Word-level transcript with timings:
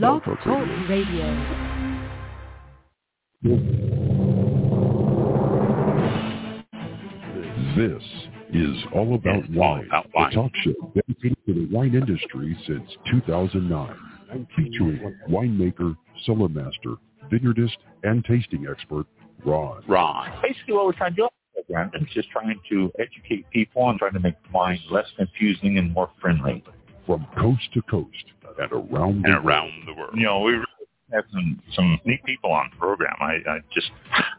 Blog 0.00 0.22
Talk 0.24 0.38
Radio. 0.88 1.26
This 7.76 8.02
is 8.54 8.76
All 8.94 9.14
About 9.14 9.50
Wine, 9.50 9.86
About 9.86 10.06
Wine. 10.14 10.32
a 10.32 10.34
talk 10.34 10.50
show 10.62 10.72
dedicated 10.94 11.36
to 11.46 11.52
the 11.52 11.68
wine 11.70 11.94
industry 11.94 12.56
since 12.66 12.90
2009, 13.10 14.46
featuring 14.56 15.14
winemaker, 15.28 15.94
cellar 16.24 16.48
master, 16.48 16.94
vineyardist, 17.30 17.76
and 18.02 18.24
tasting 18.24 18.66
expert 18.70 19.06
Ron. 19.44 19.82
Ron. 19.86 20.32
Basically, 20.42 20.72
what 20.72 20.86
we're 20.86 20.92
trying 20.92 21.10
to 21.12 21.16
do 21.16 21.22
on 21.24 21.30
the 21.54 21.62
program 21.64 21.90
is 22.00 22.08
just 22.14 22.30
trying 22.30 22.58
to 22.70 22.90
educate 22.98 23.44
people 23.50 23.90
and 23.90 23.98
trying 23.98 24.14
to 24.14 24.20
make 24.20 24.36
wine 24.54 24.80
less 24.90 25.06
confusing 25.18 25.76
and 25.76 25.92
more 25.92 26.10
friendly. 26.18 26.64
From 27.06 27.26
coast 27.38 27.62
to 27.74 27.82
coast 27.82 28.24
and 28.58 28.72
around 28.72 29.22
the 29.22 29.28
And 29.32 29.34
world. 29.34 29.44
around 29.46 29.70
the 29.86 29.94
world. 29.94 30.10
You 30.14 30.24
know, 30.24 30.40
we 30.40 30.52
really 30.52 30.64
have 31.12 31.24
some, 31.32 31.60
some 31.74 31.98
neat 32.04 32.22
people 32.24 32.52
on 32.52 32.68
the 32.70 32.76
program. 32.78 33.14
I, 33.20 33.38
I 33.48 33.58
just, 33.74 33.90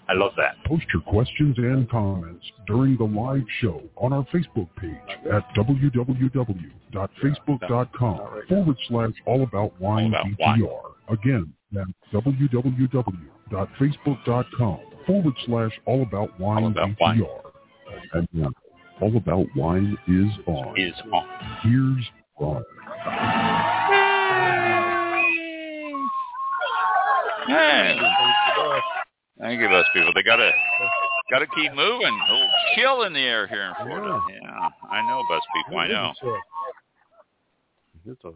I 0.07 0.13
love 0.13 0.31
that. 0.37 0.55
Post 0.65 0.85
your 0.93 1.01
questions 1.03 1.57
and 1.57 1.89
comments 1.89 2.45
during 2.67 2.95
the 2.97 3.03
live 3.05 3.43
show 3.59 3.81
on 3.97 4.13
our 4.13 4.23
Facebook 4.33 4.69
page 4.79 4.95
at 5.31 5.43
www.facebook.com 5.55 8.19
forward 8.49 8.77
slash 8.87 9.13
all 9.25 9.43
about 9.43 9.79
wine 9.81 10.13
All 10.15 10.21
About 10.21 10.39
Wine. 10.39 10.61
BTR. 10.61 10.91
Again, 11.09 11.53
that's 11.71 11.89
www.facebook.com 12.13 14.79
forward 15.05 15.33
slash 15.45 15.71
all 15.85 16.01
about 16.03 16.39
wine 16.39 16.63
All 16.63 16.71
About 16.71 16.89
Wine. 16.99 17.23
And 18.13 18.27
now, 18.33 18.49
all 19.01 19.15
about 19.17 19.45
wine 19.55 19.97
is 20.07 20.31
on. 20.47 20.79
Is 20.79 20.93
on. 21.11 21.25
Here's 21.63 22.05
Ron. 22.43 22.63
Hey. 27.47 27.99
Thank 29.39 29.59
you, 29.59 29.69
those 29.69 29.85
people. 29.93 30.11
They 30.13 30.23
gotta 30.23 30.51
gotta 31.29 31.47
keep 31.47 31.73
moving. 31.73 32.17
A 32.29 32.31
little 32.31 32.49
chill 32.75 33.03
in 33.03 33.13
the 33.13 33.19
air 33.19 33.47
here 33.47 33.63
in 33.63 33.85
Florida. 33.85 34.19
Yeah, 34.29 34.69
I 34.89 35.01
know, 35.07 35.23
bus 35.29 35.41
people. 35.55 35.79
I 35.79 35.87
know. 35.87 36.13
It's 38.05 38.23
a, 38.25 38.31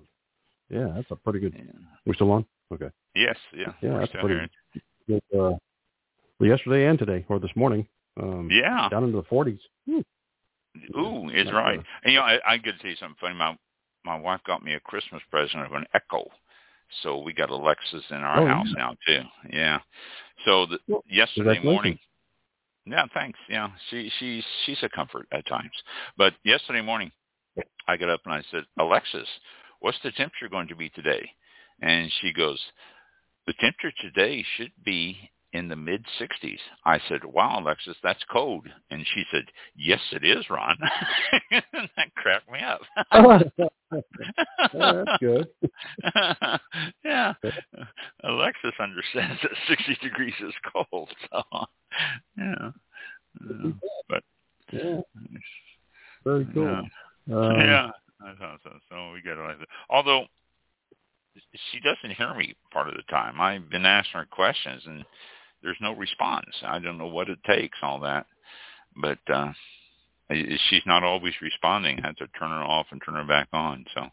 yeah, 0.69 0.93
that's 0.95 1.11
a 1.11 1.15
pretty 1.15 1.39
good. 1.39 1.53
Yeah. 1.57 1.71
We're 2.05 2.13
still 2.13 2.31
on. 2.31 2.45
Okay. 2.73 2.89
Yes, 3.15 3.35
yeah. 3.53 3.73
Yeah, 3.81 3.93
we're 3.93 3.99
that's 3.99 4.11
pretty 4.13 4.27
here. 4.29 4.49
good. 5.07 5.21
Uh, 5.33 5.57
well, 6.39 6.49
yesterday 6.49 6.85
and 6.87 6.97
today, 6.99 7.25
or 7.29 7.39
this 7.39 7.51
morning. 7.55 7.87
Um, 8.21 8.49
Yeah. 8.51 8.87
Down 8.89 9.03
into 9.03 9.17
the 9.17 9.23
40s. 9.23 9.59
Hmm. 9.87 9.99
Ooh, 10.99 11.29
it's 11.29 11.51
right. 11.51 11.79
And 12.03 12.13
you 12.13 12.19
know, 12.19 12.25
I, 12.25 12.39
I 12.47 12.57
get 12.57 12.73
to 12.73 12.77
tell 12.79 12.89
you 12.89 12.97
something 12.97 13.17
funny. 13.19 13.35
My 13.35 13.57
my 14.07 14.17
wife 14.17 14.39
got 14.47 14.63
me 14.63 14.73
a 14.73 14.79
Christmas 14.79 15.21
present 15.29 15.65
of 15.65 15.73
an 15.73 15.85
Echo, 15.93 16.25
so 17.03 17.19
we 17.19 17.33
got 17.33 17.49
Alexas 17.49 18.03
in 18.09 18.17
our 18.17 18.41
Oh, 18.41 18.47
house 18.47 18.67
yeah. 18.69 18.83
now 18.83 18.95
too. 19.05 19.21
Yeah. 19.49 19.79
So 20.45 20.65
the, 20.65 20.79
Well, 20.87 21.03
yesterday 21.09 21.59
morning. 21.59 21.99
Yeah, 22.85 23.05
thanks. 23.13 23.37
Yeah, 23.49 23.69
she 23.89 24.09
she's 24.17 24.45
she's 24.65 24.81
a 24.81 24.87
comfort 24.87 25.27
at 25.33 25.45
times. 25.45 25.73
But 26.17 26.33
yesterday 26.45 26.81
morning, 26.81 27.11
I 27.87 27.97
got 27.97 28.09
up 28.09 28.21
and 28.23 28.33
I 28.33 28.41
said, 28.49 28.63
Alexis, 28.79 29.27
what's 29.81 29.97
the 30.03 30.11
temperature 30.11 30.47
going 30.49 30.69
to 30.69 30.75
be 30.75 30.89
today? 30.89 31.29
And 31.81 32.09
she 32.21 32.31
goes, 32.31 32.59
the 33.45 33.53
temperature 33.59 33.91
today 34.01 34.43
should 34.55 34.71
be 34.85 35.17
in 35.53 35.69
the 35.69 35.75
mid 35.75 36.05
60s. 36.19 36.59
I 36.85 36.99
said, 37.07 37.23
wow, 37.23 37.59
Alexis, 37.59 37.95
that's 38.03 38.23
cold. 38.29 38.67
And 38.91 39.05
she 39.13 39.23
said, 39.31 39.45
yes, 39.75 39.99
it 40.11 40.23
is, 40.23 40.49
Ron. 40.49 40.77
that 41.51 42.15
cracked 42.15 42.51
me 42.51 42.59
up. 42.59 42.81
Yeah, 43.13 43.39
that's 44.73 45.17
good. 45.19 45.47
yeah. 47.03 47.33
Alexis 48.23 48.73
understands 48.79 49.39
that 49.41 49.51
60 49.67 49.97
degrees 50.01 50.33
is 50.41 50.53
cold. 50.73 51.09
So, 51.31 51.43
yeah. 52.37 52.71
Uh, 53.49 53.69
but, 54.09 54.23
Yeah, 54.71 54.99
very 56.23 56.45
cool. 56.53 56.65
yeah. 56.65 56.81
Um, 57.35 57.59
yeah, 57.59 57.89
I 58.21 58.33
thought 58.35 58.59
so. 58.63 58.71
So 58.89 59.11
we 59.11 59.21
get 59.21 59.37
it 59.37 59.41
like 59.41 59.59
that. 59.59 59.67
Although 59.89 60.25
she 61.71 61.79
doesn't 61.79 62.15
hear 62.17 62.33
me 62.33 62.55
part 62.71 62.87
of 62.87 62.95
the 62.95 63.03
time. 63.03 63.39
I've 63.39 63.69
been 63.69 63.85
asking 63.85 64.19
her 64.19 64.27
questions 64.29 64.83
and 64.85 65.05
there's 65.67 65.77
no 65.81 65.93
response. 65.95 66.45
I 66.65 66.79
don't 66.79 66.97
know 66.97 67.07
what 67.07 67.27
it 67.27 67.39
takes, 67.45 67.77
all 67.81 67.99
that. 67.99 68.25
But 68.95 69.19
uh 69.31 69.51
she's 70.29 70.81
not 70.85 71.03
always 71.03 71.33
responding. 71.41 71.99
I 71.99 72.07
have 72.07 72.15
to 72.17 72.27
turn 72.39 72.51
her 72.51 72.63
off 72.63 72.87
and 72.91 73.01
turn 73.05 73.15
her 73.15 73.25
back 73.25 73.49
on. 73.51 73.85
So, 73.93 74.07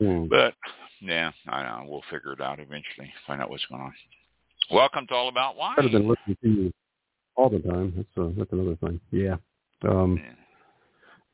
hmm. 0.00 0.26
but 0.28 0.54
yeah, 1.02 1.30
I 1.46 1.62
don't 1.62 1.84
know. 1.84 1.90
We'll 1.90 2.02
figure 2.10 2.32
it 2.32 2.40
out 2.40 2.58
eventually. 2.58 3.12
Find 3.26 3.42
out 3.42 3.50
what's 3.50 3.66
going 3.66 3.82
on. 3.82 3.92
Welcome 4.70 5.06
to 5.08 5.14
All 5.14 5.28
About 5.28 5.56
Wine. 5.56 5.76
Better 5.76 5.90
than 5.90 6.08
listening 6.08 6.36
to 6.42 6.48
you 6.48 6.72
all 7.36 7.50
the 7.50 7.58
time. 7.58 7.92
That's 7.94 8.08
uh, 8.26 8.32
that's 8.38 8.52
another 8.52 8.76
thing. 8.76 8.98
Yeah. 9.10 9.36
Um, 9.86 10.16
Yeah. 10.16 10.32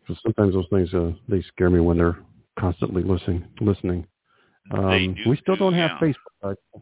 so 0.09 0.17
sometimes 0.25 0.55
those 0.55 0.67
things 0.71 0.93
uh, 0.95 1.13
they 1.29 1.43
scare 1.43 1.71
me 1.71 1.79
when 1.79 1.99
they're 1.99 2.19
constantly 2.59 3.05
listening. 3.05 3.45
Listening. 3.61 4.05
Um, 4.73 5.15
do 5.25 5.31
we 5.31 5.37
still 5.37 5.55
too, 5.55 5.61
don't 5.61 5.75
have 5.75 5.93
yeah. 6.01 6.09
Facebook. 6.09 6.57
I, 6.75 6.81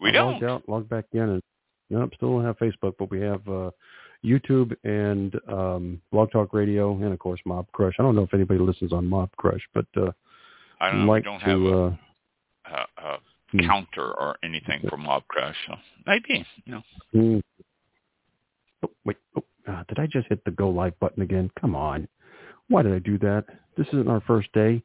We 0.00 0.12
don't. 0.12 0.32
Logged 0.32 0.44
out, 0.44 0.68
logged 0.68 0.88
back 0.88 1.06
in, 1.12 1.20
and 1.20 1.42
nope, 1.90 2.12
still 2.16 2.36
don't 2.36 2.44
have 2.44 2.58
Facebook, 2.58 2.94
but 2.98 3.10
we 3.10 3.20
have 3.20 3.46
uh, 3.48 3.70
YouTube 4.24 4.74
and 4.84 5.34
um, 5.48 6.00
Blog 6.12 6.30
Talk 6.30 6.52
Radio, 6.52 6.92
and 6.92 7.12
of 7.12 7.18
course 7.18 7.40
Mobcrush. 7.46 7.92
I 7.98 8.02
don't 8.02 8.16
know 8.16 8.22
if 8.22 8.34
anybody 8.34 8.60
listens 8.60 8.92
on 8.92 9.06
Mobcrush, 9.06 9.60
but 9.74 9.86
uh, 9.96 10.10
I 10.80 10.90
don't 10.90 11.06
like 11.06 11.24
don't 11.24 11.40
to. 11.40 11.44
have 11.46 11.62
a, 11.62 11.78
uh, 11.78 11.96
a, 12.98 13.02
a 13.02 13.18
hmm. 13.52 13.66
counter 13.66 14.12
or 14.12 14.36
anything 14.42 14.82
from 14.88 15.04
Mobcrush. 15.04 15.54
So 15.66 15.74
maybe, 16.06 16.46
you 16.64 16.72
know. 16.72 16.82
Hmm. 17.12 17.38
Oh, 18.82 18.90
wait. 19.04 19.16
Oh, 19.36 19.44
uh, 19.68 19.82
did 19.88 19.98
I 19.98 20.06
just 20.06 20.28
hit 20.28 20.44
the 20.44 20.50
go 20.50 20.68
live 20.68 20.98
button 21.00 21.22
again? 21.22 21.50
Come 21.60 21.74
on. 21.74 22.08
Why 22.68 22.82
did 22.82 22.92
I 22.92 22.98
do 22.98 23.18
that? 23.18 23.44
This 23.76 23.86
isn't 23.88 24.08
our 24.08 24.22
first 24.26 24.52
day. 24.52 24.82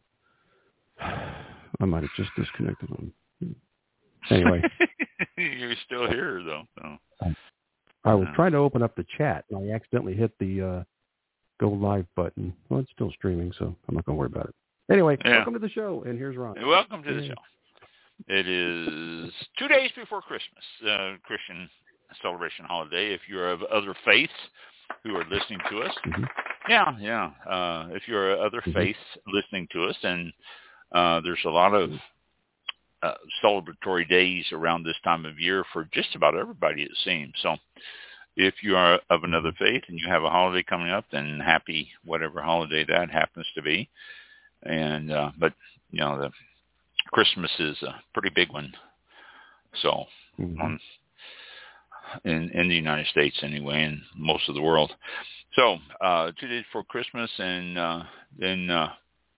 I 0.99 1.85
might 1.85 2.03
have 2.03 2.11
just 2.15 2.29
disconnected 2.37 2.89
them. 2.89 3.13
Anyway, 4.29 4.61
You're 5.37 5.73
still 5.85 6.07
here 6.07 6.43
though. 6.43 6.63
So. 6.79 7.33
I 8.03 8.13
was 8.13 8.27
trying 8.35 8.51
to 8.53 8.57
open 8.57 8.81
up 8.83 8.95
the 8.95 9.05
chat 9.17 9.45
and 9.49 9.71
I 9.71 9.73
accidentally 9.75 10.13
hit 10.15 10.31
the 10.39 10.61
uh, 10.61 10.83
go 11.59 11.69
live 11.69 12.05
button. 12.15 12.53
Well, 12.69 12.79
it's 12.79 12.91
still 12.91 13.11
streaming, 13.11 13.51
so 13.57 13.75
I'm 13.87 13.95
not 13.95 14.05
going 14.05 14.15
to 14.15 14.19
worry 14.19 14.27
about 14.31 14.47
it. 14.47 14.55
Anyway, 14.91 15.17
Yeah. 15.23 15.37
welcome 15.37 15.53
to 15.53 15.59
the 15.59 15.69
show, 15.69 16.03
and 16.05 16.17
here's 16.17 16.35
Ron. 16.35 16.55
Welcome 16.65 17.03
to 17.03 17.13
the 17.13 17.27
show. 17.27 17.33
It 18.27 18.47
is 18.47 19.31
two 19.57 19.67
days 19.67 19.89
before 19.95 20.21
Christmas, 20.21 20.63
uh, 20.87 21.13
Christian 21.23 21.69
celebration 22.21 22.65
holiday. 22.65 23.13
If 23.13 23.21
you're 23.27 23.49
of 23.51 23.63
other 23.63 23.95
faiths 24.05 24.33
who 25.03 25.15
are 25.15 25.23
listening 25.29 25.59
to 25.69 25.81
us, 25.81 25.95
Mhm. 26.05 26.27
yeah, 26.67 26.95
yeah. 26.99 27.31
Uh, 27.49 27.87
if 27.91 28.07
you're 28.07 28.31
of 28.33 28.39
other 28.41 28.61
Mhm. 28.61 28.73
faiths 28.73 28.99
listening 29.27 29.67
to 29.71 29.85
us, 29.85 29.97
and 30.03 30.33
uh, 30.91 31.21
there's 31.21 31.43
a 31.45 31.49
lot 31.49 31.73
of 31.73 31.91
uh, 33.03 33.13
celebratory 33.43 34.07
days 34.07 34.45
around 34.51 34.83
this 34.83 34.99
time 35.03 35.25
of 35.25 35.39
year 35.39 35.63
for 35.73 35.87
just 35.93 36.15
about 36.15 36.37
everybody, 36.37 36.83
it 36.83 36.91
seems. 37.03 37.33
So, 37.41 37.55
if 38.35 38.55
you 38.63 38.75
are 38.75 38.99
of 39.09 39.23
another 39.23 39.51
faith 39.59 39.83
and 39.87 39.99
you 39.99 40.07
have 40.07 40.23
a 40.23 40.29
holiday 40.29 40.63
coming 40.63 40.89
up, 40.89 41.05
then 41.11 41.39
happy 41.39 41.89
whatever 42.05 42.41
holiday 42.41 42.85
that 42.85 43.09
happens 43.09 43.45
to 43.55 43.61
be. 43.61 43.89
And 44.63 45.11
uh, 45.11 45.31
but 45.37 45.53
you 45.91 45.99
know 45.99 46.17
the 46.17 46.31
Christmas 47.11 47.51
is 47.59 47.81
a 47.83 48.01
pretty 48.13 48.29
big 48.33 48.51
one. 48.51 48.73
So 49.81 50.05
Mhm. 50.39 50.61
on 50.61 50.79
in 52.23 52.49
in 52.51 52.69
the 52.69 52.75
United 52.75 53.07
States 53.07 53.37
anyway, 53.43 53.83
and 53.83 54.01
most 54.15 54.47
of 54.49 54.55
the 54.55 54.61
world. 54.61 54.95
So 55.53 55.77
uh, 55.99 56.31
two 56.39 56.47
days 56.47 56.63
before 56.63 56.83
Christmas, 56.83 57.29
and 57.37 57.77
uh, 57.77 58.03
then 58.37 58.69
uh, 58.69 58.93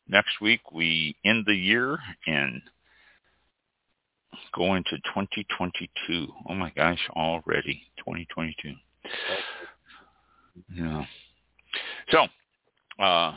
next 0.07 0.41
week 0.41 0.71
we 0.71 1.15
end 1.25 1.45
the 1.45 1.55
year 1.55 1.97
and 2.27 2.61
go 4.53 4.75
to 4.75 4.97
2022. 4.97 6.27
Oh 6.49 6.53
my 6.53 6.71
gosh, 6.75 6.99
already 7.11 7.83
2022. 7.97 8.73
Yeah. 10.75 11.05
So, 12.11 12.27
uh, 13.03 13.35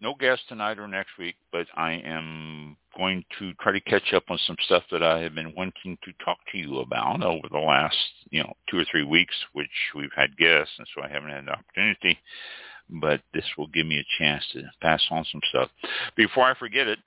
no 0.00 0.14
guest 0.14 0.42
tonight 0.48 0.78
or 0.78 0.88
next 0.88 1.12
week, 1.18 1.36
but 1.52 1.66
I 1.74 1.92
am 1.92 2.76
going 2.96 3.24
to 3.38 3.52
try 3.54 3.72
to 3.72 3.80
catch 3.80 4.12
up 4.12 4.24
on 4.28 4.38
some 4.46 4.56
stuff 4.66 4.82
that 4.90 5.02
I 5.02 5.20
have 5.20 5.34
been 5.34 5.54
wanting 5.56 5.96
to 6.04 6.12
talk 6.24 6.38
to 6.52 6.58
you 6.58 6.80
about 6.80 7.22
over 7.22 7.48
the 7.50 7.58
last, 7.58 7.96
you 8.30 8.42
know, 8.42 8.52
two 8.70 8.78
or 8.78 8.84
three 8.90 9.04
weeks, 9.04 9.34
which 9.52 9.70
we've 9.94 10.12
had 10.14 10.36
guests, 10.36 10.74
and 10.78 10.86
so 10.94 11.02
I 11.02 11.08
haven't 11.08 11.30
had 11.30 11.46
the 11.46 11.52
opportunity. 11.52 12.18
But 12.90 13.22
this 13.32 13.44
will 13.56 13.68
give 13.68 13.86
me 13.86 13.98
a 13.98 14.22
chance 14.22 14.44
to 14.52 14.62
pass 14.82 15.02
on 15.10 15.24
some 15.32 15.40
stuff. 15.48 15.70
Before 16.16 16.44
I 16.44 16.54
forget 16.54 16.86
it, 16.86 16.98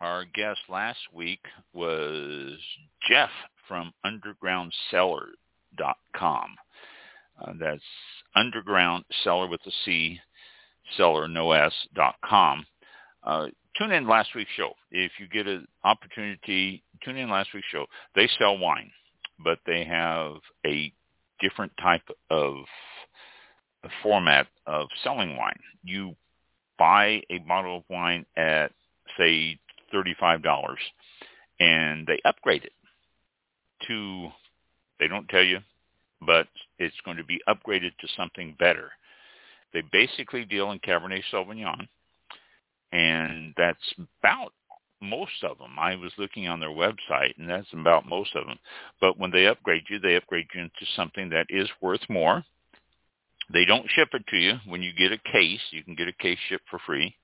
our 0.00 0.24
guest 0.24 0.60
last 0.68 0.98
week 1.12 1.40
was 1.72 2.58
Jeff 3.08 3.30
from 3.68 3.92
UndergroundCellar.com. 4.04 6.56
Uh, 7.40 7.52
that's 7.58 7.80
Underground 8.34 9.04
Cellar 9.24 9.46
with 9.46 9.60
a 9.66 9.70
C, 9.84 10.18
Cellar 10.96 11.28
no 11.28 11.52
S 11.52 11.72
dot 11.94 12.16
com. 12.24 12.66
Uh, 13.22 13.46
tune 13.78 13.92
in 13.92 14.08
last 14.08 14.34
week's 14.34 14.50
show. 14.56 14.72
If 14.90 15.12
you 15.18 15.28
get 15.28 15.46
an 15.46 15.66
opportunity, 15.84 16.82
tune 17.04 17.16
in 17.16 17.30
last 17.30 17.50
week's 17.54 17.68
show. 17.70 17.86
They 18.14 18.28
sell 18.38 18.58
wine, 18.58 18.90
but 19.42 19.58
they 19.66 19.84
have 19.84 20.36
a 20.66 20.92
different 21.40 21.72
type 21.80 22.06
of 22.30 22.56
format 24.02 24.46
of 24.66 24.88
selling 25.02 25.36
wine. 25.36 25.58
You 25.82 26.14
buy 26.78 27.22
a 27.30 27.38
bottle 27.46 27.78
of 27.78 27.84
wine 27.88 28.26
at 28.36 28.72
say 29.18 29.58
$35 29.92 30.76
and 31.58 32.06
they 32.06 32.20
upgrade 32.24 32.64
it 32.64 32.72
to 33.86 34.28
they 34.98 35.08
don't 35.08 35.28
tell 35.28 35.42
you, 35.42 35.60
but 36.20 36.46
it's 36.78 36.96
going 37.04 37.16
to 37.16 37.24
be 37.24 37.40
upgraded 37.48 37.92
to 38.00 38.08
something 38.16 38.54
better. 38.58 38.90
They 39.72 39.82
basically 39.92 40.44
deal 40.44 40.72
in 40.72 40.78
Cabernet 40.80 41.22
Sauvignon 41.32 41.88
and 42.92 43.54
that's 43.56 43.94
about 44.22 44.52
most 45.00 45.42
of 45.42 45.58
them. 45.58 45.78
I 45.78 45.96
was 45.96 46.12
looking 46.18 46.48
on 46.48 46.60
their 46.60 46.70
website, 46.70 47.38
and 47.38 47.48
that's 47.48 47.72
about 47.72 48.08
most 48.08 48.34
of 48.36 48.46
them. 48.46 48.58
But 49.00 49.18
when 49.18 49.30
they 49.30 49.46
upgrade 49.46 49.84
you, 49.88 49.98
they 49.98 50.16
upgrade 50.16 50.48
you 50.54 50.62
into 50.62 50.92
something 50.96 51.30
that 51.30 51.46
is 51.48 51.68
worth 51.80 52.02
more. 52.08 52.44
They 53.52 53.64
don't 53.64 53.90
ship 53.90 54.10
it 54.12 54.26
to 54.28 54.36
you. 54.36 54.54
When 54.66 54.82
you 54.82 54.92
get 54.92 55.12
a 55.12 55.32
case, 55.32 55.60
you 55.70 55.82
can 55.82 55.94
get 55.94 56.08
a 56.08 56.12
case 56.12 56.38
shipped 56.48 56.68
for 56.70 56.78
free. 56.86 57.14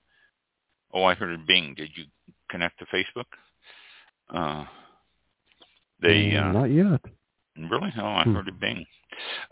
Oh, 0.93 1.05
I 1.05 1.15
heard 1.15 1.35
of 1.39 1.47
Bing. 1.47 1.75
Did 1.77 1.91
you 1.95 2.05
connect 2.51 2.79
to 2.79 2.87
Facebook? 2.87 3.27
Uh, 4.31 4.65
they 6.01 6.31
Mm, 6.31 6.49
uh, 6.49 6.53
Not 6.53 6.71
yet. 6.71 7.01
really? 7.57 7.93
Oh, 7.97 8.07
I 8.07 8.25
Hmm. 8.25 8.35
heard 8.35 8.49
of 8.49 8.61
Bing. 8.61 8.87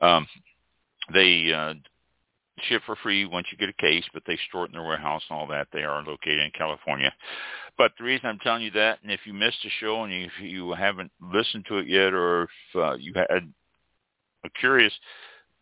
Um, 0.00 0.26
they 1.12 1.52
uh, 1.52 1.74
ship 2.60 2.82
for 2.84 2.96
free 2.96 3.24
once 3.24 3.46
you 3.50 3.58
get 3.58 3.68
a 3.68 3.72
case, 3.74 4.04
but 4.12 4.24
they 4.26 4.36
store 4.48 4.64
it 4.64 4.68
in 4.68 4.72
their 4.72 4.82
warehouse 4.86 5.22
and 5.28 5.38
all 5.38 5.46
that. 5.48 5.68
They 5.72 5.82
are 5.84 6.02
located 6.02 6.38
in 6.40 6.50
California. 6.52 7.12
But 7.76 7.92
the 7.98 8.04
reason 8.04 8.26
I'm 8.26 8.38
telling 8.38 8.62
you 8.62 8.70
that, 8.72 9.02
and 9.02 9.10
if 9.10 9.26
you 9.26 9.32
missed 9.32 9.64
a 9.64 9.70
show 9.80 10.04
and 10.04 10.12
if 10.12 10.32
you 10.40 10.72
haven't 10.72 11.10
listened 11.20 11.66
to 11.66 11.78
it 11.78 11.86
yet, 11.86 12.12
or 12.14 12.44
if 12.44 12.76
uh, 12.76 12.94
you 12.94 13.12
had 13.14 13.52
are 14.44 14.50
curious, 14.60 14.92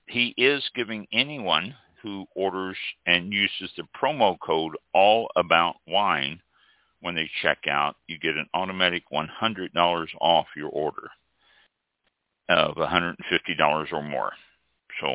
he 0.06 0.34
is 0.37 0.69
giving 0.75 1.06
anyone 1.12 1.75
who 2.02 2.26
orders 2.34 2.76
and 3.06 3.32
uses 3.32 3.70
the 3.76 3.84
promo 4.00 4.37
code 4.40 4.76
All 4.93 5.31
About 5.37 5.76
Wine 5.87 6.40
when 7.02 7.14
they 7.14 7.28
check 7.43 7.58
out, 7.69 7.96
you 8.06 8.19
get 8.19 8.37
an 8.37 8.46
automatic 8.54 9.02
$100 9.12 9.69
off 10.20 10.46
your 10.56 10.70
order 10.70 11.08
of 12.49 12.76
$150 12.76 13.93
or 13.93 14.02
more. 14.02 14.32
So 15.00 15.08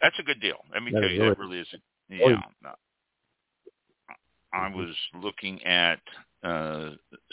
that's 0.00 0.18
a 0.18 0.22
good 0.22 0.40
deal. 0.40 0.58
Let 0.72 0.82
me 0.82 0.92
That 0.92 1.00
tell 1.00 1.10
you, 1.10 1.18
really- 1.22 1.28
that 1.30 1.38
really 1.38 1.58
is. 1.58 1.68
A, 1.74 1.78
Oh, 2.24 2.28
yeah. 2.30 2.72
I 4.52 4.68
was 4.74 4.94
looking 5.14 5.62
at 5.64 6.00
uh, 6.42 6.90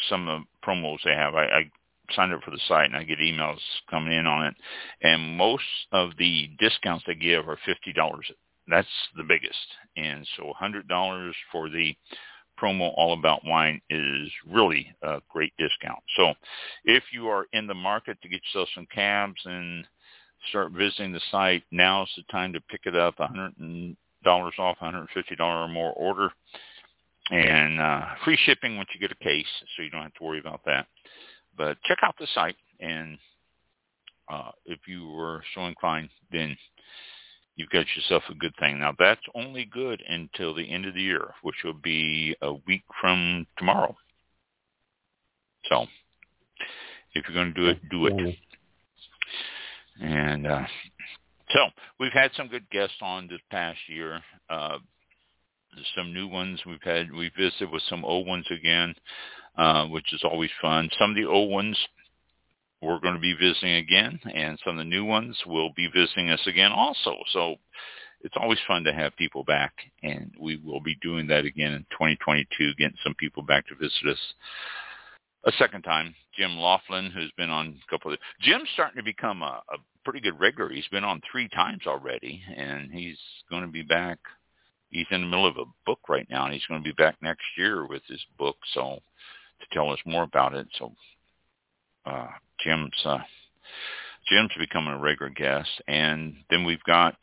some 0.09 0.27
of 0.27 0.41
the 0.41 0.67
promos 0.67 0.97
they 1.05 1.13
have. 1.13 1.33
I, 1.33 1.45
I 1.45 1.71
signed 2.11 2.33
up 2.33 2.43
for 2.43 2.51
the 2.51 2.59
site 2.67 2.87
and 2.87 2.95
I 2.97 3.03
get 3.03 3.19
emails 3.19 3.59
coming 3.89 4.11
in 4.13 4.27
on 4.27 4.47
it, 4.47 4.55
and 5.01 5.37
most 5.37 5.63
of 5.93 6.11
the 6.17 6.49
discounts 6.59 7.05
they 7.07 7.15
give 7.15 7.47
are 7.47 7.57
fifty 7.65 7.93
dollars. 7.93 8.29
That's 8.67 8.87
the 9.15 9.23
biggest, 9.23 9.57
and 9.95 10.27
so 10.35 10.51
hundred 10.57 10.87
dollars 10.89 11.35
for 11.53 11.69
the 11.69 11.95
promo 12.61 12.93
all 12.95 13.13
about 13.13 13.45
wine 13.45 13.81
is 13.89 14.29
really 14.49 14.93
a 15.01 15.21
great 15.29 15.53
discount. 15.57 15.99
So 16.15 16.33
if 16.85 17.03
you 17.11 17.27
are 17.27 17.45
in 17.53 17.67
the 17.67 17.73
market 17.73 18.21
to 18.21 18.29
get 18.29 18.41
yourself 18.45 18.69
some 18.75 18.87
cabs 18.93 19.41
and 19.45 19.85
start 20.49 20.71
visiting 20.71 21.11
the 21.11 21.21
site, 21.31 21.63
now's 21.71 22.11
the 22.15 22.23
time 22.31 22.53
to 22.53 22.61
pick 22.61 22.81
it 22.85 22.95
up. 22.95 23.17
$100 23.17 23.95
off, 24.25 24.77
$150 24.79 25.07
or 25.39 25.67
more 25.67 25.93
order, 25.93 26.31
and 27.31 27.79
uh, 27.79 28.05
free 28.23 28.37
shipping 28.45 28.77
once 28.77 28.89
you 28.93 28.99
get 28.99 29.11
a 29.11 29.23
case, 29.23 29.45
so 29.75 29.83
you 29.83 29.89
don't 29.89 30.03
have 30.03 30.13
to 30.15 30.23
worry 30.23 30.39
about 30.39 30.61
that. 30.65 30.87
But 31.57 31.77
check 31.83 31.99
out 32.03 32.15
the 32.19 32.27
site, 32.33 32.57
and 32.79 33.17
uh, 34.29 34.51
if 34.65 34.79
you 34.87 35.09
were 35.09 35.43
so 35.53 35.65
inclined, 35.65 36.09
then 36.31 36.55
you've 37.55 37.69
got 37.69 37.85
yourself 37.95 38.23
a 38.29 38.35
good 38.35 38.53
thing. 38.59 38.79
Now 38.79 38.93
that's 38.97 39.21
only 39.33 39.65
good 39.65 40.01
until 40.07 40.53
the 40.53 40.69
end 40.69 40.85
of 40.85 40.93
the 40.93 41.01
year, 41.01 41.33
which 41.41 41.55
will 41.63 41.73
be 41.73 42.35
a 42.41 42.53
week 42.67 42.83
from 42.99 43.45
tomorrow. 43.57 43.95
So 45.69 45.85
if 47.13 47.25
you're 47.27 47.35
going 47.35 47.53
to 47.53 47.59
do 47.59 47.67
it, 47.67 47.89
do 47.89 48.05
it. 48.07 48.37
And 50.01 50.45
uh, 50.45 50.65
so 51.51 51.59
we've 51.99 52.11
had 52.11 52.31
some 52.35 52.47
good 52.47 52.69
guests 52.69 52.97
on 53.01 53.27
this 53.27 53.39
past 53.49 53.79
year. 53.87 54.21
Uh, 54.49 54.77
some 55.95 56.13
new 56.13 56.27
ones 56.27 56.61
we've 56.65 56.81
had. 56.83 57.11
We 57.11 57.31
visited 57.37 57.71
with 57.71 57.83
some 57.89 58.05
old 58.05 58.27
ones 58.27 58.45
again, 58.51 58.95
uh, 59.57 59.85
which 59.87 60.13
is 60.13 60.21
always 60.23 60.49
fun. 60.61 60.89
Some 60.99 61.11
of 61.11 61.15
the 61.15 61.25
old 61.25 61.49
ones 61.49 61.77
we're 62.85 62.99
going 62.99 63.15
to 63.15 63.19
be 63.19 63.33
visiting 63.33 63.75
again, 63.75 64.19
and 64.33 64.59
some 64.63 64.77
of 64.77 64.85
the 64.85 64.89
new 64.89 65.03
ones 65.03 65.37
will 65.45 65.71
be 65.75 65.87
visiting 65.87 66.29
us 66.29 66.41
again 66.45 66.71
also. 66.71 67.15
So 67.33 67.55
it's 68.21 68.35
always 68.39 68.59
fun 68.67 68.83
to 68.83 68.93
have 68.93 69.15
people 69.17 69.43
back, 69.43 69.73
and 70.03 70.31
we 70.39 70.57
will 70.57 70.81
be 70.81 70.95
doing 71.01 71.27
that 71.27 71.45
again 71.45 71.73
in 71.73 71.81
2022, 71.91 72.73
getting 72.77 72.97
some 73.03 73.15
people 73.15 73.43
back 73.43 73.67
to 73.67 73.75
visit 73.75 74.07
us 74.09 74.19
a 75.45 75.51
second 75.59 75.83
time. 75.83 76.15
Jim 76.37 76.57
Laughlin, 76.57 77.11
who's 77.11 77.31
been 77.37 77.49
on 77.49 77.79
a 77.87 77.89
couple 77.89 78.11
of 78.11 78.19
Jim's 78.41 78.69
starting 78.73 78.97
to 78.97 79.03
become 79.03 79.41
a, 79.41 79.61
a 79.69 79.77
pretty 80.03 80.19
good 80.19 80.39
regular. 80.39 80.71
He's 80.71 80.87
been 80.91 81.03
on 81.03 81.21
three 81.31 81.49
times 81.49 81.83
already, 81.87 82.41
and 82.55 82.91
he's 82.91 83.17
going 83.49 83.63
to 83.63 83.71
be 83.71 83.83
back. 83.83 84.19
He's 84.89 85.07
in 85.11 85.21
the 85.21 85.27
middle 85.27 85.47
of 85.47 85.57
a 85.57 85.65
book 85.85 85.99
right 86.07 86.27
now, 86.29 86.45
and 86.45 86.53
he's 86.53 86.65
going 86.67 86.81
to 86.81 86.87
be 86.87 86.93
back 86.93 87.15
next 87.21 87.43
year 87.57 87.85
with 87.85 88.03
his 88.07 88.23
book. 88.37 88.57
So 88.73 88.99
to 89.59 89.65
tell 89.71 89.91
us 89.91 89.99
more 90.05 90.23
about 90.23 90.53
it. 90.53 90.67
So 90.77 90.93
uh, 92.05 92.27
Jim's 92.63 92.91
uh, 93.05 93.19
Jim's 94.29 94.51
becoming 94.57 94.93
a 94.93 94.99
regular 94.99 95.29
guest, 95.29 95.69
and 95.87 96.35
then 96.49 96.65
we've 96.65 96.83
got 96.83 97.15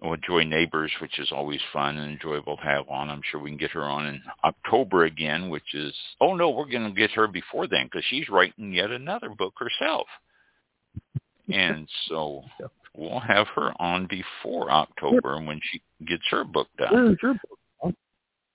well, 0.00 0.16
Joy 0.26 0.44
Neighbors, 0.44 0.92
which 1.00 1.18
is 1.18 1.32
always 1.32 1.60
fun 1.72 1.96
and 1.96 2.12
enjoyable 2.12 2.56
to 2.58 2.62
have 2.62 2.88
on. 2.88 3.08
I'm 3.08 3.22
sure 3.30 3.40
we 3.40 3.50
can 3.50 3.58
get 3.58 3.70
her 3.70 3.84
on 3.84 4.06
in 4.06 4.20
October 4.44 5.04
again, 5.04 5.48
which 5.48 5.74
is 5.74 5.94
oh 6.20 6.34
no, 6.34 6.50
we're 6.50 6.70
going 6.70 6.92
to 6.92 6.98
get 6.98 7.12
her 7.12 7.26
before 7.26 7.66
then 7.66 7.86
because 7.86 8.04
she's 8.08 8.28
writing 8.28 8.72
yet 8.72 8.90
another 8.90 9.30
book 9.30 9.54
herself, 9.58 10.06
and 11.52 11.88
so 12.08 12.42
we'll 12.94 13.20
have 13.20 13.46
her 13.54 13.72
on 13.80 14.06
before 14.06 14.70
October 14.70 15.40
when 15.40 15.60
she 15.70 15.80
gets 16.06 16.24
her 16.30 16.44
book 16.44 16.68
done. 16.78 16.92
Where's 16.92 17.18
your 17.22 17.34
book? 17.34 17.94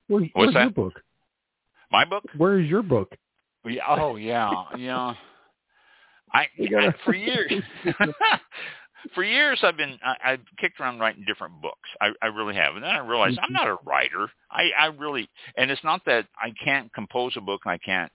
Where's, 0.08 0.22
What's 0.22 0.32
where's 0.34 0.54
your 0.54 0.66
that? 0.66 0.76
book? 0.76 0.94
My 1.92 2.06
book? 2.06 2.24
Where 2.38 2.60
is 2.60 2.70
your 2.70 2.84
book? 2.84 3.16
Yeah, 3.66 3.84
Oh 3.88 4.16
yeah, 4.16 4.64
yeah. 4.76 5.14
I, 6.34 6.48
I 6.80 6.94
for 7.06 7.14
years, 7.14 7.52
for 9.16 9.24
years 9.24 9.60
I've 9.64 9.78
been 9.78 9.98
I, 10.04 10.16
I've 10.34 10.42
kicked 10.60 10.80
around 10.80 11.00
writing 11.00 11.24
different 11.28 11.62
books. 11.62 11.90
I, 12.00 12.12
I 12.22 12.28
really 12.28 12.56
have, 12.56 12.76
and 12.76 12.84
then 12.84 12.92
I 12.92 13.00
realized 13.00 13.38
I'm 13.42 13.54
not 13.54 13.68
a 13.68 13.78
writer. 13.86 14.28
I, 14.50 14.70
I 14.80 14.86
really, 14.88 15.30
and 15.58 15.70
it's 15.72 15.84
not 15.84 16.04
that 16.06 16.28
I 16.42 16.52
can't 16.64 16.92
compose 16.94 17.34
a 17.38 17.42
book 17.42 17.62
and 17.66 17.72
I 17.74 17.78
can't 17.78 18.12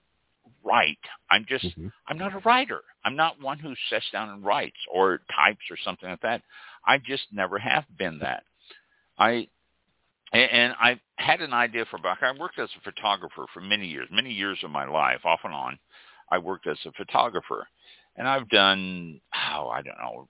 write. 0.63 0.97
I'm 1.29 1.45
just 1.47 1.65
Mhm. 1.65 1.91
I'm 2.07 2.17
not 2.17 2.33
a 2.33 2.39
writer. 2.39 2.81
I'm 3.05 3.15
not 3.15 3.41
one 3.41 3.59
who 3.59 3.73
sits 3.89 4.09
down 4.11 4.29
and 4.29 4.43
writes 4.43 4.77
or 4.91 5.19
types 5.35 5.69
or 5.69 5.77
something 5.77 6.09
like 6.09 6.21
that. 6.21 6.41
I 6.85 6.97
just 6.97 7.23
never 7.31 7.59
have 7.59 7.85
been 7.97 8.19
that. 8.19 8.43
I 9.17 9.47
and, 10.33 10.73
I 10.79 10.99
had 11.17 11.41
an 11.41 11.53
idea 11.53 11.85
for 11.89 11.97
a 11.97 11.99
book. 11.99 12.17
I 12.21 12.31
worked 12.37 12.59
as 12.59 12.69
a 12.77 12.83
photographer 12.83 13.45
for 13.53 13.61
many 13.61 13.87
years, 13.87 14.07
many 14.11 14.31
years 14.31 14.59
of 14.63 14.71
my 14.71 14.87
life, 14.87 15.19
off 15.25 15.39
and 15.43 15.53
on. 15.53 15.79
I 16.29 16.37
worked 16.37 16.67
as 16.67 16.77
a 16.85 16.91
photographer, 16.91 17.67
and 18.15 18.27
I've 18.27 18.49
done 18.49 19.21
oh 19.33 19.69
I 19.69 19.81
don't 19.81 19.97
know 19.97 20.27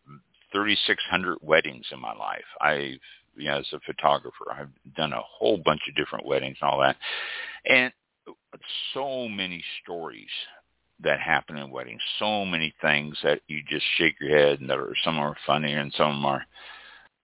3,600 0.51 1.39
weddings 1.41 1.85
in 1.91 1.99
my 1.99 2.13
life. 2.13 2.45
I've 2.61 2.99
you 3.35 3.49
know, 3.49 3.59
as 3.59 3.67
a 3.71 3.79
photographer, 3.85 4.45
I've 4.51 4.95
done 4.95 5.13
a 5.13 5.21
whole 5.21 5.57
bunch 5.57 5.81
of 5.87 5.95
different 5.95 6.25
weddings 6.25 6.57
and 6.61 6.69
all 6.69 6.79
that, 6.79 6.97
and 7.65 7.91
so 8.93 9.27
many 9.27 9.63
stories 9.83 10.29
that 11.01 11.19
happen 11.19 11.57
in 11.57 11.69
weddings. 11.69 12.01
So 12.19 12.45
many 12.45 12.73
things 12.81 13.17
that 13.23 13.41
you 13.47 13.61
just 13.69 13.85
shake 13.97 14.15
your 14.19 14.37
head, 14.37 14.59
and 14.59 14.69
that 14.69 14.77
are 14.77 14.93
some 15.03 15.17
are 15.19 15.35
funny 15.45 15.73
and 15.73 15.93
some 15.95 16.25
are 16.25 16.45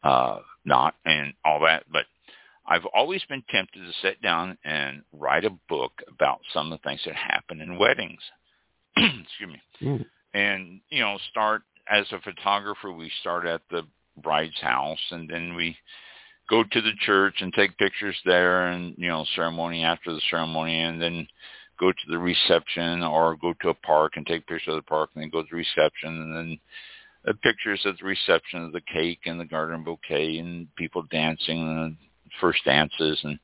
uh, 0.03 0.39
not, 0.65 0.95
and 1.05 1.33
all 1.43 1.59
that. 1.61 1.83
But 1.91 2.05
I've 2.65 2.85
always 2.93 3.21
been 3.25 3.43
tempted 3.49 3.79
to 3.79 3.91
sit 4.01 4.21
down 4.21 4.57
and 4.63 5.03
write 5.11 5.45
a 5.45 5.57
book 5.67 5.91
about 6.07 6.39
some 6.53 6.71
of 6.71 6.79
the 6.79 6.89
things 6.89 7.01
that 7.05 7.15
happen 7.15 7.61
in 7.61 7.77
weddings. 7.77 8.21
Excuse 8.97 9.49
me. 9.49 9.61
Mm. 9.81 10.05
And 10.33 10.81
you 10.89 11.01
know, 11.01 11.17
start 11.29 11.63
as 11.89 12.05
a 12.11 12.19
photographer. 12.21 12.91
We 12.91 13.11
start 13.21 13.45
at 13.45 13.61
the 13.69 13.83
bride's 14.21 14.59
house, 14.61 14.99
and 15.11 15.29
then 15.29 15.55
we 15.55 15.75
go 16.49 16.63
to 16.63 16.81
the 16.81 16.93
church 17.01 17.35
and 17.41 17.53
take 17.53 17.77
pictures 17.77 18.15
there, 18.25 18.67
and 18.67 18.95
you 18.97 19.09
know, 19.09 19.25
ceremony 19.35 19.83
after 19.83 20.13
the 20.13 20.21
ceremony, 20.29 20.79
and 20.79 21.01
then 21.01 21.27
go 21.79 21.91
to 21.91 22.11
the 22.11 22.17
reception 22.17 23.03
or 23.03 23.35
go 23.35 23.53
to 23.61 23.69
a 23.69 23.73
park 23.73 24.13
and 24.15 24.25
take 24.25 24.47
pictures 24.47 24.73
of 24.73 24.75
the 24.75 24.81
park 24.83 25.09
and 25.13 25.23
then 25.23 25.29
go 25.29 25.41
to 25.41 25.47
the 25.49 25.57
reception 25.57 26.21
and 26.21 26.35
then 26.35 26.59
uh, 27.27 27.33
pictures 27.41 27.81
at 27.85 27.97
the 27.99 28.05
reception 28.05 28.63
of 28.63 28.71
the 28.71 28.81
cake 28.81 29.19
and 29.25 29.39
the 29.39 29.45
garden 29.45 29.83
bouquet 29.83 30.37
and 30.37 30.67
people 30.75 31.03
dancing 31.09 31.59
and 31.59 31.97
first 32.39 32.63
dances 32.65 33.19
and 33.23 33.39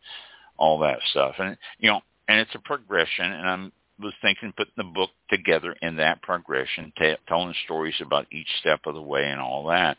all 0.58 0.80
that 0.80 1.00
stuff. 1.12 1.36
And 1.40 1.58
you 1.80 1.90
know, 1.90 2.02
and 2.28 2.40
it's 2.40 2.56
a 2.56 2.60
progression. 2.60 3.26
And 3.26 3.48
I'm 3.48 3.72
was 4.00 4.14
thinking 4.22 4.54
putting 4.56 4.74
the 4.78 4.84
book 4.84 5.10
together 5.30 5.76
in 5.82 5.98
that 5.98 6.22
progression, 6.22 6.94
t- 6.98 7.16
telling 7.28 7.54
stories 7.66 7.96
about 8.00 8.28
each 8.32 8.48
step 8.60 8.80
of 8.86 8.96
the 8.96 9.02
way 9.02 9.26
and 9.26 9.42
all 9.42 9.68
that. 9.68 9.98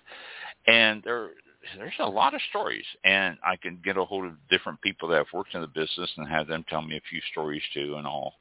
And 0.67 1.03
there 1.03 1.31
there's 1.77 1.93
a 1.99 2.09
lot 2.09 2.35
of 2.35 2.41
stories, 2.49 2.85
and 3.05 3.37
I 3.45 3.57
can 3.57 3.81
get 3.85 3.99
a 3.99 4.05
hold 4.05 4.25
of 4.25 4.33
different 4.49 4.81
people 4.81 5.09
that 5.09 5.19
have 5.19 5.27
worked 5.33 5.55
in 5.55 5.61
the 5.61 5.67
business 5.67 6.11
and 6.17 6.29
have 6.29 6.47
them 6.47 6.65
tell 6.69 6.83
me 6.83 6.97
a 6.97 7.09
few 7.11 7.21
stories 7.31 7.63
too 7.75 7.97
and 7.97 8.07
all. 8.07 8.35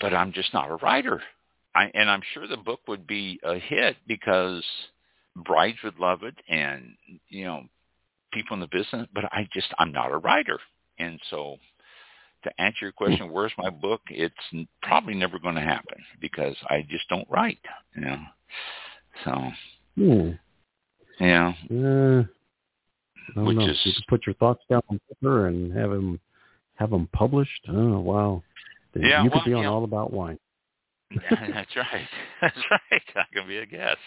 But 0.00 0.12
I'm 0.12 0.32
just 0.32 0.52
not 0.52 0.70
a 0.70 0.76
writer. 0.76 1.22
I, 1.74 1.90
and 1.94 2.10
I'm 2.10 2.22
sure 2.32 2.46
the 2.46 2.58
book 2.58 2.80
would 2.88 3.06
be 3.06 3.40
a 3.42 3.58
hit 3.58 3.96
because 4.06 4.64
brides 5.34 5.78
would 5.84 5.98
love 5.98 6.22
it, 6.22 6.34
and 6.48 6.94
you 7.28 7.44
know, 7.44 7.64
people 8.32 8.54
in 8.54 8.60
the 8.60 8.68
business. 8.68 9.06
But 9.14 9.24
I 9.26 9.48
just 9.52 9.68
I'm 9.78 9.92
not 9.92 10.12
a 10.12 10.18
writer, 10.18 10.58
and 10.98 11.20
so 11.30 11.56
to 12.44 12.60
answer 12.60 12.78
your 12.82 12.92
question, 12.92 13.30
where's 13.32 13.52
my 13.58 13.70
book? 13.70 14.02
It's 14.08 14.34
probably 14.82 15.14
never 15.14 15.38
going 15.38 15.56
to 15.56 15.60
happen 15.60 15.98
because 16.20 16.54
I 16.68 16.86
just 16.88 17.08
don't 17.08 17.28
write. 17.28 17.58
You 17.94 18.02
know, 18.02 18.18
so. 19.24 19.50
Hmm. 19.96 20.30
Yeah. 21.18 21.54
Uh, 21.70 22.22
Which 23.42 23.56
know. 23.56 23.68
is- 23.68 23.80
You 23.84 23.92
could 23.94 24.06
put 24.08 24.26
your 24.26 24.34
thoughts 24.34 24.62
down 24.68 24.82
on 24.90 25.00
paper 25.08 25.46
and 25.48 25.72
have 25.72 25.90
them 25.90 26.20
have 26.74 26.90
them 26.90 27.08
published. 27.12 27.66
Oh 27.68 28.00
wow! 28.00 28.42
Yeah, 28.94 29.22
you 29.24 29.30
could 29.30 29.36
well, 29.36 29.44
be 29.46 29.52
on 29.54 29.62
yeah. 29.62 29.70
All 29.70 29.84
About 29.84 30.12
Wine. 30.12 30.38
That's 31.30 31.76
right. 31.76 32.08
That's 32.40 32.56
right. 32.70 33.02
I 33.16 33.24
can 33.32 33.46
be 33.46 33.58
a 33.58 33.66
guest. 33.66 33.98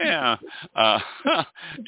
yeah. 0.00 0.36
Uh, 0.74 0.98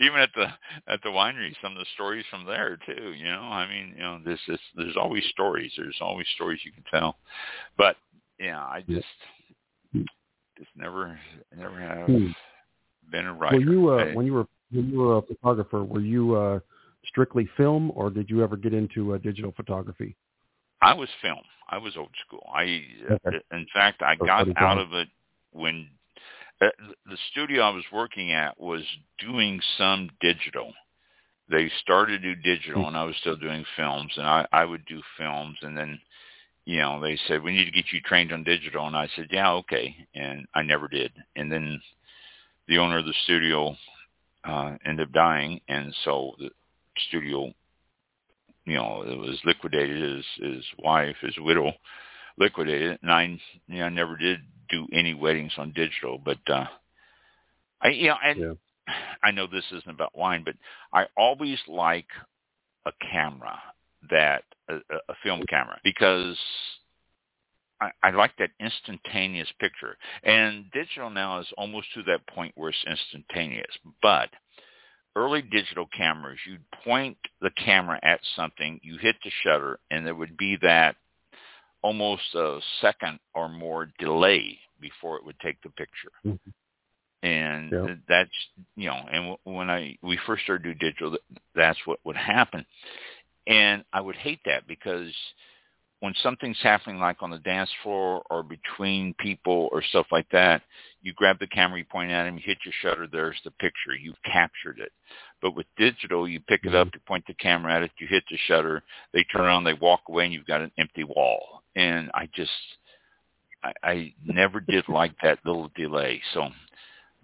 even 0.01 0.19
at 0.21 0.31
the 0.35 0.47
at 0.87 1.03
the 1.03 1.09
winery, 1.09 1.55
some 1.63 1.73
of 1.73 1.79
the 1.79 1.87
stories 1.95 2.25
from 2.31 2.45
there 2.45 2.79
too. 2.87 3.13
You 3.13 3.25
know, 3.25 3.41
I 3.41 3.69
mean, 3.69 3.95
you 3.97 4.03
know, 4.03 4.21
this 4.25 4.41
is 4.49 4.59
there's 4.77 4.97
always 4.97 5.25
stories. 5.31 5.73
There's 5.77 5.99
always 6.01 6.27
stories 6.35 6.61
you 6.65 6.73
can 6.73 6.85
tell. 6.91 7.17
But 7.79 7.97
yeah, 8.39 8.61
I 8.61 8.85
just 8.89 9.07
just 10.59 10.71
never 10.77 11.19
never 11.57 11.79
have 11.81 12.07
Hmm. 12.07 12.27
been 13.11 13.27
a 13.27 13.33
writer. 13.35 13.57
Were 13.57 13.63
you 13.63 13.91
uh, 13.91 13.97
I- 14.05 14.13
when 14.15 14.27
you 14.27 14.35
were 14.35 14.47
when 14.73 14.91
you 14.91 14.99
were 14.99 15.17
a 15.19 15.23
photographer? 15.23 15.85
Were 15.85 16.01
you 16.01 16.35
uh, 16.37 16.61
strictly 17.07 17.49
film, 17.57 17.93
or 17.95 18.11
did 18.11 18.29
you 18.29 18.43
ever 18.43 18.57
get 18.57 18.75
into 18.75 19.15
uh, 19.15 19.19
digital 19.19 19.53
photography? 19.57 20.17
I 20.83 20.95
was 20.95 21.09
film. 21.23 21.43
I 21.69 21.79
was 21.79 21.97
old 21.97 22.15
school. 22.27 22.49
I, 22.53 22.85
Okay. 23.27 23.41
in 23.53 23.67
fact, 23.73 24.03
I 24.03 24.17
got 24.17 24.49
out 24.57 24.79
of 24.79 24.93
it 24.95 25.09
when 25.53 25.89
uh, 26.61 26.69
the 27.07 27.17
studio 27.31 27.63
I 27.63 27.71
was 27.71 27.85
working 27.93 28.33
at 28.33 28.59
was 28.61 28.83
doing 29.19 29.61
some 29.79 30.11
digital. 30.21 30.73
They 31.49 31.71
started 31.81 32.23
to 32.23 32.35
do 32.35 32.43
digital, 32.43 32.83
Hmm. 32.83 32.89
and 32.89 32.97
I 32.97 33.05
was 33.05 33.17
still 33.17 33.37
doing 33.37 33.65
films, 33.77 34.13
and 34.17 34.27
I, 34.27 34.47
I 34.53 34.65
would 34.65 34.85
do 34.87 35.03
films, 35.17 35.59
and 35.63 35.77
then, 35.77 36.01
you 36.65 36.79
know, 36.79 37.01
they 37.01 37.17
said 37.27 37.43
we 37.43 37.53
need 37.53 37.65
to 37.65 37.71
get 37.71 37.93
you 37.93 38.01
trained 38.03 38.33
on 38.33 38.45
digital, 38.45 38.87
and 38.87 38.97
I 38.97 39.09
said, 39.17 39.29
yeah, 39.31 39.51
okay, 39.53 39.95
and 40.15 40.47
I 40.55 40.63
never 40.63 40.87
did, 40.89 41.13
and 41.37 41.51
then 41.51 41.81
the 42.69 42.79
owner 42.79 42.99
of 42.99 43.07
the 43.07 43.15
studio 43.25 43.77
uh, 44.45 44.77
ended 44.85 45.09
up 45.09 45.13
dying, 45.13 45.61
and 45.69 45.95
so 46.05 46.35
the 46.39 46.51
studio 47.09 47.53
you 48.67 48.75
know, 48.75 49.02
it 49.02 49.17
was 49.19 49.38
liquidated. 49.45 50.00
His 50.17 50.26
his 50.55 50.64
wife, 50.79 51.17
his 51.21 51.37
widow, 51.38 51.73
liquidated, 52.38 52.99
and 53.02 53.11
I, 53.11 53.23
you 53.69 53.79
know, 53.81 53.88
never 53.88 54.17
did 54.17 54.40
do 54.69 54.87
any 54.93 55.14
weddings 55.14 55.52
on 55.59 55.73
digital. 55.73 56.19
But 56.19 56.38
uh, 56.49 56.67
I, 57.83 57.88
you 57.88 58.09
know, 58.09 58.17
and 58.25 58.38
Yeah. 58.40 58.55
I 59.23 59.31
know 59.31 59.47
this 59.47 59.64
isn't 59.73 59.90
about 59.90 60.17
wine, 60.17 60.43
but 60.45 60.57
I 60.93 61.07
always 61.17 61.59
like 61.69 62.09
a 62.87 62.93
camera 63.11 63.59
that 64.11 64.45
a, 64.69 64.76
a- 64.76 65.02
a 65.11 65.14
film 65.23 65.43
camera 65.49 65.79
because 65.85 66.38
I, 67.81 67.90
I 68.02 68.11
like 68.11 68.37
that 68.38 68.50
instantaneous 68.61 69.50
picture. 69.59 69.97
And 70.23 70.71
digital 70.73 71.11
now 71.11 71.38
is 71.40 71.47
almost 71.57 71.93
to 71.95 72.02
that 72.05 72.26
point 72.26 72.52
where 72.57 72.71
it's 72.71 72.85
instantaneous, 72.87 73.76
but 74.02 74.31
early 75.17 75.43
digital 75.43 75.87
cameras, 75.87 76.38
you'd 76.47 76.64
point 76.85 77.17
the 77.40 77.50
camera 77.50 77.99
at 78.02 78.21
something, 78.37 78.81
you 78.83 78.97
hit 78.99 79.17
the 79.25 79.31
shutter, 79.43 79.79
and 79.90 80.07
there 80.07 80.14
would 80.14 80.37
be 80.37 80.57
that 80.62 80.97
almost 81.83 82.35
a 82.35 82.61
second 82.81 83.19
or 83.35 83.49
more 83.49 83.90
delay 83.99 84.59
before 84.81 85.17
it 85.17 85.25
would 85.25 85.38
take 85.40 85.61
the 85.62 85.71
picture. 85.71 86.12
Mhm. 86.25 86.38
And 87.23 87.73
Yeah. 87.73 87.97
that's 88.09 88.49
you 88.76 88.88
know, 88.88 89.07
and 89.11 89.37
when 89.45 89.71
I 89.71 89.99
we 90.02 90.17
first 90.26 90.45
started 90.45 90.64
to 90.64 90.75
do 90.75 90.79
digital, 90.79 91.19
that's 91.55 91.79
what 91.87 92.00
would 92.05 92.17
happen. 92.17 92.64
And 93.47 93.85
I 93.93 94.00
would 94.00 94.17
hate 94.17 94.40
that 94.45 94.67
because 94.67 95.12
when 96.00 96.14
something's 96.23 96.61
happening 96.62 96.99
like 96.99 97.23
on 97.23 97.30
the 97.30 97.38
dance 97.38 97.71
floor 97.83 98.23
or 98.30 98.42
between 98.42 99.14
people 99.19 99.69
or 99.71 99.83
stuff 99.83 100.07
like 100.11 100.26
that, 100.33 100.62
you 101.02 101.12
grab 101.12 101.38
the 101.38 101.47
camera, 101.47 101.78
you 101.78 101.85
point 101.85 102.11
at 102.11 102.26
him, 102.26 102.37
you 102.37 102.42
hit 102.45 102.59
your 102.64 102.75
shutter, 102.80 103.07
there's 103.07 103.37
the 103.45 103.50
picture. 103.52 103.95
You've 103.99 104.23
captured 104.25 104.78
it. 104.78 104.92
But 105.42 105.54
with 105.54 105.66
digital, 105.76 106.26
you 106.26 106.40
pick 106.40 106.64
it 106.64 106.75
up, 106.75 106.88
you 106.95 107.00
point 107.07 107.25
the 107.26 107.35
camera 107.35 107.75
at 107.75 107.83
it, 107.83 107.90
you 107.99 108.07
hit 108.07 108.25
the 108.30 108.38
shutter, 108.47 108.83
they 109.12 109.25
turn 109.25 109.42
around, 109.42 109.64
they 109.64 109.75
walk 109.75 110.00
away, 110.09 110.25
and 110.25 110.33
you've 110.33 110.47
got 110.47 110.62
an 110.62 110.73
empty 110.78 111.04
wall. 111.04 111.62
And 111.76 112.11
I 112.14 112.28
just, 112.35 112.50
I, 113.62 113.73
I 113.83 114.14
never 114.25 114.61
did 114.61 114.88
like 114.88 115.12
that 115.23 115.38
little 115.45 115.71
delay. 115.76 116.23
So 116.33 116.49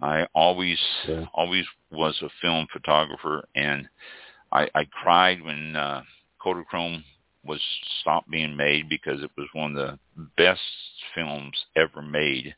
I 0.02 0.26
always, 0.34 0.78
Yeah. 1.08 1.24
always 1.34 1.64
was 1.90 2.20
a 2.22 2.28
film 2.42 2.66
photographer, 2.72 3.46
and 3.54 3.88
I, 4.52 4.68
I 4.74 4.84
cried 4.84 5.42
when 5.42 5.76
uh, 5.76 6.02
Kodachrome 6.44 7.02
was 7.46 7.60
stopped 8.00 8.30
being 8.30 8.56
made 8.56 8.88
because 8.88 9.22
it 9.22 9.30
was 9.36 9.48
one 9.52 9.76
of 9.76 9.98
the 10.16 10.28
best 10.36 10.60
films 11.14 11.56
ever 11.76 12.02
made, 12.02 12.54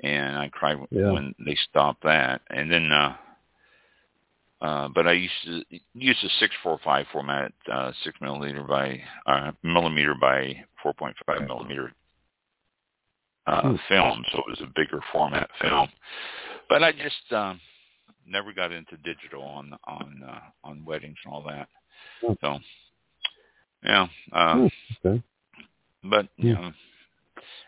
and 0.00 0.36
I 0.36 0.48
cried 0.48 0.76
when- 0.78 0.88
Yeah. 0.90 1.12
when 1.12 1.34
they 1.38 1.54
stopped 1.56 2.02
that. 2.02 2.42
And 2.50 2.70
then, 2.70 2.90
uh, 2.92 3.16
uh, 4.60 4.88
but 4.88 5.06
I 5.06 5.12
used 5.12 5.42
to 5.44 5.64
use 5.94 6.22
a 6.22 6.28
six 6.38 6.54
four 6.62 6.78
five 6.78 7.06
format, 7.08 7.52
uh, 7.70 7.92
six 8.04 8.18
milliliter 8.18 8.66
by 8.66 9.02
uh, 9.26 9.52
millimeter 9.62 10.14
by 10.14 10.64
four 10.82 10.92
point 10.92 11.16
five 11.26 11.46
millimeter 11.46 11.94
uh, 13.46 13.62
Hmm. 13.62 13.76
film, 13.88 14.24
so 14.30 14.38
it 14.38 14.46
was 14.48 14.60
a 14.60 14.66
bigger 14.76 15.00
format 15.12 15.50
film. 15.60 15.88
But 16.68 16.82
I 16.84 16.92
just 16.92 17.32
um, 17.32 17.60
never 18.26 18.52
got 18.52 18.70
into 18.70 18.96
digital 18.98 19.42
on 19.42 19.76
on 19.84 20.22
uh, 20.22 20.40
on 20.62 20.84
weddings 20.84 21.18
and 21.24 21.32
all 21.34 21.42
that. 21.44 21.68
Hmm. 22.20 22.34
So, 22.40 22.60
yeah. 23.82 24.06
Uh, 24.32 24.54
Hmm, 24.54 24.66
okay. 25.06 25.22
but 26.04 26.28
you 26.36 26.50
Yeah. 26.50 26.54
know, 26.60 26.72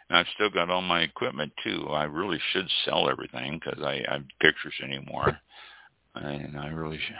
and 0.08 0.18
I've 0.18 0.28
still 0.34 0.50
got 0.50 0.70
all 0.70 0.82
my 0.82 1.00
equipment 1.02 1.52
too. 1.64 1.88
I 1.88 2.04
really 2.04 2.38
should 2.52 2.68
sell 2.84 3.08
everything 3.08 3.58
because 3.58 3.82
I 3.82 4.04
I 4.08 4.12
have 4.14 4.24
pictures 4.40 4.74
anymore, 4.82 5.38
and 6.14 6.58
I 6.58 6.68
really 6.68 6.98
should. 6.98 7.16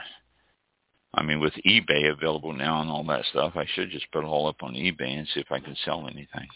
I 1.15 1.21
mean, 1.23 1.39
with 1.39 1.53
eBay 1.65 2.11
available 2.11 2.53
now 2.53 2.81
and 2.81 2.89
all 2.89 3.03
that 3.05 3.25
stuff, 3.25 3.53
I 3.55 3.65
should 3.73 3.91
just 3.91 4.11
put 4.11 4.23
it 4.23 4.27
all 4.27 4.47
up 4.47 4.63
on 4.63 4.73
eBay 4.73 5.17
and 5.17 5.27
see 5.27 5.39
if 5.41 5.51
I 5.51 5.59
can 5.59 5.75
sell 5.85 6.07
anything. 6.07 6.47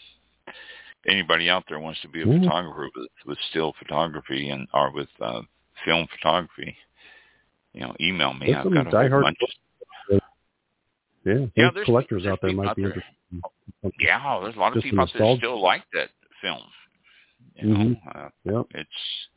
Anybody 1.06 1.48
out 1.48 1.64
there 1.68 1.78
wants 1.78 2.00
to 2.02 2.08
be 2.08 2.22
a 2.22 2.26
Yeah. 2.26 2.40
photographer 2.40 2.88
with, 2.94 3.08
with 3.24 3.38
still 3.50 3.72
photography 3.78 4.50
and 4.50 4.66
or 4.74 4.90
with 4.90 5.08
uh, 5.20 5.42
film 5.84 6.08
photography, 6.08 6.76
you 7.72 7.80
know, 7.82 7.94
email 8.00 8.34
me. 8.34 8.46
There's 8.52 8.66
I've 8.66 8.72
got 8.72 8.86
a 8.88 8.90
bunch. 9.10 9.38
Of, 9.42 9.48
Yeah, 11.28 11.46
there's 11.56 11.74
there's- 11.74 11.84
collectors 11.86 12.22
there's 12.24 12.32
out 12.32 12.40
there 12.42 12.52
might 12.52 12.68
out 12.68 12.76
be 12.76 12.82
there. 12.82 12.92
interested. 12.92 13.92
yeah, 14.00 14.40
there's 14.42 14.56
a 14.56 14.58
lot 14.58 14.68
of 14.68 14.74
Just 14.74 14.84
people 14.84 15.00
out 15.00 15.10
there 15.12 15.26
that 15.26 15.36
still 15.38 15.60
like 15.60 15.84
that 15.92 16.10
film. 16.40 16.62
You 17.56 17.68
know, 17.68 17.76
Mhm. 17.78 18.16
uh, 18.16 18.28
Yep. 18.44 18.66
it's 18.74 19.28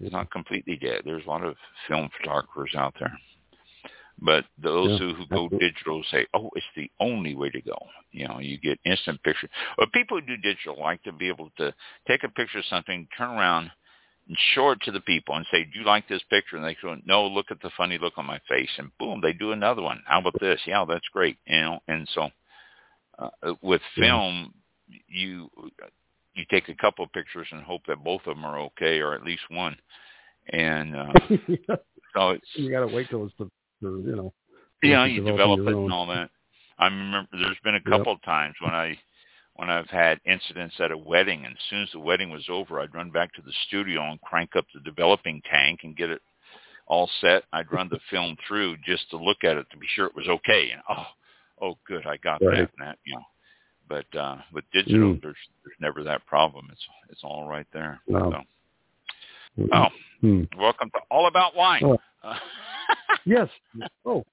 it's 0.00 0.12
not 0.12 0.30
completely 0.30 0.76
dead. 0.76 1.02
There's 1.04 1.24
a 1.26 1.28
lot 1.28 1.44
of 1.44 1.56
film 1.86 2.08
photographers 2.16 2.74
out 2.74 2.94
there. 2.98 3.12
But 4.18 4.46
those 4.56 4.92
Yeah, 4.92 4.98
who, 5.08 5.14
who 5.14 5.26
go 5.26 5.48
digital 5.50 6.02
say, 6.04 6.26
"Oh, 6.32 6.50
it's 6.54 6.66
the 6.76 6.90
only 7.00 7.34
way 7.34 7.50
to 7.50 7.60
go." 7.60 7.76
You 8.12 8.28
know, 8.28 8.38
you 8.38 8.56
get 8.58 8.78
instant 8.84 9.22
picture. 9.22 9.48
But 9.76 9.92
people 9.92 10.18
who 10.20 10.26
do 10.26 10.36
digital 10.38 10.76
like 10.78 11.02
to 11.02 11.12
be 11.12 11.28
able 11.28 11.50
to 11.58 11.74
take 12.06 12.22
a 12.24 12.28
picture 12.28 12.58
of 12.60 12.64
something, 12.66 13.06
turn 13.16 13.30
around, 13.30 13.70
and 14.28 14.36
show 14.54 14.70
it 14.70 14.80
to 14.82 14.92
the 14.92 15.00
people, 15.00 15.34
and 15.34 15.46
say, 15.50 15.64
"Do 15.64 15.78
you 15.78 15.84
like 15.84 16.08
this 16.08 16.22
picture?" 16.30 16.56
And 16.56 16.64
they 16.64 16.76
go, 16.80 16.96
"No, 17.04 17.26
look 17.26 17.50
at 17.50 17.60
the 17.60 17.70
funny 17.76 17.98
look 17.98 18.18
on 18.18 18.26
my 18.26 18.38
face." 18.48 18.70
And 18.78 18.96
boom, 18.98 19.20
they 19.20 19.32
do 19.32 19.52
another 19.52 19.82
one. 19.82 20.02
How 20.06 20.20
about 20.20 20.38
this? 20.40 20.60
Yeah, 20.66 20.84
that's 20.84 21.08
great. 21.12 21.38
You 21.46 21.60
know, 21.60 21.80
and 21.88 22.08
so 22.14 22.30
uh, 23.18 23.54
with 23.62 23.82
Yeah. 23.96 24.04
film, 24.04 24.54
you 25.08 25.50
you 26.34 26.44
take 26.50 26.68
a 26.68 26.74
couple 26.74 27.04
of 27.04 27.12
pictures 27.12 27.46
and 27.50 27.62
hope 27.62 27.82
that 27.86 28.02
both 28.04 28.22
of 28.26 28.36
them 28.36 28.44
are 28.44 28.58
okay, 28.60 29.00
or 29.00 29.14
at 29.14 29.24
least 29.24 29.42
one. 29.50 29.76
And 30.52 30.96
uh, 30.96 31.12
so 32.14 32.30
it's 32.30 32.46
you 32.54 32.70
got 32.70 32.80
to 32.80 32.86
wait 32.88 33.08
till 33.10 33.24
it's 33.26 33.34
the, 33.38 33.48
you 33.80 34.16
know. 34.16 34.32
you 34.82 34.94
know 34.94 35.04
you 35.04 35.24
develop 35.24 35.60
it 35.60 35.74
own. 35.74 35.84
and 35.84 35.92
all 35.92 36.06
that. 36.06 36.30
I 36.78 36.86
remember 36.86 37.28
there's 37.32 37.58
been 37.62 37.74
a 37.76 37.80
Yep. 37.86 37.98
couple 37.98 38.12
of 38.12 38.22
times 38.22 38.54
when 38.60 38.74
I 38.74 38.98
when 39.56 39.68
I've 39.70 39.90
had 39.90 40.20
incidents 40.24 40.74
at 40.80 40.90
a 40.90 40.96
wedding, 40.96 41.44
and 41.44 41.54
as 41.54 41.62
soon 41.68 41.82
as 41.82 41.90
the 41.92 42.00
wedding 42.00 42.30
was 42.30 42.46
over, 42.48 42.80
I'd 42.80 42.94
run 42.94 43.10
back 43.10 43.32
to 43.34 43.42
the 43.42 43.52
studio 43.66 44.00
and 44.10 44.20
crank 44.22 44.56
up 44.56 44.64
the 44.74 44.80
developing 44.80 45.42
tank 45.50 45.80
and 45.84 45.96
get 45.96 46.10
it 46.10 46.22
all 46.86 47.08
set. 47.20 47.44
I'd 47.52 47.70
run 47.70 47.88
the 47.90 48.00
film 48.10 48.36
through 48.46 48.76
just 48.84 49.08
to 49.10 49.16
look 49.16 49.44
at 49.44 49.56
it 49.56 49.66
to 49.70 49.76
be 49.76 49.86
sure 49.94 50.06
it 50.06 50.16
was 50.16 50.28
okay. 50.28 50.70
And 50.72 50.82
oh, 50.88 51.06
oh, 51.60 51.78
good, 51.86 52.06
I 52.06 52.16
got 52.18 52.40
Right. 52.42 52.56
that 52.58 52.70
and 52.78 52.86
that, 52.88 52.98
you 53.04 53.14
know. 53.14 53.22
But 53.88 54.18
uh, 54.18 54.38
with 54.52 54.64
digital, 54.72 55.14
Mm. 55.14 55.20
there's 55.22 55.36
there's 55.64 55.76
never 55.80 56.02
that 56.04 56.24
problem. 56.26 56.68
It's 56.72 56.86
it's 57.10 57.22
all 57.24 57.46
right 57.46 57.66
there. 57.72 58.00
Wow. 58.06 58.44
So, 59.58 59.68
oh, 59.72 59.88
Hmm. 60.20 60.44
welcome 60.56 60.88
to 60.90 61.00
All 61.10 61.26
About 61.26 61.54
Wine. 61.54 61.82
Oh. 61.84 61.98
Uh, 62.22 62.34
Yes. 63.24 63.48
Oh, 64.04 64.24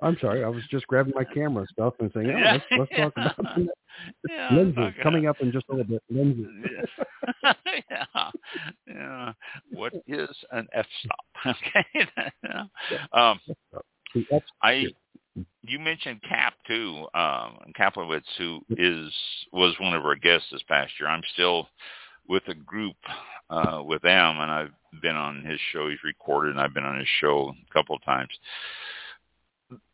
I'm 0.00 0.16
sorry. 0.20 0.44
I 0.44 0.48
was 0.48 0.62
just 0.70 0.86
grabbing 0.86 1.12
my 1.14 1.24
camera 1.24 1.66
stuff 1.70 1.94
and 2.00 2.10
saying, 2.14 2.30
oh, 2.30 2.52
let's, 2.52 2.64
let's 2.78 2.90
talk 2.96 3.12
about 3.16 3.58
yeah, 4.28 4.48
lenses 4.52 4.94
coming 5.02 5.26
up 5.26 5.36
in 5.40 5.52
just 5.52 5.66
a 5.68 5.74
little 5.74 5.92
bit. 5.92 6.02
Lenses. 6.10 6.46
yeah. 7.90 8.30
yeah. 8.86 9.32
What 9.72 9.92
is 10.06 10.30
an 10.52 10.68
f 10.72 10.86
stop? 11.04 11.56
Okay. 11.74 12.20
um, 13.12 13.40
I 14.62 14.86
you 15.62 15.78
mentioned 15.78 16.20
Cap 16.28 16.54
too, 16.66 17.06
um, 17.14 17.58
Kaplowitz, 17.78 18.22
who 18.38 18.60
is 18.70 19.12
was 19.52 19.74
one 19.80 19.94
of 19.94 20.04
our 20.04 20.16
guests 20.16 20.48
this 20.50 20.62
past 20.68 20.92
year. 20.98 21.08
I'm 21.08 21.22
still 21.32 21.68
with 22.28 22.42
a 22.48 22.54
group 22.54 22.96
uh, 23.48 23.82
with 23.84 24.02
them, 24.02 24.40
and 24.40 24.50
I've 24.50 24.72
been 25.02 25.16
on 25.16 25.44
his 25.44 25.60
show. 25.72 25.88
He's 25.88 26.02
recorded, 26.04 26.52
and 26.52 26.60
I've 26.60 26.74
been 26.74 26.84
on 26.84 26.98
his 26.98 27.08
show 27.20 27.54
a 27.54 27.72
couple 27.72 27.96
of 27.96 28.04
times. 28.04 28.30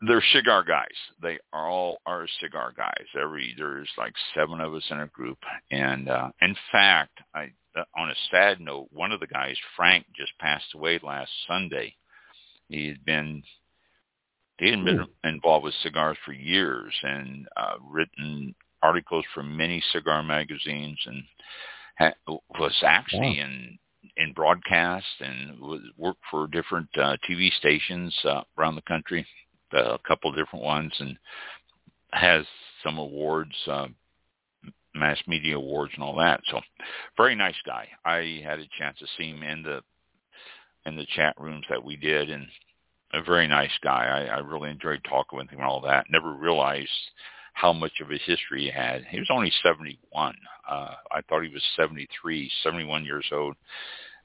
They're 0.00 0.24
cigar 0.32 0.62
guys. 0.62 0.86
They 1.20 1.38
are 1.52 1.68
all 1.68 1.98
are 2.06 2.26
cigar 2.40 2.72
guys. 2.74 3.04
Every 3.20 3.54
there's 3.58 3.90
like 3.98 4.14
seven 4.34 4.60
of 4.60 4.74
us 4.74 4.84
in 4.90 5.00
a 5.00 5.06
group, 5.08 5.38
and 5.70 6.08
uh, 6.08 6.30
in 6.40 6.56
fact, 6.72 7.18
I 7.34 7.50
uh, 7.76 7.84
on 7.94 8.10
a 8.10 8.14
sad 8.30 8.58
note, 8.58 8.88
one 8.90 9.12
of 9.12 9.20
the 9.20 9.26
guys, 9.26 9.56
Frank, 9.76 10.06
just 10.16 10.32
passed 10.38 10.72
away 10.74 10.98
last 11.02 11.30
Sunday. 11.46 11.94
He 12.68 12.88
had 12.88 13.04
been 13.04 13.42
he 14.58 14.70
had 14.70 14.84
been 14.84 15.04
involved 15.24 15.64
with 15.64 15.74
cigars 15.82 16.16
for 16.24 16.32
years 16.32 16.94
and 17.02 17.46
uh, 17.58 17.74
written 17.90 18.54
articles 18.82 19.24
for 19.34 19.42
many 19.42 19.82
cigar 19.92 20.22
magazines 20.22 20.98
and 21.04 21.22
ha- 21.98 22.38
was 22.58 22.74
actually 22.82 23.38
in 23.38 23.78
in 24.16 24.32
broadcast 24.32 25.06
and 25.20 25.58
worked 25.96 26.22
for 26.30 26.46
different 26.46 26.88
uh, 26.96 27.16
TV 27.28 27.52
stations 27.58 28.14
uh, 28.24 28.42
around 28.58 28.74
the 28.74 28.82
country, 28.82 29.26
uh, 29.74 29.94
a 29.94 29.98
couple 30.06 30.32
different 30.32 30.64
ones, 30.64 30.92
and 30.98 31.18
has 32.12 32.44
some 32.82 32.98
awards, 32.98 33.54
uh, 33.66 33.88
mass 34.94 35.18
media 35.26 35.56
awards 35.56 35.92
and 35.94 36.02
all 36.02 36.16
that. 36.16 36.40
So, 36.50 36.60
very 37.16 37.34
nice 37.34 37.56
guy. 37.66 37.88
I 38.04 38.40
had 38.44 38.58
a 38.58 38.68
chance 38.78 38.98
to 38.98 39.06
see 39.18 39.30
him 39.30 39.42
in 39.42 39.62
the 39.62 39.82
in 40.86 40.96
the 40.96 41.06
chat 41.16 41.34
rooms 41.38 41.66
that 41.68 41.84
we 41.84 41.96
did, 41.96 42.30
and 42.30 42.46
a 43.12 43.22
very 43.22 43.48
nice 43.48 43.76
guy. 43.82 44.28
I, 44.30 44.36
I 44.36 44.38
really 44.38 44.70
enjoyed 44.70 45.02
talking 45.04 45.38
with 45.38 45.48
him 45.50 45.58
and 45.58 45.68
all 45.68 45.80
that. 45.82 46.06
Never 46.10 46.32
realized 46.32 46.88
how 47.56 47.72
much 47.72 48.00
of 48.02 48.10
a 48.10 48.18
history 48.18 48.64
he 48.64 48.70
had. 48.70 49.02
He 49.06 49.18
was 49.18 49.30
only 49.30 49.50
71. 49.62 50.36
Uh, 50.70 50.94
I 51.10 51.22
thought 51.22 51.42
he 51.42 51.48
was 51.48 51.62
73, 51.74 52.50
71 52.62 53.02
years 53.02 53.24
old. 53.32 53.56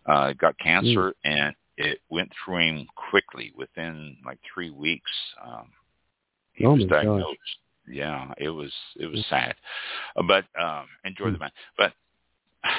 Uh, 0.05 0.33
got 0.33 0.57
cancer 0.59 1.13
and 1.23 1.55
it 1.77 1.99
went 2.09 2.29
through 2.43 2.57
him 2.57 2.87
quickly 3.09 3.53
within 3.55 4.17
like 4.25 4.37
three 4.53 4.69
weeks. 4.69 5.09
Um, 5.41 5.69
he 6.51 6.65
Oh 6.65 6.73
was 6.73 6.81
my 6.81 6.87
gosh. 6.87 7.03
diagnosed. 7.05 7.39
Yeah, 7.87 8.33
it 8.37 8.49
was 8.49 8.73
it 8.99 9.05
was 9.07 9.25
sad, 9.29 9.55
Uh, 10.17 10.23
but 10.23 10.43
um, 10.61 10.87
enjoy 11.05 11.31
the 11.31 11.37
man. 11.39 11.51
But 11.77 11.93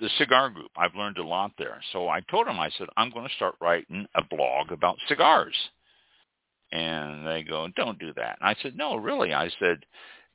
the 0.00 0.08
cigar 0.18 0.50
group, 0.50 0.70
I've 0.76 0.96
learned 0.96 1.18
a 1.18 1.26
lot 1.26 1.52
there. 1.58 1.80
So 1.92 2.08
I 2.08 2.20
told 2.22 2.48
him, 2.48 2.58
I 2.58 2.70
said, 2.76 2.88
I'm 2.96 3.10
going 3.10 3.28
to 3.28 3.34
start 3.36 3.54
writing 3.60 4.06
a 4.16 4.24
blog 4.24 4.72
about 4.72 4.98
cigars. 5.06 5.54
And 6.72 7.26
they 7.26 7.42
go, 7.42 7.68
don't 7.76 7.98
do 7.98 8.12
that. 8.14 8.38
And 8.40 8.48
I 8.48 8.56
said, 8.62 8.76
no, 8.76 8.96
really. 8.96 9.32
I 9.32 9.50
said, 9.58 9.84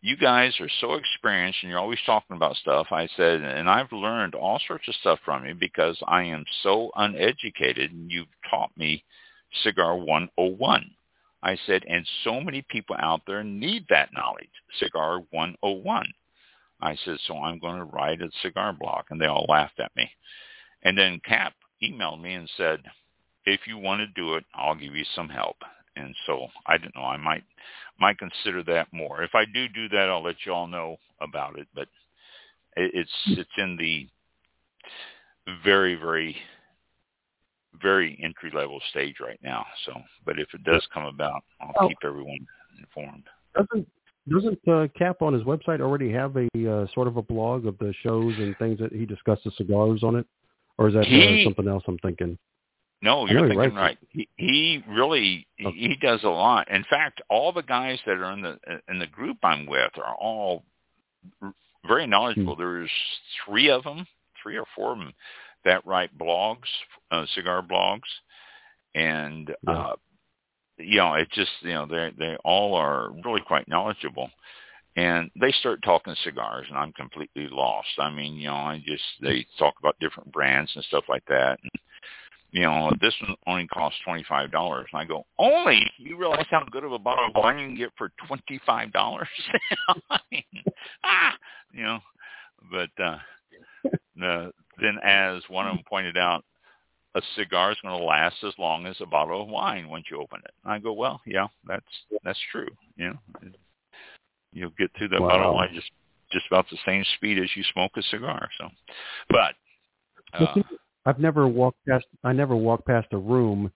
you 0.01 0.17
guys 0.17 0.53
are 0.59 0.69
so 0.79 0.93
experienced 0.95 1.59
and 1.61 1.69
you're 1.69 1.79
always 1.79 2.00
talking 2.05 2.35
about 2.35 2.55
stuff. 2.55 2.88
I 2.91 3.07
said, 3.15 3.41
and 3.41 3.69
I've 3.69 3.91
learned 3.91 4.33
all 4.33 4.59
sorts 4.67 4.88
of 4.88 4.95
stuff 4.95 5.19
from 5.23 5.45
you 5.45 5.53
because 5.53 5.97
I 6.08 6.23
am 6.23 6.43
so 6.63 6.91
uneducated 6.95 7.91
and 7.91 8.12
you've 8.12 8.27
taught 8.49 8.71
me 8.75 9.03
Cigar 9.63 9.95
101. 9.97 10.89
I 11.43 11.58
said, 11.65 11.84
and 11.88 12.08
so 12.23 12.39
many 12.39 12.63
people 12.69 12.95
out 12.99 13.21
there 13.27 13.43
need 13.43 13.86
that 13.89 14.13
knowledge, 14.13 14.49
Cigar 14.79 15.19
101. 15.32 16.06
I 16.82 16.97
said, 17.06 17.17
so 17.27 17.38
I'm 17.38 17.60
going 17.60 17.77
to 17.77 17.86
write 17.86 18.21
a 18.21 18.29
cigar 18.41 18.73
blog. 18.73 19.06
And 19.10 19.21
they 19.21 19.27
all 19.27 19.45
laughed 19.47 19.79
at 19.79 19.95
me. 19.95 20.10
And 20.84 20.97
then 20.97 21.21
Cap 21.23 21.53
emailed 21.84 22.21
me 22.21 22.34
and 22.34 22.49
said, 22.58 22.79
if 23.45 23.62
you 23.67 23.77
want 23.77 24.01
to 24.01 24.08
do 24.08 24.36
it, 24.36 24.45
I'll 24.56 24.75
give 24.75 24.95
you 24.95 25.06
some 25.15 25.29
help. 25.29 25.58
And 25.95 26.15
so 26.25 26.47
I 26.65 26.77
don't 26.77 26.95
know. 26.95 27.04
I 27.04 27.17
might 27.17 27.43
might 27.99 28.17
consider 28.17 28.63
that 28.63 28.88
more. 28.91 29.23
If 29.23 29.36
I 29.36 29.45
do 29.45 29.67
do 29.67 29.89
that, 29.89 30.10
I'll 30.10 30.23
let 30.23 30.38
you 30.45 30.54
all 30.54 30.67
know 30.67 30.97
about 31.19 31.60
it. 31.60 31.67
But 31.75 31.88
it, 32.77 32.91
it's 32.93 33.12
it's 33.27 33.49
in 33.58 33.75
the 33.77 34.08
very 35.63 35.95
very 35.95 36.36
very 37.82 38.19
entry 38.23 38.51
level 38.54 38.80
stage 38.89 39.15
right 39.21 39.39
now. 39.43 39.65
So, 39.86 39.93
but 40.25 40.39
if 40.39 40.54
it 40.54 40.63
does 40.63 40.86
come 40.93 41.06
about, 41.06 41.43
I'll 41.60 41.73
Oh. 41.80 41.88
keep 41.88 41.97
everyone 42.04 42.45
informed. 42.80 43.23
Doesn't 43.56 43.88
doesn't 44.30 44.67
uh, 44.67 44.88
Cap 44.95 45.21
on 45.21 45.34
his 45.34 45.43
website 45.43 45.82
already 45.82 46.12
have 46.12 46.38
a 46.38 46.47
uh, 46.69 46.88
sort 46.93 47.08
of 47.08 47.17
a 47.17 47.21
blog 47.23 47.65
of 47.65 47.77
the 47.80 47.93
shows 48.04 48.38
and 48.38 48.56
things 48.60 48.80
that 48.80 48.93
he 48.93 49.06
discusses 49.06 49.54
cigars 49.58 50.04
on 50.04 50.15
it, 50.15 50.27
or 50.77 50.88
is 50.89 50.93
that 50.93 51.06
He- 51.06 51.41
uh, 51.41 51.43
something 51.43 51.67
else 51.67 51.84
I'm 51.88 51.97
thinking? 51.99 52.38
No, 53.01 53.25
you're 53.25 53.47
he 53.47 53.55
thinking 53.55 53.75
right. 53.75 53.97
He, 54.09 54.29
he 54.37 54.83
really 54.87 55.47
he, 55.55 55.65
Okay. 55.65 55.77
he 55.77 55.95
does 55.95 56.23
a 56.23 56.29
lot. 56.29 56.69
In 56.69 56.83
fact, 56.89 57.21
all 57.29 57.51
the 57.51 57.63
guys 57.63 57.99
that 58.05 58.17
are 58.17 58.31
in 58.31 58.41
the 58.41 58.59
in 58.89 58.99
the 58.99 59.07
group 59.07 59.37
I'm 59.43 59.65
with 59.65 59.91
are 59.97 60.15
all 60.15 60.63
very 61.87 62.05
knowledgeable. 62.05 62.55
Hmm. 62.55 62.61
There's 62.61 62.91
three 63.45 63.69
of 63.69 63.83
them, 63.83 64.05
three 64.41 64.57
or 64.57 64.65
four 64.75 64.91
of 64.93 64.99
them 64.99 65.13
that 65.65 65.85
write 65.85 66.15
blogs, 66.17 66.67
uh, 67.11 67.25
cigar 67.33 67.63
blogs, 67.63 68.01
and 68.93 69.55
Yeah. 69.67 69.73
uh, 69.73 69.95
you 70.77 70.97
know, 70.97 71.13
it 71.15 71.29
just 71.31 71.51
you 71.61 71.73
know 71.73 71.85
they 71.87 72.11
they 72.17 72.35
all 72.43 72.75
are 72.75 73.11
really 73.23 73.41
quite 73.41 73.67
knowledgeable. 73.67 74.29
And 74.97 75.31
they 75.39 75.53
start 75.53 75.81
talking 75.83 76.13
cigars, 76.23 76.67
and 76.67 76.77
I'm 76.77 76.91
completely 76.91 77.47
lost. 77.47 77.87
I 77.97 78.09
mean, 78.09 78.35
you 78.35 78.47
know, 78.47 78.55
I 78.55 78.83
just 78.85 79.03
they 79.21 79.45
talk 79.57 79.75
about 79.79 79.97
different 80.01 80.31
brands 80.33 80.71
and 80.75 80.83
stuff 80.83 81.05
like 81.07 81.23
that. 81.27 81.59
And, 81.63 81.71
you 82.51 82.63
know, 82.63 82.91
this 82.99 83.13
one 83.21 83.35
only 83.47 83.67
costs 83.67 83.99
twenty 84.03 84.25
five 84.27 84.51
dollars. 84.51 84.87
And 84.91 85.01
I 85.01 85.05
go, 85.05 85.25
only? 85.39 85.89
You 85.97 86.17
realize 86.17 86.45
how 86.49 86.63
good 86.69 86.83
of 86.83 86.91
a 86.91 86.99
bottle 86.99 87.27
of 87.27 87.35
wine 87.35 87.59
you 87.59 87.67
can 87.67 87.77
get 87.77 87.91
for 87.97 88.11
twenty 88.27 88.59
five 88.65 88.91
dollars? 88.91 89.29
I 90.09 90.19
mean, 90.31 90.43
ah, 91.03 91.35
you 91.71 91.83
know. 91.83 91.99
But 92.69 93.03
uh, 93.03 93.17
the, 94.15 94.51
then, 94.79 94.97
as 95.03 95.41
one 95.47 95.67
of 95.67 95.75
them 95.75 95.83
pointed 95.87 96.17
out, 96.17 96.43
a 97.15 97.21
cigar 97.35 97.71
is 97.71 97.77
going 97.81 97.97
to 97.97 98.03
last 98.03 98.35
as 98.45 98.53
long 98.57 98.85
as 98.85 98.97
a 98.99 99.05
bottle 99.05 99.41
of 99.41 99.47
wine 99.47 99.87
once 99.87 100.05
you 100.11 100.21
open 100.21 100.41
it. 100.43 100.53
I 100.65 100.79
go, 100.79 100.93
well, 100.93 101.21
yeah, 101.25 101.47
that's 101.65 101.85
that's 102.23 102.39
true. 102.51 102.67
You 102.97 103.09
know, 103.09 103.49
you'll 104.51 104.73
get 104.77 104.91
through 104.97 105.09
that 105.09 105.19
bottle 105.19 105.49
of 105.49 105.55
wine 105.55 105.69
just 105.73 105.91
just 106.33 106.47
about 106.51 106.65
the 106.69 106.77
same 106.85 107.05
speed 107.15 107.39
as 107.39 107.49
you 107.55 107.63
smoke 107.71 107.91
a 107.95 108.01
cigar. 108.03 108.49
So, 108.57 108.67
but. 109.29 109.53
Uh, 110.33 110.61
I've 111.05 111.19
never 111.19 111.47
walked 111.47 111.79
past. 111.87 112.05
I 112.23 112.33
never 112.33 112.55
walked 112.55 112.85
past 112.85 113.07
a 113.11 113.17
room 113.17 113.71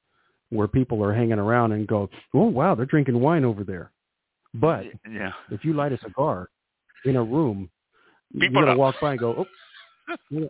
where 0.49 0.67
people 0.67 1.03
are 1.03 1.13
hanging 1.13 1.39
around 1.39 1.71
and 1.71 1.87
go, 1.87 2.09
"Oh 2.33 2.45
wow, 2.45 2.75
they're 2.75 2.85
drinking 2.85 3.19
wine 3.19 3.45
over 3.45 3.63
there." 3.63 3.91
But 4.53 4.85
yeah, 5.09 5.33
if 5.51 5.65
you 5.65 5.73
light 5.73 5.91
a 5.91 5.97
cigar 5.99 6.49
in 7.03 7.15
a 7.15 7.23
room, 7.23 7.69
People 8.33 8.61
you're 8.61 8.65
gonna 8.65 8.77
walk 8.77 8.95
by 9.01 9.11
and 9.11 9.19
go, 9.19 9.45
"Oh, 10.09 10.17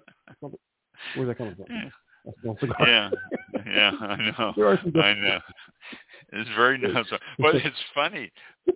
where's 1.15 1.27
that 1.27 1.37
coming 1.37 1.55
from?" 1.55 1.65
Yeah. 1.69 1.89
That's 2.25 2.37
no 2.43 2.57
cigar. 2.59 2.87
yeah, 2.87 3.11
yeah, 3.67 3.91
I 3.99 4.15
know. 4.15 4.53
There 4.57 4.67
are 4.67 4.79
some 4.81 4.99
I 4.99 5.13
know. 5.13 5.39
It's 6.33 6.49
very 6.55 6.77
nuts. 6.79 7.09
But 7.37 7.55
it's 7.55 7.77
funny. 7.93 8.31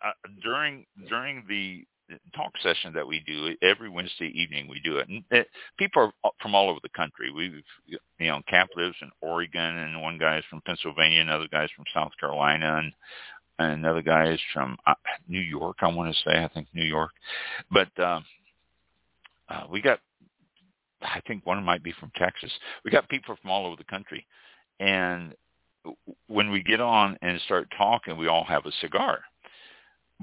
Uh, 0.05 0.11
during 0.43 0.85
during 1.09 1.43
the 1.49 1.83
talk 2.35 2.51
session 2.61 2.93
that 2.93 3.07
we 3.07 3.21
do 3.25 3.55
every 3.61 3.89
Wednesday 3.89 4.31
evening, 4.33 4.67
we 4.67 4.79
do 4.81 4.97
it. 4.97 5.09
And 5.09 5.23
it, 5.31 5.47
people 5.77 6.11
are 6.23 6.31
from 6.41 6.55
all 6.55 6.69
over 6.69 6.79
the 6.81 6.89
country. 6.89 7.31
We've 7.31 7.63
you 7.87 7.97
know, 8.19 8.41
Cap 8.47 8.69
lives 8.75 8.95
in 9.01 9.09
Oregon, 9.21 9.77
and 9.77 10.01
one 10.01 10.17
guy's 10.17 10.43
from 10.49 10.61
Pennsylvania, 10.65 11.21
another 11.21 11.47
guy's 11.51 11.69
from 11.75 11.85
South 11.93 12.11
Carolina, 12.19 12.77
and 12.77 12.93
and 13.59 13.73
another 13.73 14.01
guy 14.01 14.31
is 14.31 14.39
from 14.53 14.77
uh, 14.87 14.93
New 15.27 15.41
York. 15.41 15.77
I 15.81 15.87
want 15.87 16.13
to 16.13 16.21
say, 16.23 16.41
I 16.41 16.47
think 16.47 16.67
New 16.73 16.85
York. 16.85 17.11
But 17.69 17.89
um, 17.99 18.23
uh, 19.49 19.63
we 19.69 19.81
got 19.81 19.99
I 21.01 21.21
think 21.27 21.45
one 21.45 21.63
might 21.63 21.83
be 21.83 21.93
from 21.99 22.11
Texas. 22.15 22.51
We 22.83 22.91
got 22.91 23.09
people 23.09 23.35
from 23.41 23.51
all 23.51 23.65
over 23.65 23.75
the 23.75 23.83
country, 23.83 24.25
and 24.79 25.33
when 26.27 26.51
we 26.51 26.61
get 26.61 26.81
on 26.81 27.17
and 27.21 27.39
start 27.41 27.67
talking, 27.77 28.17
we 28.17 28.27
all 28.27 28.43
have 28.43 28.65
a 28.65 28.71
cigar. 28.81 29.19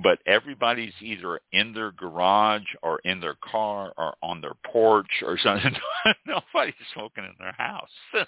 But 0.02 0.18
everybody's 0.26 0.92
either 1.00 1.40
in 1.52 1.72
their 1.72 1.90
garage 1.90 2.66
or 2.82 2.98
in 3.04 3.18
their 3.20 3.36
car 3.42 3.94
or 3.96 4.14
on 4.22 4.42
their 4.42 4.54
porch 4.70 5.22
or 5.24 5.38
something. 5.38 5.74
Nobody's 6.26 6.74
smoking 6.92 7.24
in 7.24 7.32
their 7.38 7.54
house. 7.56 7.88
so 8.12 8.26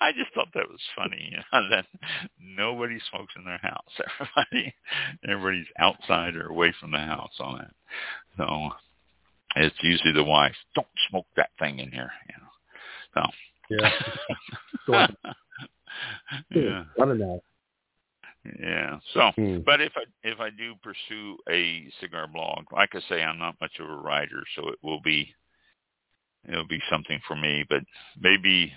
I 0.00 0.12
just 0.12 0.34
thought 0.34 0.48
that 0.54 0.68
was 0.68 0.80
funny. 0.94 1.30
You 1.30 1.38
know, 1.38 1.68
that 1.70 1.86
nobody 2.38 2.98
smokes 3.10 3.32
in 3.36 3.44
their 3.44 3.58
house. 3.58 3.82
Everybody, 4.20 4.74
everybody's 5.26 5.66
outside 5.78 6.36
or 6.36 6.48
away 6.48 6.74
from 6.78 6.90
the 6.90 6.98
house 6.98 7.38
on 7.40 7.60
it. 7.62 7.74
So 8.36 8.70
it's 9.56 9.76
usually 9.82 10.12
the 10.12 10.24
wife. 10.24 10.54
Don't 10.74 10.86
smoke 11.08 11.26
that 11.36 11.50
thing 11.58 11.78
in 11.78 11.90
here. 11.90 12.10
You 12.28 12.34
know. 12.42 12.50
So 13.14 13.30
yeah. 14.88 15.06
yeah. 16.50 16.84
I 17.00 17.04
don't 17.04 17.18
know. 17.18 17.42
Yeah. 18.44 18.98
So, 19.14 19.30
Hmm. 19.36 19.60
but 19.60 19.80
if 19.80 19.92
I 19.96 20.04
if 20.24 20.40
I 20.40 20.50
do 20.50 20.74
pursue 20.82 21.38
a 21.48 21.88
cigar 22.00 22.26
blog, 22.26 22.72
like 22.72 22.94
I 22.94 23.00
say, 23.08 23.22
I'm 23.22 23.38
not 23.38 23.60
much 23.60 23.78
of 23.78 23.88
a 23.88 23.94
writer, 23.94 24.42
so 24.56 24.68
it 24.68 24.78
will 24.82 25.00
be 25.00 25.32
it'll 26.48 26.66
be 26.66 26.82
something 26.90 27.20
for 27.26 27.36
me. 27.36 27.64
But 27.68 27.84
maybe 28.18 28.72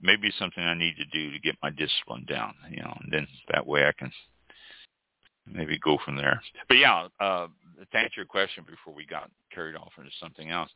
maybe 0.00 0.30
something 0.38 0.62
I 0.62 0.74
need 0.74 0.96
to 0.96 1.04
do 1.06 1.32
to 1.32 1.38
get 1.40 1.56
my 1.62 1.70
discipline 1.70 2.26
down, 2.28 2.54
you 2.70 2.82
know, 2.82 2.96
and 3.02 3.12
then 3.12 3.26
that 3.52 3.66
way 3.66 3.86
I 3.86 3.92
can 3.92 4.12
maybe 5.46 5.78
go 5.78 5.98
from 6.04 6.16
there. 6.16 6.40
But 6.68 6.76
yeah, 6.76 7.08
uh, 7.18 7.48
to 7.90 7.98
answer 7.98 8.16
your 8.16 8.26
question 8.26 8.64
before 8.68 8.94
we 8.94 9.06
got 9.06 9.30
carried 9.52 9.76
off 9.76 9.92
into 9.98 10.10
something 10.20 10.50
else, 10.50 10.70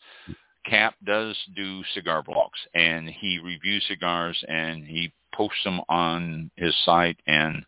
Cap 0.65 0.95
does 1.05 1.37
do 1.55 1.83
cigar 1.95 2.23
blogs, 2.23 2.59
and 2.75 3.09
he 3.09 3.39
reviews 3.39 3.85
cigars 3.89 4.43
and 4.49 4.85
he 4.85 5.13
posts 5.33 5.63
them 5.65 5.81
on 5.89 6.51
his 6.57 6.75
site, 6.85 7.19
and 7.27 7.65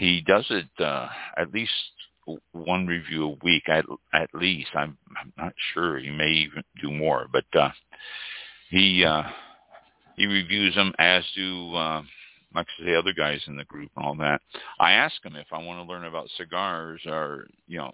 he 0.00 0.22
does 0.22 0.46
it 0.48 0.68
uh, 0.82 1.08
at 1.36 1.52
least 1.52 1.70
one 2.52 2.86
review 2.86 3.24
a 3.24 3.44
week 3.44 3.68
at 3.68 3.84
at 4.14 4.30
least. 4.34 4.70
I'm, 4.74 4.96
I'm 5.20 5.32
not 5.36 5.52
sure. 5.74 5.98
He 5.98 6.10
may 6.10 6.30
even 6.30 6.64
do 6.82 6.90
more, 6.90 7.26
but 7.30 7.44
uh, 7.58 7.70
he 8.70 9.04
uh, 9.04 9.24
he 10.16 10.26
reviews 10.26 10.74
them 10.74 10.94
as 10.98 11.22
do 11.36 11.74
uh, 11.74 12.02
like 12.54 12.66
say 12.82 12.94
other 12.94 13.12
guys 13.12 13.42
in 13.46 13.56
the 13.56 13.64
group 13.64 13.90
and 13.96 14.06
all 14.06 14.14
that. 14.16 14.40
I 14.78 14.92
asked 14.92 15.20
him 15.22 15.36
if 15.36 15.46
I 15.52 15.62
want 15.62 15.86
to 15.86 15.92
learn 15.92 16.06
about 16.06 16.28
cigars 16.36 17.02
or 17.06 17.46
you 17.66 17.78
know 17.78 17.92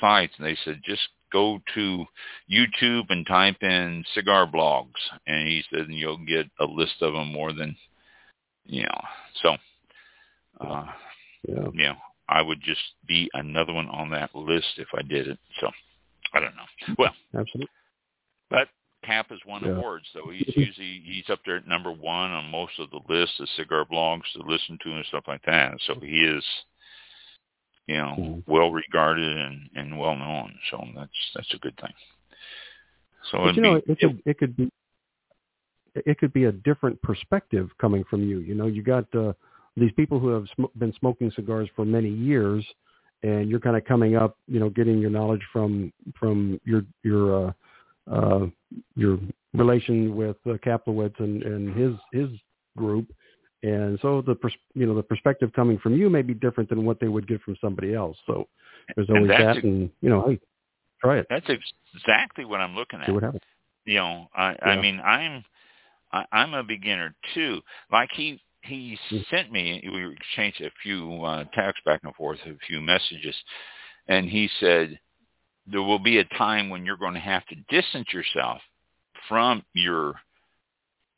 sites, 0.00 0.34
and 0.38 0.46
they 0.46 0.56
said 0.64 0.80
just 0.84 1.08
go 1.32 1.60
to 1.74 2.04
YouTube 2.50 3.04
and 3.10 3.26
type 3.26 3.62
in 3.62 4.04
cigar 4.14 4.50
blogs, 4.50 4.90
and 5.26 5.46
he 5.46 5.62
said 5.70 5.86
and 5.86 5.94
you'll 5.94 6.18
get 6.18 6.46
a 6.58 6.64
list 6.64 6.94
of 7.00 7.12
them 7.12 7.32
more 7.32 7.52
than 7.52 7.76
you 8.64 8.82
know. 8.82 9.00
So, 9.42 9.56
uh, 10.60 10.86
Yeah. 11.46 11.68
you 11.72 11.84
know, 11.84 11.96
I 12.28 12.42
would 12.42 12.60
just 12.62 12.80
be 13.06 13.30
another 13.34 13.72
one 13.72 13.88
on 13.88 14.10
that 14.10 14.34
list 14.34 14.66
if 14.76 14.88
I 14.96 15.02
did 15.02 15.28
it. 15.28 15.38
So, 15.60 15.70
I 16.34 16.40
don't 16.40 16.54
know. 16.56 16.94
Well, 16.98 17.14
Absolutely. 17.34 17.68
but 18.50 18.68
Cap 19.04 19.30
has 19.30 19.38
won 19.46 19.62
Yeah. 19.62 19.70
awards, 19.70 20.06
so 20.12 20.28
he's 20.30 20.56
usually 20.56 21.00
he's 21.00 21.30
up 21.30 21.40
there 21.44 21.56
at 21.56 21.66
number 21.66 21.90
one 21.92 22.30
on 22.30 22.50
most 22.50 22.78
of 22.78 22.90
the 22.90 23.00
lists 23.08 23.38
of 23.40 23.48
cigar 23.50 23.84
blogs 23.84 24.30
to 24.32 24.42
listen 24.42 24.78
to 24.82 24.92
and 24.92 25.06
stuff 25.06 25.24
like 25.28 25.42
that. 25.44 25.80
So 25.86 25.94
he 26.00 26.24
is, 26.24 26.44
you 27.86 27.96
know, 27.96 28.16
Mhm. 28.18 28.42
well 28.46 28.72
regarded 28.72 29.36
and 29.36 29.70
and 29.76 29.98
well 29.98 30.16
known. 30.16 30.58
So 30.70 30.86
that's 30.94 31.30
that's 31.34 31.54
a 31.54 31.58
good 31.58 31.76
thing. 31.78 31.94
So 33.30 33.44
But 33.44 33.56
you 33.56 33.62
know, 33.62 33.80
be, 33.80 33.92
it 33.92 33.98
could 34.00 34.22
it 34.26 34.38
could 34.38 34.56
be 34.56 34.70
it 35.94 36.18
could 36.18 36.32
be 36.32 36.44
a 36.44 36.52
different 36.52 37.00
perspective 37.02 37.70
coming 37.78 38.04
from 38.04 38.22
you. 38.28 38.40
You 38.40 38.54
know, 38.54 38.66
you 38.66 38.82
got 38.82 39.12
uh, 39.14 39.32
these 39.78 39.92
people 39.92 40.18
who 40.18 40.28
have 40.28 40.46
sm- 40.54 40.78
been 40.78 40.92
smoking 40.98 41.30
cigars 41.32 41.68
for 41.74 41.84
many 41.84 42.10
years, 42.10 42.64
and 43.22 43.48
you're 43.48 43.60
kind 43.60 43.76
of 43.76 43.84
coming 43.84 44.16
up, 44.16 44.36
you 44.46 44.60
know, 44.60 44.70
getting 44.70 44.98
your 44.98 45.10
knowledge 45.10 45.42
from 45.52 45.92
from 46.18 46.60
your 46.64 46.82
your 47.02 47.46
uh, 47.46 47.52
uh, 48.10 48.46
your 48.94 49.18
relation 49.54 50.14
with 50.16 50.36
uh, 50.46 50.54
Kaplowitz 50.64 51.18
and, 51.18 51.42
and 51.42 51.76
his 51.76 51.94
his 52.12 52.28
group, 52.76 53.06
and 53.62 53.98
so 54.00 54.22
the 54.22 54.34
pers- 54.34 54.54
you 54.74 54.86
know 54.86 54.94
the 54.94 55.02
perspective 55.02 55.52
coming 55.54 55.78
from 55.78 55.96
you 55.96 56.08
may 56.08 56.22
be 56.22 56.34
different 56.34 56.68
than 56.68 56.84
what 56.84 57.00
they 57.00 57.08
would 57.08 57.26
get 57.26 57.42
from 57.42 57.56
somebody 57.60 57.94
else. 57.94 58.16
So 58.26 58.46
there's 58.94 59.10
always 59.10 59.28
that, 59.28 59.56
ex- 59.56 59.64
and 59.64 59.90
you 60.00 60.08
know, 60.10 60.28
hey, 60.28 60.38
try 61.00 61.18
it, 61.18 61.26
that's 61.28 61.48
exactly 61.94 62.44
what 62.44 62.60
I'm 62.60 62.74
looking 62.74 63.00
see 63.00 63.06
at. 63.06 63.14
what 63.14 63.22
happens. 63.22 63.42
you 63.84 63.96
know 63.96 64.28
i 64.34 64.54
i 64.62 64.80
mean 64.80 65.00
i'm 65.00 65.44
I, 66.12 66.24
i'm 66.32 66.54
a 66.54 66.62
beginner 66.62 67.14
too 67.34 67.60
like 67.90 68.10
he 68.12 68.40
he 68.62 68.98
Mm. 69.10 69.28
sent 69.28 69.52
me 69.52 69.82
we 69.92 70.12
exchanged 70.12 70.60
a 70.60 70.70
few 70.82 71.24
uh 71.24 71.44
texts 71.54 71.82
back 71.84 72.00
and 72.02 72.14
forth 72.14 72.38
a 72.44 72.54
few 72.66 72.80
messages 72.80 73.36
and 74.08 74.28
he 74.28 74.48
said 74.60 74.98
there 75.66 75.82
will 75.82 75.98
be 75.98 76.18
a 76.18 76.24
time 76.24 76.70
when 76.70 76.84
you're 76.84 76.96
going 76.96 77.14
to 77.14 77.20
have 77.20 77.44
to 77.46 77.54
distance 77.68 78.12
yourself 78.12 78.60
from 79.28 79.64
your 79.74 80.20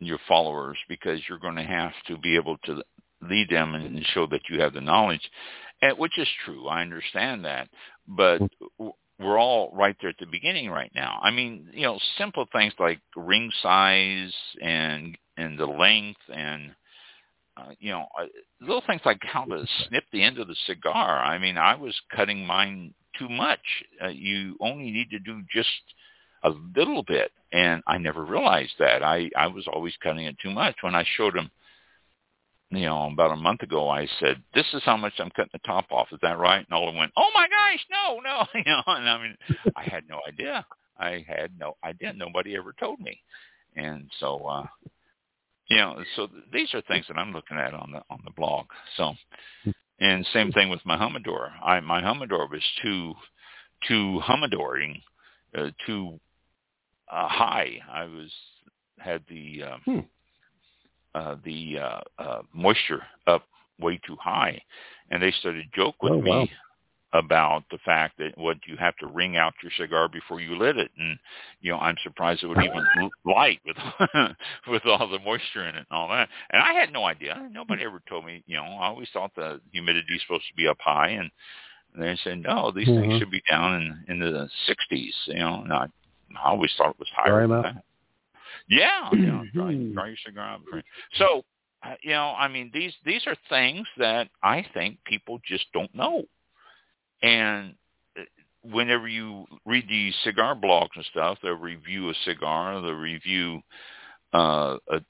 your 0.01 0.19
followers 0.29 0.79
because 0.89 1.21
you're 1.29 1.39
going 1.39 1.57
to 1.57 1.63
have 1.63 1.93
to 2.07 2.17
be 2.19 2.37
able 2.37 2.57
to 2.59 2.83
lead 3.23 3.49
them 3.51 3.75
and 3.75 4.05
show 4.07 4.27
that 4.27 4.49
you 4.49 4.61
have 4.61 4.73
the 4.73 4.81
knowledge 4.81 5.31
and 5.83 5.97
which 5.99 6.19
is 6.19 6.29
true 6.45 6.69
i 6.69 6.81
understand 6.83 7.45
that 7.45 7.69
but 8.07 8.41
we're 9.21 9.39
all 9.39 9.71
right 9.75 9.97
there 10.01 10.11
at 10.11 10.19
the 10.19 10.27
beginning 10.27 10.71
right 10.71 10.91
now. 10.95 11.21
I 11.23 11.31
mean, 11.31 11.69
you 11.73 11.83
know, 11.83 11.99
simple 12.17 12.47
things 12.53 12.73
like 12.79 13.01
ring 13.15 13.51
size 13.63 14.33
and 14.63 15.17
and 15.37 15.59
the 15.59 15.67
length 15.67 16.21
and 16.33 16.75
uh, 17.61 17.73
you 17.79 17.91
know, 17.91 18.07
uh, 18.19 18.27
little 18.61 18.83
things 18.87 19.03
like 19.05 19.21
how 19.23 19.45
to 19.45 19.67
snip 19.89 20.05
the 20.13 20.23
end 20.23 20.39
of 20.39 20.49
the 20.49 20.57
cigar. 20.67 21.23
I 21.23 21.39
mean, 21.39 21.59
I 21.59 21.75
was 21.75 21.99
cutting 22.15 22.47
mine 22.47 22.95
too 23.19 23.29
much. 23.29 23.61
Uh, 24.03 24.09
you 24.09 24.57
only 24.61 24.91
need 24.91 25.11
to 25.11 25.19
do 25.19 25.43
just 25.53 25.69
a 26.43 26.51
little 26.77 27.03
bit, 27.03 27.33
and 27.53 27.83
I 27.87 27.99
never 27.99 28.25
realized 28.25 28.75
that. 28.79 29.03
I 29.03 29.31
I 29.37 29.49
was 29.49 29.67
always 29.67 29.95
cutting 30.03 30.25
it 30.27 30.37
too 30.43 30.51
much. 30.51 30.77
When 30.83 30.95
I 30.95 31.05
showed 31.17 31.37
him 31.37 31.51
you 32.71 32.87
know, 32.87 33.11
about 33.13 33.33
a 33.33 33.37
month 33.37 33.63
ago, 33.63 33.89
I 33.89 34.07
said, 34.21 34.43
"This 34.55 34.67
is 34.75 34.83
how 34.85 34.97
much 34.97 35.15
I'm 35.19 35.31
cutting 35.31 35.51
the 35.53 35.59
top 35.67 35.91
off. 35.91 36.13
Is 36.13 36.21
that 36.23 36.39
right?" 36.39 36.65
And 36.65 36.73
all 36.73 36.89
of 36.89 36.95
went, 36.95 37.13
"Oh 37.17 37.31
my 37.35 37.49
gosh, 37.49 37.85
no, 37.91 38.21
no!" 38.21 38.47
You 38.55 38.65
know, 38.65 38.83
and 38.87 39.09
I 39.09 39.23
mean, 39.23 39.37
I 39.77 39.83
had 39.83 40.09
no 40.09 40.21
idea. 40.27 40.65
I 40.97 41.25
had 41.27 41.59
no 41.59 41.77
idea. 41.83 42.13
Nobody 42.13 42.57
ever 42.57 42.73
told 42.79 43.01
me, 43.01 43.21
and 43.75 44.09
so, 44.21 44.47
uh, 44.47 44.67
you 45.71 45.77
know, 45.77 46.03
so 46.17 46.29
these 46.53 46.75
are 46.75 46.83
things 46.83 47.07
that 47.09 47.17
I'm 47.17 47.33
looking 47.33 47.57
at 47.57 47.73
on 47.73 47.93
the 47.93 48.03
on 48.11 48.21
the 48.25 48.33
blog. 48.33 48.67
So, 48.97 49.15
and 50.01 50.27
same 50.33 50.51
thing 50.53 50.69
with 50.69 50.85
my 50.85 50.99
humidor. 50.99 51.53
I 51.65 51.81
my 51.81 52.01
humidor 52.01 52.49
was 52.49 52.63
too 52.83 53.15
too 53.87 54.21
humidoring, 54.25 55.01
uh, 55.57 55.71
too 55.87 56.19
uh, 57.11 57.29
high. 57.29 57.79
I 57.91 58.05
was 58.05 58.31
had 58.99 59.23
the 59.29 59.63
um, 59.63 59.81
Hmm. 59.85 60.01
uh, 61.15 61.37
the 61.45 61.79
uh, 61.79 62.01
uh, 62.19 62.43
moisture 62.53 63.03
up 63.29 63.47
way 63.79 63.99
too 64.05 64.17
high, 64.21 64.61
and 65.11 65.23
they 65.23 65.31
started 65.39 65.67
joke 65.75 66.03
with 66.03 66.13
Oh, 66.13 66.21
me 66.21 66.31
wow. 66.31 66.49
About 67.13 67.65
the 67.71 67.79
fact 67.85 68.19
that 68.19 68.37
what 68.39 68.57
you 68.67 68.77
have 68.77 68.97
to 68.99 69.07
wring 69.07 69.37
out 69.37 69.55
your 69.63 69.73
cigar 69.77 70.09
before 70.09 70.41
you 70.41 70.57
lit 70.57 70.77
it, 70.77 70.91
and 70.99 71.19
you 71.61 71.73
know 71.73 71.79
I'm 71.79 71.97
surprised 72.03 72.43
it 72.43 72.47
would 72.47 72.63
even 72.63 73.11
light 73.25 73.61
with 73.65 73.77
with 74.69 74.87
all 74.87 75.09
the 75.09 75.19
moisture 75.19 75.69
in 75.69 75.75
it 75.75 75.79
and 75.79 75.87
all 75.91 76.09
that. 76.09 76.29
And 76.51 76.63
I 76.63 76.73
had 76.73 76.93
no 76.93 77.05
idea. 77.05 77.49
Nobody 77.53 77.85
ever 77.85 78.01
told 78.09 78.25
me. 78.25 78.43
You 78.47 78.57
know, 78.57 78.65
I 78.65 78.87
always 78.89 79.09
thought 79.13 79.35
the 79.35 79.61
humidity 79.73 80.15
is 80.15 80.23
supposed 80.23 80.47
to 80.49 80.55
be 80.57 80.69
up 80.69 80.79
high, 80.81 81.09
and 81.11 81.31
they 81.99 82.17
said 82.23 82.39
no, 82.39 82.71
these 82.71 82.87
Mhm. 82.89 83.01
things 83.01 83.19
should 83.19 83.31
be 83.31 83.43
down 83.51 83.75
in 83.83 84.05
in 84.09 84.19
the 84.21 84.49
60s. 84.67 85.15
You 85.27 85.35
know, 85.35 85.63
and 85.63 85.73
I, 85.73 85.87
I 86.37 86.45
always 86.51 86.73
thought 86.77 86.91
it 86.91 86.99
was 86.99 87.09
higher 87.15 87.47
than 87.47 87.63
that. 87.63 87.85
Yeah, 88.69 89.11
you 89.13 89.21
know, 89.27 89.45
dry, 89.53 89.75
dry 89.93 90.07
your 90.09 90.17
cigar 90.25 90.49
out. 90.49 90.61
So, 91.15 91.45
uh, 91.83 91.95
you 92.03 92.11
know, 92.11 92.35
I 92.39 92.49
mean, 92.49 92.71
these 92.73 92.95
these 93.05 93.27
are 93.27 93.37
things 93.49 93.87
that 93.99 94.29
I 94.43 94.65
think 94.75 94.99
people 95.05 95.41
just 95.45 95.67
don't 95.73 95.95
know. 95.95 96.25
And 97.23 97.75
uh, 98.19 98.23
whenever 98.63 99.09
you 99.09 99.47
read 99.67 99.87
these 99.89 100.15
cigar 100.25 100.55
blogs 100.55 100.97
and 100.97 101.05
stuff, 101.11 101.39
they'll 101.43 101.53
review 101.55 102.11
a 102.11 102.15
cigar, 102.25 102.81
they'll 102.81 102.93
review 102.93 103.61
uh, 104.33 104.77
a, 104.89 105.01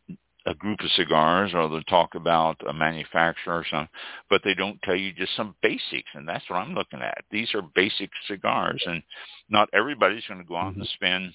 a 0.46 0.54
group 0.54 0.80
of 0.80 0.90
cigars, 0.92 1.52
or 1.54 1.68
they'll 1.68 1.82
talk 1.82 2.14
about 2.14 2.56
a 2.66 2.72
manufacturer 2.72 3.58
or 3.58 3.66
something, 3.70 3.88
but 4.30 4.40
they 4.42 4.54
don't 4.54 4.80
tell 4.82 4.96
you 4.96 5.12
just 5.12 5.36
some 5.36 5.54
basics, 5.62 6.10
and 6.14 6.26
that's 6.26 6.48
what 6.48 6.56
I'm 6.56 6.74
looking 6.74 7.02
at. 7.02 7.24
These 7.30 7.54
are 7.54 7.62
basic 7.74 8.10
cigars, 8.26 8.82
and 8.86 9.02
not 9.50 9.68
everybody's 9.74 10.24
going 10.26 10.40
to 10.40 10.46
go 10.48 10.56
out 10.56 10.74
and 10.74 10.88
spend 10.94 11.32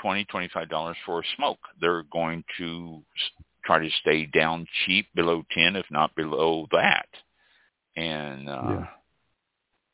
twenty, 0.00 0.24
twenty-five 0.26 0.68
dollars 0.70 0.96
for 1.04 1.20
a 1.20 1.24
smoke. 1.36 1.58
They're 1.80 2.04
going 2.04 2.44
to 2.58 3.02
try 3.64 3.80
to 3.80 3.90
stay 4.00 4.26
down 4.26 4.66
cheap, 4.86 5.06
below 5.14 5.42
ten, 5.52 5.74
if 5.76 5.86
not 5.90 6.14
below 6.14 6.68
that. 6.70 7.08
And 7.96 8.48
uh, 8.48 8.62
Yeah. 8.68 8.86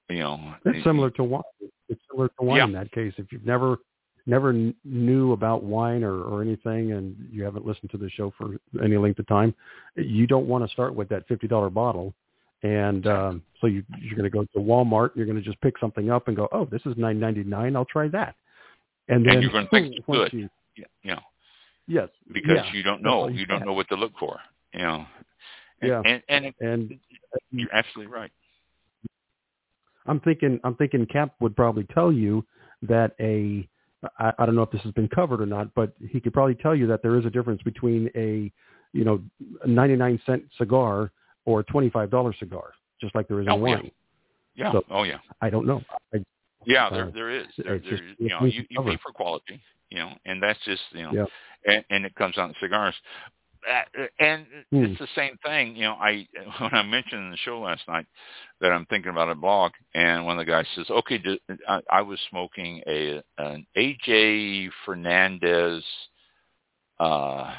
You 0.09 0.19
know, 0.21 0.55
It's 0.65 0.79
it- 0.79 0.85
similar 0.85 1.11
to 1.13 1.25
wine. 1.25 1.43
It's 1.89 2.01
similar 2.11 2.29
to 2.29 2.45
wine 2.45 2.57
Yeah. 2.59 2.65
in 2.65 2.73
that 2.73 2.91
case. 2.93 3.13
If 3.19 3.33
you've 3.33 3.47
never 3.47 3.79
never 4.27 4.53
kn- 4.55 4.75
knew 4.85 5.33
about 5.33 5.63
wine 5.63 6.03
or, 6.03 6.23
or 6.23 6.41
anything, 6.41 6.93
and 6.93 7.15
you 7.31 7.45
haven't 7.45 7.67
listened 7.67 7.91
to 7.91 7.99
the 7.99 8.09
show 8.09 8.31
for 8.39 8.57
any 8.83 8.97
length 8.97 9.19
of 9.19 9.27
time, 9.27 9.55
you 9.97 10.27
don't 10.27 10.47
want 10.47 10.65
to 10.65 10.73
start 10.73 10.95
with 10.95 11.09
that 11.11 11.27
fifty 11.29 11.47
dollar 11.47 11.69
bottle 11.71 12.15
And 12.63 13.07
um, 13.07 13.43
so 13.61 13.67
you, 13.67 13.85
you're 14.01 14.17
going 14.17 14.25
to 14.25 14.31
go 14.31 14.45
to 14.45 14.59
Walmart. 14.59 15.11
You're 15.15 15.27
going 15.27 15.37
to 15.37 15.43
just 15.43 15.61
pick 15.61 15.77
something 15.79 16.11
up 16.11 16.29
and 16.29 16.37
go, 16.37 16.49
oh, 16.53 16.65
this 16.65 16.81
is 16.87 16.97
nine 16.97 17.21
ninety 17.21 17.45
nine. 17.45 17.77
I'll 17.77 17.85
try 17.85 18.09
that. 18.09 18.35
And 19.09 19.25
then 19.27 19.35
and 19.35 19.43
you're 19.43 19.53
going 19.53 19.67
to 19.67 19.71
think 19.71 19.95
it's 19.97 20.07
good. 20.07 20.33
you- 20.33 20.49
Yeah, 20.77 20.85
you 21.03 21.11
know, 21.17 21.21
yes, 21.87 22.09
because 22.33 22.57
yeah, 22.65 22.73
you 22.73 22.83
don't 22.83 23.03
know, 23.03 23.29
you 23.29 23.41
you 23.41 23.47
don't 23.47 23.65
know 23.67 23.75
what 23.75 23.89
to 23.91 23.97
look 23.97 24.13
for. 24.19 24.41
You 24.73 24.81
know, 24.81 25.07
and, 25.83 25.89
Yeah. 25.91 26.03
and 26.07 26.23
and 26.31 26.45
it, 26.47 26.55
and 26.61 26.99
you're 27.53 27.69
absolutely 27.75 28.11
right. 28.13 28.31
I'm 30.07 30.21
thinking 30.21 30.61
I'm 30.65 30.75
thinking 30.77 31.07
Cap 31.07 31.35
would 31.41 31.57
probably 31.57 31.85
tell 31.95 32.13
you 32.13 32.45
that 32.83 33.13
a 33.21 33.69
I, 34.19 34.33
I 34.39 34.47
don't 34.47 34.55
know 34.55 34.63
if 34.63 34.71
this 34.71 34.83
has 34.83 34.93
been 34.93 35.09
covered 35.09 35.41
or 35.41 35.47
not, 35.47 35.75
but 35.75 35.95
he 36.11 36.21
could 36.21 36.33
probably 36.35 36.55
tell 36.55 36.75
you 36.75 36.87
that 36.89 37.03
there 37.03 37.19
is 37.19 37.25
a 37.25 37.31
difference 37.31 37.63
between 37.63 38.11
a 38.15 38.53
you 38.93 39.05
know 39.05 39.23
a 39.63 39.67
99 39.69 40.21
cent 40.27 40.43
cigar 40.59 41.11
or 41.47 41.61
a 41.61 41.65
25 41.65 42.11
dollar 42.11 42.35
cigar, 42.39 42.73
just 43.01 43.15
like 43.15 43.29
there 43.29 43.41
is 43.41 43.47
in 43.47 43.53
Oh, 43.53 43.57
yeah. 43.57 43.61
wine. 43.77 43.91
Yeah. 44.55 44.73
So- 44.73 44.85
oh 44.91 45.03
yeah. 45.05 45.19
I 45.41 45.51
don't 45.51 45.67
know. 45.67 45.83
I, 46.15 46.25
Yeah, 46.67 46.87
Uh, 46.87 46.91
there 46.91 47.11
there 47.13 47.31
is. 47.31 47.47
There, 47.59 47.79
just- 47.79 48.03
you 48.19 48.29
know, 48.29 48.45
you, 48.45 48.65
you 48.71 48.83
pay 48.83 48.97
for 49.03 49.13
quality, 49.13 49.61
you 49.91 49.99
know, 49.99 50.13
and 50.27 50.43
that's 50.43 50.59
just 50.65 50.83
you 50.93 51.03
know, 51.03 51.13
Yeah. 51.13 51.27
and, 51.75 51.85
and 51.91 52.07
it 52.07 52.15
comes 52.15 52.37
out 52.39 52.49
in 52.51 52.55
cigars. 52.61 52.95
Uh, 53.69 54.07
and 54.19 54.47
Hmm. 54.71 54.85
it's 54.85 54.99
the 54.99 55.09
same 55.15 55.37
thing, 55.45 55.77
you 55.77 55.85
know. 55.85 55.95
I 55.95 56.27
when 56.61 56.75
I 56.75 56.83
mentioned 56.83 57.25
in 57.25 57.31
the 57.31 57.37
show 57.39 57.61
last 57.61 57.87
night 57.89 58.07
that 58.61 58.73
I'm 58.73 58.87
thinking 58.87 59.11
about 59.11 59.31
a 59.31 59.35
blog, 59.35 59.73
and 59.95 60.25
one 60.25 60.39
of 60.39 60.47
the 60.47 60.51
guys 60.51 60.67
says, 60.75 60.91
"Okay, 60.91 61.23
I 61.91 62.03
was 62.03 62.21
smoking 62.31 62.83
a 62.87 63.23
an 63.39 63.67
AJ 63.77 64.71
Fernandez 64.85 65.83
uh, 67.01 67.55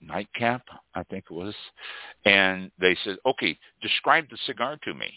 nightcap, 0.00 0.62
I 0.94 1.02
think 1.04 1.24
it 1.30 1.34
was," 1.34 1.54
and 2.24 2.70
they 2.78 2.96
said, 3.04 3.18
"Okay, 3.26 3.58
describe 3.80 4.28
the 4.30 4.38
cigar 4.46 4.78
to 4.84 4.94
me." 4.94 5.12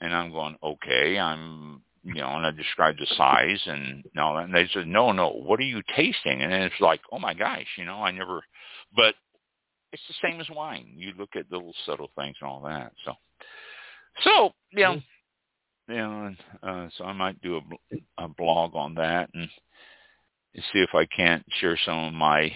And 0.00 0.14
I'm 0.14 0.30
going, 0.30 0.56
okay, 0.62 1.18
I'm, 1.18 1.82
you 2.04 2.16
know, 2.16 2.28
and 2.36 2.46
I 2.46 2.50
described 2.50 3.00
the 3.00 3.06
size 3.16 3.60
and 3.66 4.04
all 4.18 4.36
that. 4.36 4.44
And 4.44 4.54
they 4.54 4.68
said, 4.72 4.86
no, 4.86 5.12
no, 5.12 5.30
what 5.30 5.58
are 5.58 5.64
you 5.64 5.82
tasting? 5.96 6.42
And 6.42 6.52
it's 6.52 6.80
like, 6.80 7.00
oh 7.12 7.18
my 7.18 7.32
gosh, 7.34 7.66
you 7.78 7.84
know, 7.84 8.02
I 8.02 8.10
never, 8.10 8.42
but 8.96 9.14
it's 9.92 10.02
the 10.08 10.28
same 10.28 10.40
as 10.40 10.48
wine. 10.50 10.92
You 10.96 11.12
look 11.18 11.36
at 11.36 11.50
little 11.50 11.74
subtle 11.84 12.10
things 12.16 12.36
and 12.40 12.50
all 12.50 12.62
that. 12.62 12.92
So, 13.04 13.12
so, 14.24 14.50
you 14.72 14.84
know, 14.84 15.00
you 15.88 15.96
know, 15.96 16.34
uh, 16.62 16.88
so 16.96 17.04
I 17.04 17.12
might 17.12 17.40
do 17.42 17.58
a, 17.58 18.24
a 18.24 18.28
blog 18.28 18.74
on 18.74 18.94
that 18.94 19.30
and 19.34 19.48
see 20.72 20.80
if 20.80 20.94
I 20.94 21.06
can't 21.06 21.44
share 21.60 21.78
some 21.84 22.06
of 22.06 22.12
my 22.14 22.50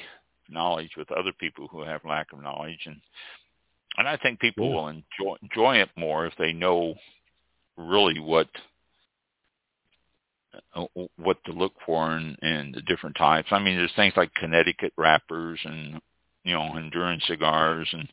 knowledge 0.49 0.91
with 0.97 1.13
other 1.13 1.33
people 1.39 1.69
who 1.69 1.83
have 1.83 2.05
lack 2.05 2.33
of 2.33 2.43
knowledge 2.43 2.81
and 2.87 3.01
and 3.99 4.09
I 4.09 4.17
think 4.17 4.41
people 4.41 4.69
Yeah. 4.69 4.75
will 4.75 4.89
enjoy 4.89 5.37
enjoy 5.43 5.77
it 5.77 5.91
more 5.97 6.27
if 6.27 6.35
they 6.37 6.53
know 6.53 6.95
really 7.77 8.19
what 8.19 8.49
uh, 10.75 10.87
what 11.17 11.43
to 11.45 11.53
look 11.53 11.75
for 11.85 12.17
in, 12.17 12.37
in 12.43 12.73
the 12.73 12.83
different 12.83 13.17
types. 13.17 13.49
I 13.51 13.59
mean, 13.59 13.77
there's 13.77 13.93
things 13.95 14.15
like 14.17 14.33
Connecticut 14.35 14.93
wrappers 14.97 15.61
and 15.65 16.01
you 16.45 16.55
know 16.55 16.61
Honduran 16.61 17.23
cigars, 17.27 17.89
and 17.93 18.09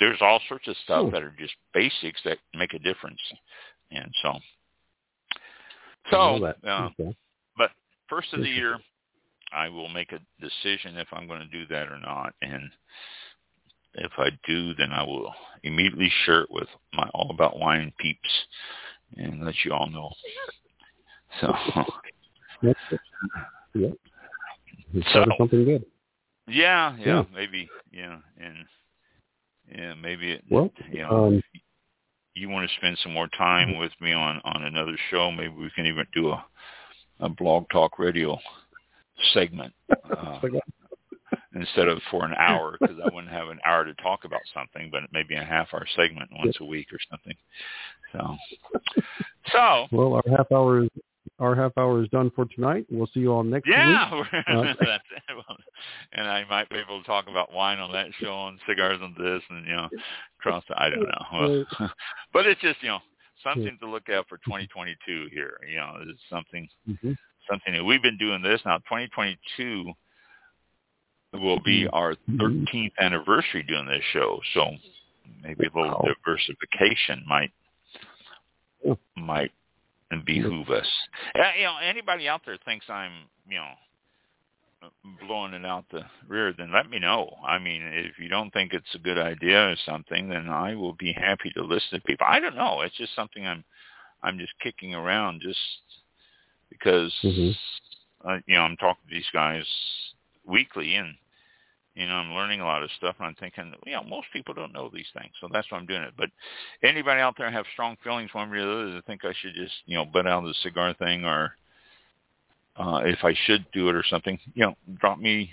there's 0.00 0.18
all 0.20 0.40
sorts 0.48 0.68
of 0.68 0.76
stuff 0.84 1.06
Hmm. 1.06 1.10
that 1.10 1.22
are 1.22 1.34
just 1.38 1.54
basics 1.74 2.20
that 2.24 2.38
make 2.54 2.74
a 2.74 2.78
difference. 2.78 3.20
And 3.90 4.14
so, 4.22 4.34
so 6.10 6.52
uh, 6.66 6.90
Okay. 6.98 7.14
but 7.56 7.70
first 8.08 8.32
of 8.32 8.40
the 8.40 8.48
year, 8.48 8.78
I 9.52 9.68
will 9.68 9.88
make 9.88 10.12
a 10.12 10.20
decision 10.40 10.96
if 10.96 11.08
I'm 11.12 11.26
going 11.26 11.40
to 11.40 11.46
do 11.46 11.66
that 11.66 11.88
or 11.88 11.98
not, 11.98 12.34
and 12.42 12.70
if 13.94 14.12
I 14.18 14.28
do, 14.46 14.74
then 14.74 14.92
I 14.92 15.02
will 15.02 15.34
immediately 15.62 16.10
share 16.24 16.42
it 16.42 16.50
with 16.50 16.68
my 16.92 17.08
All 17.14 17.30
About 17.30 17.58
Wine 17.58 17.92
peeps 17.98 18.46
and 19.16 19.44
let 19.44 19.54
you 19.64 19.72
all 19.72 19.88
know. 19.88 20.12
So, 21.40 21.54
Yep. 22.62 22.76
Yep. 23.74 23.92
So- 25.12 25.26
something 25.38 25.64
good. 25.64 25.84
Yeah, 26.48 26.96
yeah, 26.96 27.06
Yeah. 27.06 27.24
maybe, 27.32 27.68
yeah, 27.92 28.18
and 28.38 28.56
yeah, 29.70 29.94
maybe 29.94 30.32
it, 30.32 30.44
Well, 30.50 30.70
you 30.90 31.02
know, 31.02 31.26
um, 31.26 31.42
you 32.34 32.48
want 32.48 32.68
to 32.68 32.76
spend 32.76 32.98
some 33.02 33.12
more 33.12 33.28
time 33.28 33.78
with 33.78 33.92
me 34.00 34.12
on 34.12 34.40
on 34.44 34.64
another 34.64 34.96
show, 35.10 35.30
maybe 35.30 35.54
we 35.54 35.70
can 35.70 35.86
even 35.86 36.06
do 36.12 36.30
a 36.30 36.44
a 37.20 37.28
blog 37.28 37.68
talk 37.70 37.98
radio 37.98 38.38
segment 39.32 39.72
uh, 40.10 40.40
instead 41.54 41.88
of 41.88 42.00
for 42.10 42.24
an 42.24 42.34
hour 42.38 42.78
because 42.80 42.96
I 43.02 43.12
wouldn't 43.12 43.32
have 43.32 43.48
an 43.48 43.58
hour 43.66 43.84
to 43.84 43.94
talk 43.94 44.24
about 44.24 44.42
something, 44.54 44.88
but 44.90 45.02
maybe 45.12 45.34
a 45.34 45.44
half 45.44 45.68
hour 45.74 45.86
segment 45.96 46.30
once 46.38 46.56
a 46.60 46.64
week 46.64 46.88
or 46.92 46.98
something. 47.10 47.34
So, 48.12 48.36
so 49.52 49.86
well, 49.92 50.14
our 50.14 50.36
half 50.36 50.50
hour 50.52 50.84
is 50.84 50.90
our 51.38 51.54
half 51.54 51.72
hour 51.76 52.02
is 52.02 52.08
done 52.08 52.30
for 52.34 52.46
tonight. 52.46 52.86
We'll 52.90 53.06
see 53.08 53.20
you 53.20 53.32
all 53.32 53.42
next 53.44 53.66
week. 53.66 53.74
yeah, 53.76 54.10
Uh, 54.48 55.54
and 56.12 56.28
I 56.28 56.44
might 56.48 56.68
be 56.70 56.76
able 56.76 57.00
to 57.00 57.06
talk 57.06 57.28
about 57.28 57.52
wine 57.52 57.78
on 57.78 57.92
that 57.92 58.08
show 58.20 58.48
and 58.48 58.58
cigars 58.66 59.00
on 59.02 59.14
this, 59.18 59.42
and 59.50 59.66
you 59.66 59.72
know, 59.72 59.88
cross. 60.38 60.64
The, 60.68 60.80
I 60.80 60.90
don't 60.90 61.02
know, 61.04 61.24
well, 61.80 61.90
but 62.32 62.46
it's 62.46 62.60
just 62.60 62.82
you 62.82 62.88
know 62.88 63.00
something 63.44 63.76
to 63.80 63.88
look 63.88 64.08
at 64.08 64.28
for 64.28 64.38
2022 64.38 65.28
here. 65.32 65.58
You 65.68 65.76
know, 65.76 65.96
it's 66.08 66.20
something 66.30 66.68
Mhm. 66.88 67.16
something 67.48 67.74
that 67.74 67.84
we've 67.84 68.02
been 68.02 68.18
doing 68.18 68.42
this 68.42 68.60
now. 68.64 68.78
2022 68.78 69.92
will 71.34 71.60
be 71.60 71.84
Mhm. 71.84 71.90
our 71.92 72.14
13th 72.38 72.92
anniversary 72.98 73.62
doing 73.62 73.86
this 73.86 74.04
show, 74.12 74.40
so 74.54 74.76
maybe 75.42 75.66
a 75.66 75.78
little 75.78 75.90
Wow. 75.90 76.14
diversification 76.24 77.22
might 77.26 77.52
Yeah. 78.84 78.94
Might 80.10 80.24
behoove 80.24 80.70
us. 80.70 80.86
Uh, 81.34 81.42
you 81.56 81.64
know, 81.64 81.76
anybody 81.82 82.28
out 82.28 82.42
there 82.46 82.58
thinks 82.64 82.86
I'm 82.88 83.12
you 83.48 83.56
know 83.56 83.72
blowing 85.26 85.54
it 85.54 85.64
out 85.64 85.84
the 85.90 86.02
rear, 86.28 86.54
then 86.56 86.72
let 86.72 86.88
me 86.88 86.98
know. 86.98 87.36
I 87.46 87.58
mean, 87.58 87.82
if 87.82 88.18
you 88.18 88.28
don't 88.28 88.52
think 88.52 88.72
it's 88.72 88.94
a 88.94 88.98
good 88.98 89.18
idea 89.18 89.70
or 89.70 89.76
something, 89.84 90.28
then 90.28 90.48
I 90.48 90.74
will 90.74 90.92
be 90.94 91.12
happy 91.12 91.50
to 91.56 91.62
listen 91.64 91.98
to 91.98 92.04
people. 92.06 92.26
I 92.28 92.38
don't 92.38 92.54
know. 92.56 92.82
It's 92.82 92.96
just 92.96 93.14
something 93.14 93.46
I'm 93.46 93.64
I'm 94.22 94.38
just 94.38 94.52
kicking 94.60 94.94
around 94.94 95.40
just 95.42 95.58
because 96.70 97.12
Mhm. 97.22 97.56
uh, 98.24 98.38
you 98.46 98.56
know 98.56 98.62
I'm 98.62 98.76
talking 98.76 99.08
to 99.08 99.14
these 99.14 99.30
guys 99.32 99.66
weekly 100.44 100.96
and 100.96 101.16
you 101.98 102.06
know 102.06 102.14
I'm 102.14 102.32
learning 102.32 102.60
a 102.60 102.64
lot 102.64 102.82
of 102.84 102.90
stuff 102.96 103.16
and 103.18 103.26
I'm 103.26 103.34
thinking 103.34 103.74
you 103.84 103.92
know 103.92 104.04
most 104.04 104.28
people 104.32 104.54
don't 104.54 104.72
know 104.72 104.88
these 104.92 105.08
things 105.12 105.32
so 105.40 105.48
that's 105.52 105.70
why 105.70 105.78
I'm 105.78 105.86
doing 105.86 106.02
it 106.02 106.14
but 106.16 106.30
anybody 106.82 107.20
out 107.20 107.34
there 107.36 107.50
have 107.50 107.64
strong 107.72 107.96
feelings 108.04 108.32
one 108.32 108.50
way 108.50 108.58
or 108.58 108.66
the 108.66 108.72
other 108.72 108.92
that 108.92 109.06
think 109.06 109.24
I 109.24 109.32
should 109.40 109.54
just 109.54 109.74
you 109.86 109.96
know 109.96 110.04
butt 110.04 110.26
out 110.26 110.44
of 110.44 110.48
the 110.48 110.54
cigar 110.62 110.94
thing 110.94 111.24
or 111.24 111.54
uh 112.76 113.02
if 113.04 113.24
I 113.24 113.34
should 113.44 113.66
do 113.72 113.88
it 113.88 113.96
or 113.96 114.04
something 114.08 114.38
you 114.54 114.64
know 114.64 114.76
drop 115.00 115.18
me 115.18 115.50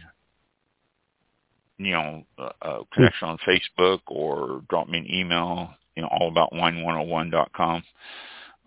you 1.77 1.91
know 1.91 2.23
a, 2.37 2.51
a 2.61 2.85
connection 2.93 3.27
on 3.27 3.37
Facebook 3.39 4.01
or 4.07 4.61
drop 4.69 4.87
me 4.87 4.99
an 4.99 5.11
email 5.11 5.69
you 5.95 6.03
know 6.03 6.09
all 6.11 6.29
about 6.29 6.53
wine101.com 6.53 7.83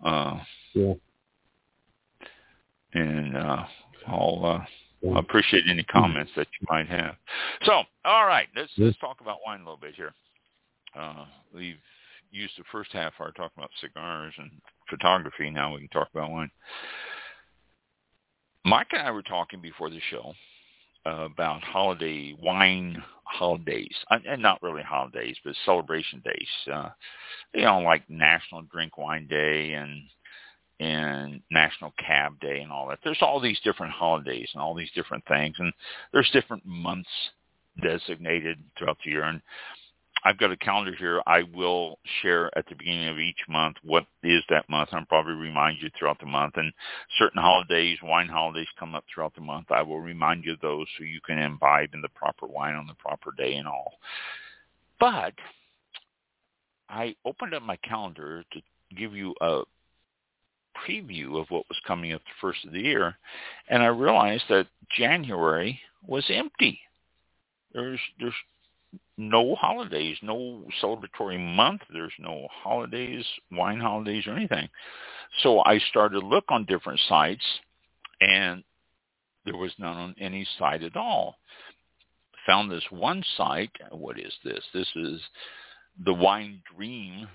uh 0.03 0.39
Yeah. 0.73 0.93
and 2.93 3.37
uh 3.37 3.63
I'll 4.07 4.41
uh. 4.45 4.65
I 5.03 5.19
appreciate 5.19 5.63
any 5.69 5.83
comments 5.83 6.31
that 6.35 6.47
you 6.59 6.67
might 6.69 6.87
have. 6.87 7.15
So, 7.63 7.83
all 8.05 8.25
right, 8.25 8.47
let's 8.55 8.71
let's 8.77 8.97
talk 8.97 9.21
about 9.21 9.37
wine 9.45 9.61
a 9.61 9.63
little 9.63 9.77
bit 9.77 9.95
here. 9.95 10.13
Uh, 10.97 11.25
we've 11.53 11.77
used 12.31 12.53
the 12.57 12.63
first 12.71 12.91
half 12.91 13.13
hour 13.19 13.31
talking 13.31 13.57
about 13.57 13.71
cigars 13.79 14.33
and 14.37 14.51
photography. 14.89 15.49
Now 15.49 15.73
we 15.73 15.79
can 15.79 15.89
talk 15.89 16.09
about 16.13 16.31
wine. 16.31 16.51
Mike 18.65 18.87
and 18.91 19.01
I 19.01 19.11
were 19.11 19.23
talking 19.23 19.61
before 19.61 19.89
the 19.89 20.01
show 20.09 20.33
uh, 21.05 21.25
about 21.25 21.63
holiday 21.63 22.35
wine 22.41 23.01
holidays, 23.23 23.95
and 24.09 24.25
and 24.25 24.41
not 24.41 24.61
really 24.61 24.83
holidays, 24.83 25.37
but 25.43 25.55
celebration 25.65 26.21
days. 26.25 26.73
Uh, 26.73 26.89
you 27.53 27.61
know, 27.61 27.79
like 27.79 28.09
National 28.09 28.63
Drink 28.63 28.97
Wine 28.97 29.27
Day 29.27 29.73
and 29.73 30.03
and 30.79 31.41
National 31.51 31.93
Cab 31.99 32.39
Day 32.39 32.61
and 32.61 32.71
all 32.71 32.87
that. 32.87 32.99
There's 33.03 33.21
all 33.21 33.39
these 33.39 33.59
different 33.63 33.93
holidays 33.93 34.49
and 34.53 34.61
all 34.61 34.73
these 34.73 34.91
different 34.95 35.25
things, 35.27 35.55
and 35.59 35.73
there's 36.13 36.29
different 36.31 36.65
months 36.65 37.09
designated 37.81 38.57
throughout 38.77 38.97
the 39.03 39.11
year. 39.11 39.23
And 39.23 39.41
I've 40.23 40.37
got 40.37 40.51
a 40.51 40.57
calendar 40.57 40.93
here. 40.97 41.21
I 41.25 41.43
will 41.53 41.99
share 42.21 42.55
at 42.57 42.67
the 42.67 42.75
beginning 42.75 43.07
of 43.07 43.19
each 43.19 43.39
month 43.47 43.77
what 43.83 44.05
is 44.23 44.43
that 44.49 44.69
month. 44.69 44.89
I'll 44.91 45.05
probably 45.05 45.33
remind 45.33 45.81
you 45.81 45.89
throughout 45.97 46.19
the 46.19 46.25
month. 46.25 46.55
And 46.57 46.73
certain 47.17 47.41
holidays, 47.41 47.97
wine 48.03 48.27
holidays 48.27 48.67
come 48.77 48.95
up 48.95 49.05
throughout 49.13 49.35
the 49.35 49.41
month. 49.41 49.71
I 49.71 49.81
will 49.81 50.01
remind 50.01 50.43
you 50.43 50.53
of 50.53 50.61
those 50.61 50.87
so 50.97 51.03
you 51.03 51.21
can 51.25 51.37
imbibe 51.37 51.93
in 51.93 52.01
the 52.01 52.09
proper 52.09 52.47
wine 52.47 52.75
on 52.75 52.87
the 52.87 52.95
proper 52.95 53.31
day 53.37 53.55
and 53.55 53.67
all. 53.67 53.93
But 54.99 55.33
I 56.89 57.15
opened 57.23 57.53
up 57.53 57.63
my 57.63 57.77
calendar 57.77 58.43
to 58.51 58.61
give 58.97 59.15
you 59.15 59.35
a 59.39 59.61
preview 60.87 61.39
of 61.39 61.49
what 61.49 61.67
was 61.69 61.79
coming 61.85 62.13
up 62.13 62.21
the 62.21 62.39
first 62.41 62.65
of 62.65 62.73
the 62.73 62.81
year, 62.81 63.17
and 63.69 63.83
I 63.83 63.87
realized 63.87 64.43
that 64.49 64.67
January 64.95 65.79
was 66.05 66.25
empty. 66.29 66.79
There's 67.73 67.99
there's 68.19 68.33
no 69.17 69.55
holidays, 69.55 70.17
no 70.21 70.63
celebratory 70.81 71.39
month. 71.39 71.81
There's 71.91 72.13
no 72.19 72.47
holidays, 72.51 73.25
wine 73.51 73.79
holidays 73.79 74.25
or 74.25 74.33
anything. 74.33 74.69
So 75.43 75.59
I 75.65 75.79
started 75.89 76.21
to 76.21 76.27
look 76.27 76.45
on 76.49 76.65
different 76.65 76.99
sites 77.07 77.43
and 78.21 78.63
there 79.45 79.57
was 79.57 79.71
none 79.77 79.97
on 79.97 80.15
any 80.19 80.47
site 80.57 80.83
at 80.83 80.95
all. 80.95 81.35
Found 82.47 82.71
this 82.71 82.85
one 82.89 83.23
site. 83.37 83.71
What 83.91 84.19
is 84.19 84.33
this? 84.43 84.63
This 84.73 84.87
is 84.95 85.21
the 86.05 86.13
Wine 86.13 86.61
Dream 86.75 87.27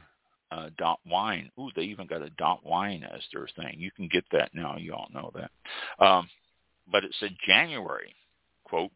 uh, 0.55 0.71
dot 0.79 1.01
wine. 1.07 1.51
Ooh, 1.59 1.71
they 1.75 1.83
even 1.83 2.07
got 2.07 2.23
a 2.23 2.31
dot 2.31 2.65
wine 2.65 3.05
as 3.05 3.23
their 3.33 3.49
thing. 3.57 3.77
You 3.79 3.91
can 3.91 4.09
get 4.09 4.25
that 4.33 4.55
now. 4.55 4.77
You 4.77 4.95
all 4.95 5.09
know 5.13 5.33
that. 5.35 6.05
Um, 6.05 6.29
but 6.91 7.05
it 7.05 7.15
said 7.19 7.35
January, 7.47 8.15
quote, 8.65 8.91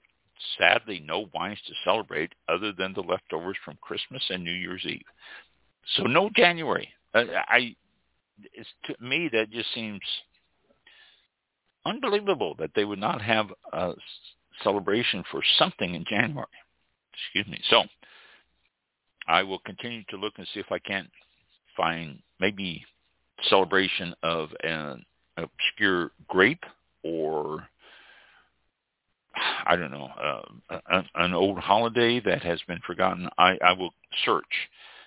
sadly 0.59 1.03
no 1.05 1.29
wines 1.35 1.59
to 1.67 1.73
celebrate 1.85 2.33
other 2.49 2.73
than 2.73 2.93
the 2.93 3.03
leftovers 3.03 3.57
from 3.65 3.79
Christmas 3.81 4.23
and 4.31 4.45
New 4.45 4.53
Year's 4.53 4.85
Eve. 4.87 5.03
So 5.97 6.05
no 6.05 6.31
January. 6.37 6.89
Uh, 7.15 7.25
I, 7.49 7.75
it's, 8.53 8.69
to 8.85 8.95
me 9.01 9.29
that 9.33 9.51
just 9.51 9.73
seems 9.75 10.01
unbelievable 11.85 12.55
that 12.59 12.71
they 12.77 12.85
would 12.85 13.01
not 13.01 13.21
have 13.21 13.47
a 13.73 13.95
celebration 14.63 15.25
for 15.31 15.43
something 15.59 15.95
in 15.95 16.05
January. 16.09 16.47
Excuse 17.13 17.47
me. 17.49 17.61
So 17.71 17.85
I 19.27 19.43
will 19.43 19.59
continue 19.61 20.05
to 20.11 20.17
look 20.17 20.35
and 20.37 20.47
see 20.53 20.61
if 20.61 20.71
I 20.71 20.79
can't 20.79 21.11
find 21.79 22.19
maybe 22.39 22.85
celebration 23.49 24.15
of 24.23 24.51
an 24.63 25.07
obscure 25.39 26.11
grape 26.27 26.65
or 27.03 27.67
I 29.65 29.77
don't 29.77 29.93
know 29.93 30.09
uh, 30.09 30.81
an, 30.91 31.09
an 31.15 31.33
old 31.33 31.59
holiday 31.59 32.21
that 32.21 32.43
has 32.43 32.61
been 32.67 32.81
forgotten. 32.87 33.29
I, 33.39 33.57
I 33.65 33.73
will 33.73 33.95
search 34.25 34.45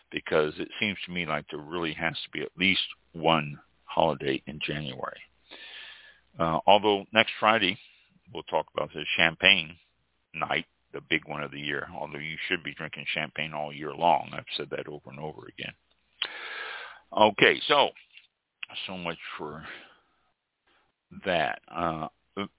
because 0.09 0.53
it 0.57 0.69
seems 0.79 0.97
to 1.05 1.11
me 1.11 1.25
like 1.25 1.45
there 1.51 1.59
really 1.59 1.93
has 1.93 2.13
to 2.13 2.29
be 2.31 2.41
at 2.41 2.57
least 2.57 2.81
one 3.13 3.59
holiday 3.83 4.41
in 4.47 4.59
January. 4.65 5.19
Uh, 6.39 6.59
although 6.65 7.05
next 7.13 7.33
Friday 7.39 7.77
we'll 8.33 8.43
talk 8.43 8.67
about 8.73 8.89
the 8.93 9.03
champagne 9.17 9.75
night, 10.33 10.65
the 10.93 11.01
big 11.09 11.27
one 11.27 11.43
of 11.43 11.51
the 11.51 11.59
year. 11.59 11.87
Although 11.93 12.19
you 12.19 12.37
should 12.47 12.63
be 12.63 12.73
drinking 12.73 13.05
champagne 13.13 13.53
all 13.53 13.73
year 13.73 13.93
long. 13.93 14.29
I've 14.33 14.45
said 14.55 14.69
that 14.71 14.87
over 14.87 15.09
and 15.09 15.19
over 15.19 15.47
again. 15.47 15.73
Okay, 17.17 17.59
so 17.67 17.89
so 18.87 18.97
much 18.97 19.17
for 19.37 19.63
that. 21.25 21.59
Uh, 21.67 22.07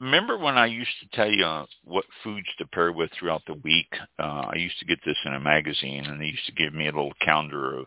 remember 0.00 0.36
when 0.36 0.58
I 0.58 0.66
used 0.66 0.90
to 1.00 1.16
tell 1.16 1.30
you 1.30 1.44
uh, 1.44 1.66
what 1.84 2.04
foods 2.22 2.46
to 2.58 2.66
pair 2.66 2.92
with 2.92 3.10
throughout 3.18 3.42
the 3.46 3.54
week? 3.54 3.88
Uh, 4.18 4.50
I 4.52 4.56
used 4.56 4.78
to 4.80 4.84
get 4.84 4.98
this 5.04 5.16
in 5.24 5.34
a 5.34 5.40
magazine, 5.40 6.04
and 6.04 6.20
they 6.20 6.26
used 6.26 6.46
to 6.46 6.52
give 6.52 6.74
me 6.74 6.84
a 6.84 6.92
little 6.92 7.14
calendar 7.20 7.78
of 7.78 7.86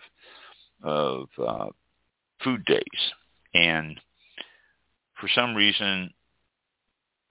of 0.84 1.28
uh, 1.40 1.70
food 2.44 2.66
days. 2.66 2.84
And 3.54 4.00
for 5.20 5.30
some 5.34 5.56
reason, 5.56 6.12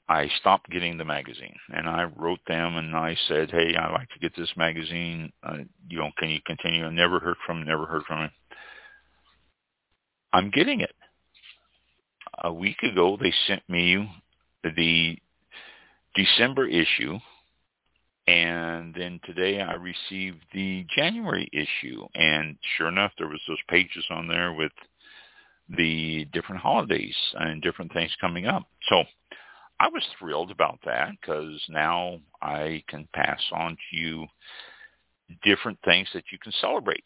I 0.09 0.29
stopped 0.41 0.71
getting 0.71 0.99
the 0.99 1.05
magazine, 1.05 1.57
and 1.71 1.89
I 1.89 2.05
wrote 2.05 2.41
them 2.47 2.77
and 2.77 2.95
I 2.95 3.17
said, 3.27 3.51
"Hey, 3.51 3.75
I 3.75 3.91
like 3.91 4.09
to 4.11 4.19
get 4.19 4.37
this 4.37 4.53
magazine. 4.57 5.33
Uh, 5.43 5.59
you 5.89 5.99
know, 5.99 6.11
can 6.19 6.31
you 6.31 6.41
continue?" 6.47 6.85
I 6.85 6.91
never 6.91 7.19
heard 7.19 7.37
from, 7.47 7.65
never 7.65 7.87
heard 7.87 8.05
from 8.05 8.25
him. 8.25 8.31
I'm 10.35 10.51
getting 10.51 10.81
it. 10.81 10.91
A 12.43 12.53
week 12.53 12.83
ago, 12.83 13.17
they 13.19 13.33
sent 13.47 13.63
me 13.69 14.11
the 14.65 15.17
December 16.17 16.67
issue, 16.67 17.21
and 18.27 18.93
then 18.97 19.21
today 19.25 19.61
I 19.61 19.75
received 19.75 20.43
the 20.53 20.85
January 20.97 21.49
issue. 21.53 22.05
And 22.17 22.57
sure 22.77 22.89
enough, 22.89 23.13
there 23.17 23.29
was 23.29 23.41
those 23.47 23.63
pages 23.69 24.05
on 24.11 24.27
there 24.27 24.53
with 24.53 24.73
the 25.69 26.27
different 26.33 26.61
holidays 26.61 27.15
and 27.35 27.63
different 27.63 27.93
things 27.93 28.11
coming 28.21 28.47
up. 28.47 28.65
So 28.89 29.05
I 29.79 29.87
was 29.87 30.03
thrilled 30.19 30.51
about 30.51 30.81
that 30.85 31.13
because 31.13 31.63
now 31.69 32.19
I 32.43 32.83
can 32.89 33.09
pass 33.15 33.41
on 33.53 33.77
to 33.77 33.97
you 33.97 34.27
different 35.45 35.79
things 35.85 36.09
that 36.13 36.25
you 36.33 36.39
can 36.43 36.53
celebrate 36.61 37.05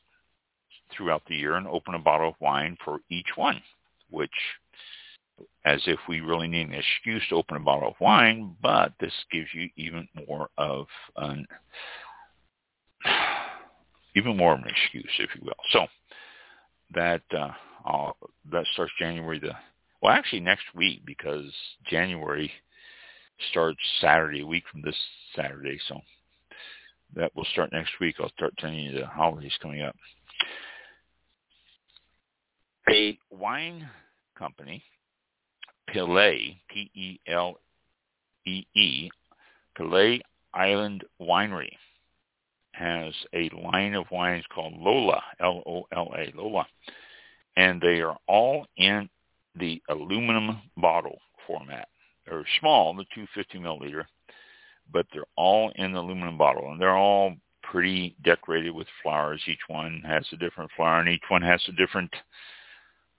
throughout 0.96 1.22
the 1.28 1.36
year 1.36 1.54
and 1.54 1.66
open 1.66 1.94
a 1.94 1.98
bottle 1.98 2.28
of 2.28 2.34
wine 2.40 2.76
for 2.84 3.00
each 3.10 3.28
one, 3.36 3.60
which 4.10 4.30
as 5.64 5.80
if 5.86 5.98
we 6.08 6.20
really 6.20 6.48
need 6.48 6.68
an 6.68 6.74
excuse 6.74 7.22
to 7.28 7.36
open 7.36 7.56
a 7.56 7.60
bottle 7.60 7.88
of 7.88 8.00
wine, 8.00 8.56
but 8.62 8.92
this 9.00 9.12
gives 9.30 9.48
you 9.52 9.68
even 9.76 10.08
more 10.26 10.48
of 10.58 10.86
an 11.16 11.46
even 14.16 14.36
more 14.36 14.54
of 14.54 14.60
an 14.60 14.68
excuse, 14.68 15.10
if 15.18 15.30
you 15.34 15.42
will. 15.44 15.52
So 15.70 15.86
that 16.94 17.22
uh, 17.32 17.50
uh, 17.86 18.12
that 18.50 18.64
starts 18.72 18.92
January 18.98 19.38
the 19.38 19.52
well, 20.02 20.12
actually 20.12 20.40
next 20.40 20.64
week 20.74 21.02
because 21.04 21.52
January 21.88 22.50
starts 23.50 23.80
Saturday, 24.00 24.40
a 24.40 24.46
week 24.46 24.64
from 24.70 24.82
this 24.82 24.96
Saturday. 25.34 25.78
So 25.88 26.00
that 27.14 27.34
will 27.36 27.46
start 27.52 27.72
next 27.72 27.92
week. 28.00 28.16
I'll 28.18 28.30
start 28.30 28.54
telling 28.58 28.78
you 28.78 28.98
the 28.98 29.06
holidays 29.06 29.56
coming 29.60 29.82
up 29.82 29.96
a 32.90 33.18
wine 33.30 33.88
company, 34.38 34.82
Pelee, 35.90 36.56
P-E-L-E-E, 36.68 37.60
Pelee 39.76 40.20
Island 40.54 41.04
Winery, 41.20 41.70
has 42.72 43.12
a 43.34 43.50
line 43.50 43.94
of 43.94 44.10
wines 44.10 44.44
called 44.54 44.74
Lola, 44.74 45.22
L-O-L-A, 45.40 46.32
Lola, 46.36 46.66
and 47.56 47.80
they 47.80 48.00
are 48.00 48.16
all 48.28 48.66
in 48.76 49.08
the 49.58 49.82
aluminum 49.88 50.58
bottle 50.76 51.18
format. 51.46 51.88
They're 52.24 52.44
small, 52.60 52.94
the 52.94 53.04
250 53.14 53.58
milliliter, 53.58 54.04
but 54.92 55.06
they're 55.12 55.24
all 55.36 55.72
in 55.76 55.92
the 55.92 56.00
aluminum 56.00 56.38
bottle, 56.38 56.70
and 56.70 56.80
they're 56.80 56.96
all 56.96 57.34
pretty 57.62 58.14
decorated 58.22 58.70
with 58.70 58.86
flowers. 59.02 59.42
Each 59.46 59.58
one 59.66 60.02
has 60.06 60.24
a 60.32 60.36
different 60.36 60.70
flower, 60.76 61.00
and 61.00 61.08
each 61.08 61.24
one 61.28 61.42
has 61.42 61.60
a 61.68 61.72
different 61.72 62.14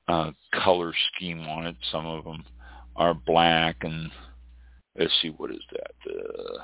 uh, 0.09 0.31
color 0.63 0.91
scheme 1.13 1.41
on 1.41 1.67
it. 1.67 1.75
Some 1.91 2.05
of 2.05 2.23
them 2.23 2.43
are 2.95 3.13
black, 3.13 3.77
and 3.81 4.09
let's 4.97 5.13
see, 5.21 5.29
what 5.29 5.51
is 5.51 5.63
that? 5.71 6.11
Uh, 6.11 6.63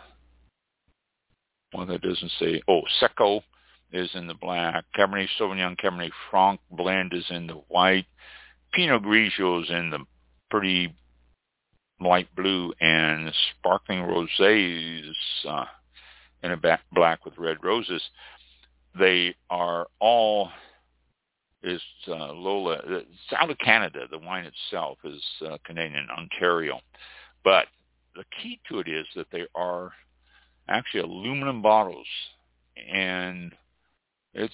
one 1.71 1.87
that 1.87 2.01
doesn't 2.01 2.31
say, 2.39 2.61
oh, 2.67 2.81
Seco 2.99 3.41
is 3.91 4.09
in 4.15 4.27
the 4.27 4.33
black. 4.33 4.83
Cabernet 4.97 5.27
Sauvignon, 5.39 5.77
Cabernet 5.79 6.11
Franc 6.29 6.59
blend 6.71 7.13
is 7.13 7.25
in 7.29 7.47
the 7.47 7.61
white. 7.67 8.07
Pinot 8.73 9.03
Grigio 9.03 9.63
is 9.63 9.69
in 9.69 9.91
the 9.91 9.99
pretty 10.49 10.93
light 12.01 12.27
blue, 12.35 12.73
and 12.81 13.31
Sparkling 13.51 13.99
Rosé 13.99 15.07
is 15.07 15.17
uh, 15.47 15.65
in 16.43 16.51
a 16.51 16.79
black 16.91 17.25
with 17.25 17.37
red 17.37 17.57
roses. 17.63 18.01
They 18.97 19.35
are 19.49 19.87
all 19.99 20.49
is 21.65 21.81
uh, 22.07 22.31
Lola. 22.31 22.79
It's 22.85 23.33
out 23.37 23.49
of 23.49 23.57
Canada. 23.57 24.01
The 24.09 24.19
wine 24.19 24.45
itself 24.45 24.97
is 25.03 25.21
uh, 25.45 25.57
Canadian, 25.65 26.07
Ontario. 26.15 26.79
But 27.43 27.67
the 28.15 28.23
key 28.41 28.59
to 28.69 28.79
it 28.79 28.87
is 28.87 29.05
that 29.15 29.27
they 29.31 29.45
are 29.55 29.91
actually 30.69 31.01
aluminum 31.01 31.61
bottles. 31.61 32.07
And 32.91 33.53
it's 34.33 34.53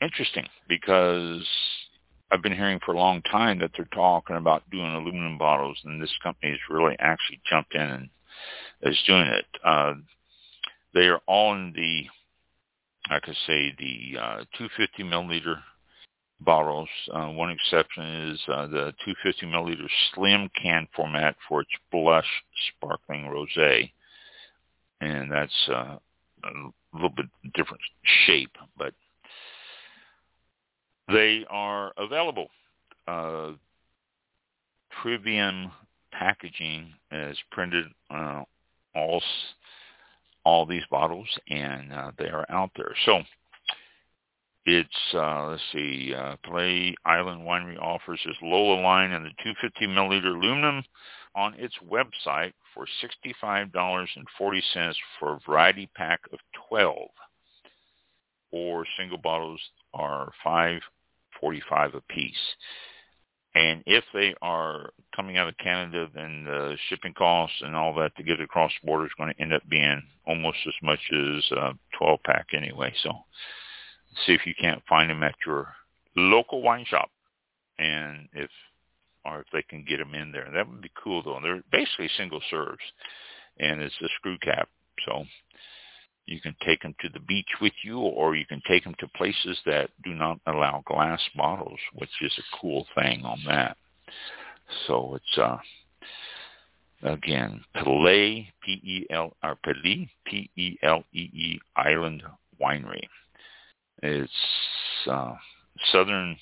interesting 0.00 0.46
because 0.68 1.46
I've 2.30 2.42
been 2.42 2.54
hearing 2.54 2.80
for 2.84 2.92
a 2.92 2.98
long 2.98 3.22
time 3.22 3.60
that 3.60 3.70
they're 3.76 3.88
talking 3.94 4.36
about 4.36 4.68
doing 4.70 4.92
aluminum 4.92 5.38
bottles, 5.38 5.78
and 5.84 6.02
this 6.02 6.14
company 6.22 6.52
has 6.52 6.60
really 6.68 6.96
actually 6.98 7.40
jumped 7.48 7.74
in 7.74 7.80
and 7.80 8.08
is 8.82 9.00
doing 9.06 9.26
it. 9.26 9.46
Uh, 9.64 9.94
they 10.92 11.06
are 11.06 11.20
all 11.26 11.54
in 11.54 11.72
the 11.74 12.06
I 13.08 13.20
could 13.20 13.36
say 13.46 13.74
the 13.78 14.18
uh, 14.18 14.36
250 14.58 15.04
milliliter 15.04 15.60
bottles. 16.40 16.88
Uh, 17.12 17.28
one 17.28 17.50
exception 17.50 18.32
is 18.32 18.40
uh, 18.48 18.66
the 18.66 18.92
250 19.04 19.46
milliliter 19.46 19.88
slim 20.14 20.50
can 20.60 20.86
format 20.94 21.36
for 21.48 21.62
its 21.62 21.70
blush 21.90 22.26
sparkling 22.68 23.24
rosé, 23.24 23.90
and 25.00 25.30
that's 25.30 25.68
uh, 25.68 25.96
a 26.44 26.50
little 26.92 27.10
bit 27.10 27.26
different 27.54 27.82
shape, 28.26 28.56
but 28.76 28.92
they 31.08 31.44
are 31.48 31.92
available. 31.96 32.48
Uh, 33.06 33.52
Trivium 35.02 35.70
packaging 36.10 36.92
is 37.12 37.36
printed 37.50 37.86
uh, 38.10 38.42
all 38.94 39.22
all 40.46 40.64
these 40.64 40.84
bottles, 40.92 41.26
and 41.50 41.92
uh, 41.92 42.12
they 42.16 42.28
are 42.28 42.46
out 42.48 42.70
there. 42.76 42.94
So 43.04 43.20
it's 44.64 44.88
uh, 45.12 45.48
let's 45.48 45.62
see, 45.72 46.14
uh, 46.16 46.36
Pelee 46.46 46.94
Island 47.04 47.42
Winery 47.42 47.76
offers 47.82 48.20
its 48.24 48.38
Lola 48.40 48.80
line 48.80 49.10
and 49.10 49.24
the 49.24 49.30
250 49.42 49.86
milliliter 49.88 50.36
aluminum 50.36 50.84
on 51.34 51.54
its 51.54 51.74
website 51.84 52.52
for 52.72 52.86
$65.40 53.34 54.94
for 55.18 55.34
a 55.34 55.40
variety 55.44 55.90
pack 55.96 56.20
of 56.32 56.38
12, 56.68 56.96
or 58.52 58.86
single 58.96 59.18
bottles 59.18 59.60
are 59.94 60.30
5.45 60.44 61.96
a 61.96 62.00
piece. 62.02 62.34
And 63.56 63.82
if 63.86 64.04
they 64.12 64.34
are 64.42 64.90
coming 65.14 65.38
out 65.38 65.48
of 65.48 65.56
Canada, 65.56 66.10
then 66.14 66.44
the 66.44 66.76
shipping 66.88 67.14
costs 67.14 67.56
and 67.62 67.74
all 67.74 67.94
that 67.94 68.14
to 68.16 68.22
get 68.22 68.38
across 68.38 68.70
the 68.82 68.86
border 68.86 69.06
is 69.06 69.12
going 69.16 69.32
to 69.32 69.40
end 69.40 69.54
up 69.54 69.66
being 69.66 70.02
almost 70.26 70.58
as 70.66 70.74
much 70.82 70.98
as 71.10 71.50
a 71.52 71.72
12 71.96 72.20
pack 72.22 72.48
anyway. 72.52 72.92
So 73.02 73.12
see 74.26 74.34
if 74.34 74.44
you 74.44 74.52
can't 74.60 74.82
find 74.86 75.08
them 75.08 75.22
at 75.22 75.36
your 75.46 75.68
local 76.16 76.60
wine 76.60 76.84
shop, 76.86 77.10
and 77.78 78.28
if 78.34 78.50
or 79.24 79.40
if 79.40 79.46
they 79.54 79.62
can 79.62 79.86
get 79.88 80.00
them 80.00 80.14
in 80.14 80.32
there. 80.32 80.50
That 80.52 80.68
would 80.68 80.82
be 80.82 80.92
cool 81.02 81.22
though. 81.22 81.40
They're 81.42 81.62
basically 81.72 82.10
single 82.18 82.42
serves, 82.50 82.84
and 83.58 83.80
it's 83.80 83.94
a 84.02 84.08
screw 84.18 84.36
cap, 84.38 84.68
so 85.06 85.24
you 86.26 86.40
can 86.40 86.54
take 86.64 86.82
them 86.82 86.94
to 87.00 87.08
the 87.08 87.20
beach 87.20 87.48
with 87.60 87.72
you, 87.82 87.98
or 87.98 88.34
you 88.34 88.44
can 88.46 88.60
take 88.68 88.84
them 88.84 88.94
to 88.98 89.08
places 89.08 89.58
that 89.64 89.90
do 90.04 90.12
not 90.14 90.38
allow 90.46 90.82
glass 90.86 91.20
bottles, 91.36 91.78
which 91.94 92.10
is 92.20 92.32
a 92.38 92.56
cool 92.60 92.86
thing 92.94 93.24
on 93.24 93.38
that. 93.46 93.76
So 94.86 95.14
it's 95.14 95.38
uh 95.38 95.58
again 97.02 97.62
Pelee 97.76 98.48
P 98.62 98.72
E 98.72 99.06
L 99.10 99.36
or 99.42 99.56
Pelee 99.64 100.08
P 100.24 100.50
E 100.56 100.76
L 100.82 101.04
E 101.12 101.20
E 101.20 101.60
Island 101.76 102.22
Winery. 102.60 103.06
It's 104.02 104.32
uh, 105.10 105.34
southern 105.92 106.36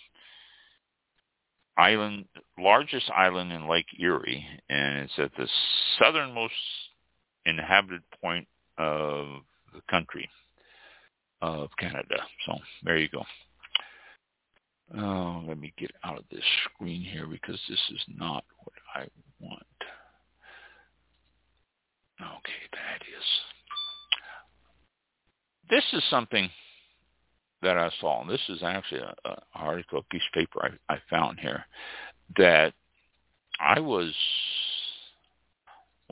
island, 1.77 2.25
largest 2.59 3.11
island 3.11 3.53
in 3.53 3.69
Lake 3.69 3.87
Erie, 3.99 4.45
and 4.69 4.99
it's 4.99 5.13
at 5.19 5.31
the 5.37 5.49
southernmost 5.99 6.55
inhabited 7.47 8.03
point 8.21 8.47
of 8.79 9.43
the 9.75 9.83
country 9.91 10.29
of 11.43 11.69
Canada. 11.79 12.17
So 12.47 12.55
there 12.83 12.97
you 12.97 13.09
go. 13.09 13.25
Oh, 14.97 15.43
let 15.47 15.59
me 15.59 15.73
get 15.79 15.91
out 16.05 16.19
of 16.19 16.25
this 16.31 16.45
screen 16.65 17.03
here 17.03 17.27
because 17.27 17.61
this 17.69 17.81
is 17.91 18.05
not 18.17 18.45
what 18.63 18.75
I 18.95 19.07
want. 19.41 19.63
Okay, 22.21 22.69
that 22.73 23.03
is. 23.03 23.25
This 25.71 25.85
is 25.93 26.03
something 26.11 26.49
that 27.63 27.77
I 27.79 27.91
saw, 28.01 28.21
and 28.21 28.31
this 28.31 28.43
is 28.49 28.63
actually 28.63 29.01
an 29.01 29.35
article, 29.55 29.99
a 29.99 30.03
piece 30.13 30.23
of 30.33 30.39
paper 30.39 30.79
I, 30.89 30.95
I 30.95 30.99
found 31.11 31.41
here, 31.41 31.65
that 32.37 32.75
I 33.59 33.81
was, 33.81 34.15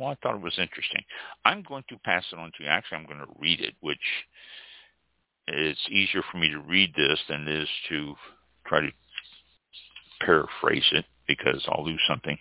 well, 0.03 0.11
I 0.11 0.17
thought 0.17 0.37
it 0.37 0.43
was 0.43 0.59
interesting. 0.59 1.03
I'm 1.45 1.63
going 1.63 1.85
to 1.89 1.99
pass 1.99 2.25
it 2.33 2.39
on 2.39 2.51
to 2.57 2.65
you. 2.65 2.69
Actually, 2.69 2.99
I'm 2.99 3.07
going 3.07 3.21
to 3.21 3.33
read 3.39 3.61
it, 3.61 3.75
which 3.81 3.99
it's 5.47 5.89
easier 5.91 6.23
for 6.31 6.39
me 6.39 6.49
to 6.51 6.59
read 6.59 6.93
this 6.95 7.21
than 7.29 7.47
it 7.47 7.63
is 7.63 7.69
to 7.89 8.15
try 8.67 8.81
to 8.81 8.91
paraphrase 10.21 10.87
it 10.93 11.05
because 11.29 11.65
I'll 11.69 11.85
lose 11.85 12.01
something. 12.09 12.37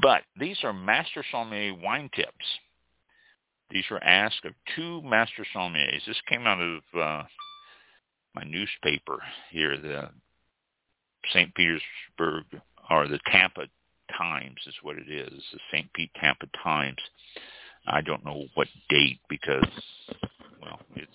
But 0.00 0.22
these 0.38 0.58
are 0.62 0.72
Master 0.72 1.24
Sommelier 1.30 1.74
wine 1.74 2.10
tips. 2.14 2.44
These 3.70 3.84
were 3.90 4.02
asked 4.02 4.44
of 4.44 4.52
two 4.76 5.00
Master 5.02 5.46
Sommeliers. 5.54 6.04
This 6.06 6.20
came 6.28 6.46
out 6.46 6.60
of 6.60 6.82
uh, 6.94 7.22
my 8.34 8.42
newspaper 8.44 9.18
here, 9.50 9.78
the 9.78 10.10
St. 11.32 11.54
Petersburg 11.54 12.44
or 12.90 13.06
the 13.08 13.20
Tampa 13.30 13.66
Times 14.16 14.58
is 14.66 14.74
what 14.82 14.96
it 14.96 15.10
is, 15.10 15.42
the 15.52 15.58
St. 15.72 15.92
Pete 15.92 16.10
Tampa 16.20 16.46
Times. 16.62 16.98
I 17.86 18.00
don't 18.00 18.24
know 18.24 18.44
what 18.54 18.68
date 18.88 19.20
because, 19.28 19.66
well, 20.60 20.80
it's 20.94 21.10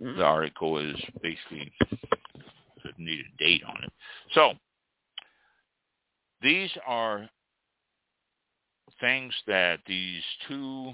the 0.00 0.22
article 0.22 0.78
is 0.78 0.96
basically 1.22 1.72
doesn't 2.82 2.98
need 2.98 3.20
a 3.20 3.42
date 3.42 3.62
on 3.66 3.84
it. 3.84 3.92
So 4.34 4.54
these 6.42 6.70
are 6.86 7.28
things 9.00 9.32
that 9.46 9.80
these 9.86 10.22
two 10.48 10.92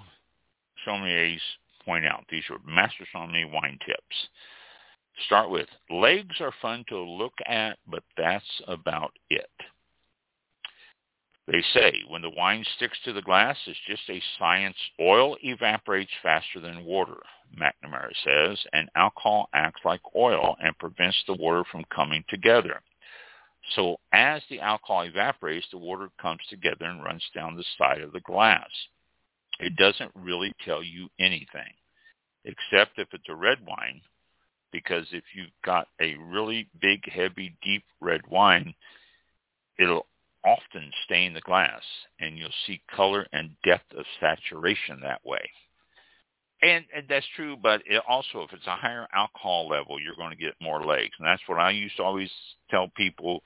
sommeliers 0.86 1.40
point 1.84 2.04
out. 2.04 2.24
These 2.30 2.44
are 2.50 2.58
master 2.70 3.06
sommelier 3.12 3.48
wine 3.48 3.78
tips 3.86 4.28
start 5.26 5.50
with 5.50 5.68
legs 5.90 6.36
are 6.40 6.52
fun 6.62 6.84
to 6.88 6.98
look 6.98 7.34
at, 7.46 7.78
but 7.86 8.02
that's 8.16 8.44
about 8.68 9.12
it. 9.28 9.50
They 11.50 11.64
say 11.74 12.02
when 12.06 12.22
the 12.22 12.30
wine 12.30 12.64
sticks 12.76 12.96
to 13.04 13.12
the 13.12 13.22
glass, 13.22 13.56
it's 13.66 13.78
just 13.88 14.08
a 14.08 14.22
science. 14.38 14.76
Oil 15.00 15.36
evaporates 15.42 16.12
faster 16.22 16.60
than 16.60 16.84
water, 16.84 17.16
McNamara 17.58 18.12
says, 18.24 18.58
and 18.72 18.88
alcohol 18.94 19.48
acts 19.52 19.80
like 19.84 20.00
oil 20.14 20.56
and 20.62 20.78
prevents 20.78 21.20
the 21.26 21.34
water 21.34 21.64
from 21.72 21.84
coming 21.92 22.22
together. 22.28 22.80
So 23.74 23.96
as 24.12 24.42
the 24.48 24.60
alcohol 24.60 25.02
evaporates, 25.02 25.66
the 25.72 25.78
water 25.78 26.08
comes 26.22 26.40
together 26.48 26.84
and 26.84 27.02
runs 27.02 27.24
down 27.34 27.56
the 27.56 27.64
side 27.76 28.00
of 28.00 28.12
the 28.12 28.20
glass. 28.20 28.70
It 29.58 29.74
doesn't 29.74 30.12
really 30.14 30.52
tell 30.64 30.84
you 30.84 31.08
anything, 31.18 31.72
except 32.44 32.98
if 32.98 33.08
it's 33.12 33.28
a 33.28 33.34
red 33.34 33.58
wine, 33.66 34.00
because 34.70 35.06
if 35.10 35.24
you've 35.34 35.48
got 35.64 35.88
a 36.00 36.14
really 36.14 36.68
big, 36.80 37.10
heavy, 37.10 37.56
deep 37.60 37.82
red 38.00 38.20
wine, 38.28 38.72
it'll 39.80 40.06
often 40.44 40.90
stain 41.04 41.34
the 41.34 41.40
glass 41.42 41.82
and 42.18 42.38
you'll 42.38 42.48
see 42.66 42.82
color 42.94 43.26
and 43.32 43.50
depth 43.64 43.92
of 43.96 44.04
saturation 44.20 45.00
that 45.02 45.24
way. 45.24 45.50
And, 46.62 46.84
and 46.94 47.06
that's 47.08 47.26
true, 47.36 47.56
but 47.56 47.82
it 47.86 48.02
also, 48.06 48.42
if 48.42 48.52
it's 48.52 48.66
a 48.66 48.76
higher 48.76 49.06
alcohol 49.14 49.68
level, 49.68 49.98
you're 49.98 50.16
going 50.16 50.30
to 50.30 50.36
get 50.36 50.54
more 50.60 50.84
legs. 50.84 51.12
And 51.18 51.26
that's 51.26 51.42
what 51.46 51.58
I 51.58 51.70
used 51.70 51.96
to 51.96 52.02
always 52.02 52.30
tell 52.70 52.88
people. 52.96 53.42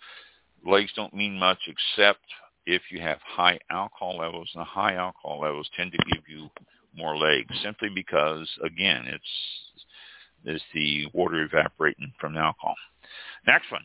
Legs 0.67 0.91
don't 0.97 1.15
mean 1.15 1.39
much 1.39 1.59
except 1.69 2.25
if 2.67 2.83
you 2.91 3.01
have 3.01 3.19
high 3.25 3.59
alcohol 3.71 4.19
levels, 4.19 4.49
and 4.55 4.63
the 4.63 4.65
high 4.65 4.95
alcohol 4.95 5.41
levels 5.41 5.69
tend 5.77 5.93
to 5.93 6.13
give 6.13 6.25
you 6.27 6.49
more 6.97 7.17
legs 7.17 7.55
simply 7.63 7.89
because, 7.95 8.49
again, 8.65 9.05
it's 9.07 9.23
is 10.47 10.63
the 10.75 11.07
water 11.15 11.43
evaporating 11.43 12.13
from 12.21 12.35
the 12.35 12.41
alcohol. 12.41 12.75
Next 13.47 13.71
one. 13.73 13.85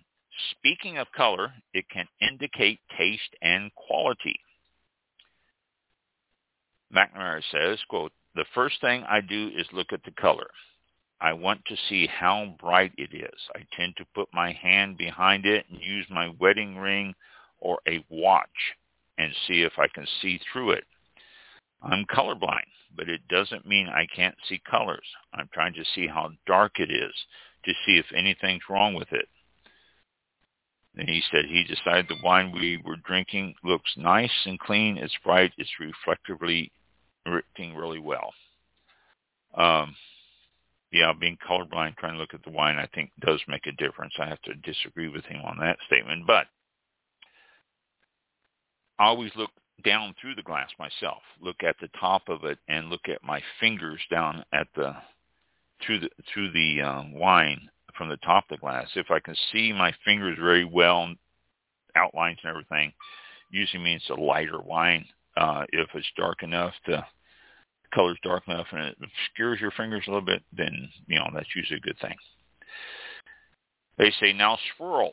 Speaking 0.52 0.98
of 0.98 1.12
color, 1.12 1.54
it 1.74 1.90
can 1.90 2.08
indicate 2.22 2.80
taste 2.98 3.36
and 3.42 3.74
quality. 3.76 4.40
McNamara 6.94 7.42
says, 7.52 7.80
quote, 7.90 8.12
the 8.36 8.46
first 8.54 8.80
thing 8.82 9.04
I 9.04 9.22
do 9.22 9.50
is 9.56 9.68
look 9.74 9.92
at 9.92 10.04
the 10.04 10.12
color. 10.12 10.50
I 11.22 11.34
want 11.34 11.66
to 11.66 11.76
see 11.90 12.08
how 12.08 12.56
bright 12.60 12.94
it 12.98 13.14
is. 13.14 13.40
I 13.56 13.66
tend 13.76 13.98
to 13.98 14.06
put 14.16 14.30
my 14.34 14.54
hand 14.54 14.98
behind 14.98 15.46
it 15.46 15.66
and 15.70 15.82
use 15.82 16.06
my 16.10 16.30
wedding 16.40 16.78
ring 16.78 17.14
or 17.60 17.80
a 17.88 18.04
watch 18.10 18.48
and 19.18 19.34
see 19.48 19.64
if 19.64 19.74
I 19.78 19.88
can 19.94 20.08
see 20.22 20.40
through 20.52 20.72
it. 20.72 20.86
I'm 21.82 22.06
colorblind, 22.06 22.68
but 22.96 23.10
it 23.10 23.28
doesn't 23.28 23.68
mean 23.68 23.90
I 23.90 24.08
can't 24.16 24.36
see 24.48 24.62
colors. 24.70 25.06
I'm 25.34 25.50
trying 25.54 25.74
to 25.74 25.84
see 25.94 26.08
how 26.08 26.32
dark 26.46 26.80
it 26.80 26.92
is 26.92 27.14
to 27.66 27.74
see 27.86 27.98
if 27.98 28.06
anything's 28.16 28.70
wrong 28.70 28.94
with 28.94 29.12
it. 29.12 29.28
And 30.96 31.08
he 31.08 31.22
said 31.32 31.46
he 31.46 31.64
decided 31.64 32.08
the 32.08 32.24
wine 32.24 32.52
we 32.52 32.82
were 32.84 32.98
drinking 32.98 33.56
looks 33.64 33.92
nice 33.96 34.32
and 34.46 34.60
clean. 34.60 34.98
It's 34.98 35.16
bright. 35.24 35.54
It's 35.58 35.80
reflectively 35.80 36.72
written 37.26 37.76
really 37.76 38.00
well. 38.00 38.34
Um, 39.56 39.96
yeah, 40.92 41.14
being 41.18 41.38
colorblind, 41.48 41.98
trying 41.98 42.14
to 42.14 42.20
look 42.20 42.34
at 42.34 42.44
the 42.44 42.50
wine, 42.50 42.78
I 42.78 42.88
think 42.94 43.12
does 43.20 43.42
make 43.48 43.68
a 43.68 43.72
difference. 43.74 44.14
I 44.20 44.28
have 44.28 44.42
to 44.44 44.56
disagree 44.56 45.08
with 45.08 45.26
him 45.26 45.42
on 45.46 45.58
that 45.60 45.78
statement, 45.86 46.26
but 46.26 46.48
I 48.98 49.06
always 49.06 49.32
look 49.36 49.52
down 49.84 50.16
through 50.20 50.36
the 50.36 50.42
glass 50.42 50.70
myself, 50.78 51.22
look 51.40 51.64
at 51.64 51.76
the 51.80 51.90
top 52.00 52.24
of 52.28 52.44
it, 52.44 52.58
and 52.68 52.90
look 52.90 53.08
at 53.08 53.24
my 53.24 53.42
fingers 53.60 54.02
down 54.10 54.44
at 54.52 54.68
the 54.76 54.96
through 55.86 56.00
the 56.00 56.10
through 56.34 56.52
the 56.52 56.82
uh, 56.82 57.04
wine 57.14 57.70
from 57.98 58.10
the 58.10 58.18
top 58.18 58.46
of 58.46 58.58
the 58.58 58.62
glass. 58.62 58.88
If 58.96 59.12
I 59.12 59.20
can 59.20 59.36
see 59.52 59.74
my 59.74 59.94
fingers 60.06 60.38
very 60.40 60.66
well, 60.66 61.14
outlines 61.96 62.40
and 62.44 62.50
everything, 62.50 62.94
usually 63.50 63.84
means 63.84 64.04
a 64.10 64.14
lighter 64.14 64.62
wine. 64.62 65.06
Uh, 65.38 65.66
if 65.70 65.88
it's 65.94 66.08
dark 66.18 66.44
enough, 66.44 66.74
the 66.86 67.04
color's 67.94 68.20
dark 68.24 68.44
enough, 68.48 68.68
and 68.72 68.82
it 68.82 68.98
obscures 69.02 69.60
your 69.60 69.72
fingers 69.72 70.04
a 70.08 70.12
little 70.12 70.26
bit, 70.26 70.44
then 70.56 70.90
you 71.08 71.18
know 71.18 71.30
that's 71.34 71.56
usually 71.56 71.78
a 71.78 71.82
good 71.82 72.00
thing. 72.02 72.16
They 73.98 74.12
say 74.20 74.34
now 74.34 74.58
swirl. 74.78 75.12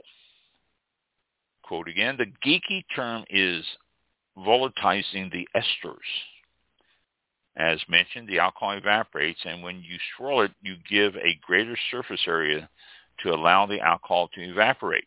Quote 1.62 1.89
again, 1.89 2.16
the 2.16 2.33
geeky 2.47 2.85
term 2.95 3.24
is 3.29 3.64
volatilizing 4.39 5.33
the 5.33 5.49
esters. 5.57 5.97
As 7.57 7.80
mentioned, 7.88 8.28
the 8.28 8.38
alcohol 8.38 8.72
evaporates, 8.72 9.40
and 9.44 9.62
when 9.62 9.82
you 9.82 9.96
swirl 10.16 10.42
it, 10.42 10.52
you 10.61 10.76
give 10.88 11.16
a 11.16 11.38
greater 11.40 11.76
surface 11.90 12.20
area 12.26 12.68
to 13.20 13.30
allow 13.30 13.64
the 13.64 13.80
alcohol 13.80 14.28
to 14.34 14.42
evaporate. 14.42 15.07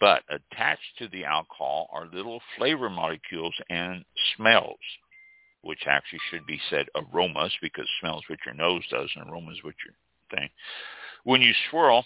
But 0.00 0.22
attached 0.28 0.98
to 0.98 1.08
the 1.08 1.24
alcohol 1.24 1.88
are 1.92 2.06
little 2.06 2.40
flavor 2.56 2.90
molecules 2.90 3.54
and 3.70 4.04
smells, 4.36 4.78
which 5.62 5.86
actually 5.86 6.20
should 6.30 6.46
be 6.46 6.60
said 6.68 6.86
aromas 6.96 7.52
because 7.62 7.88
smells 8.00 8.24
what 8.28 8.40
your 8.44 8.54
nose 8.54 8.82
does 8.90 9.10
and 9.14 9.30
aromas 9.30 9.62
what 9.62 9.74
your 9.84 9.94
thing. 10.36 10.48
When 11.22 11.40
you 11.40 11.52
swirl, 11.70 12.04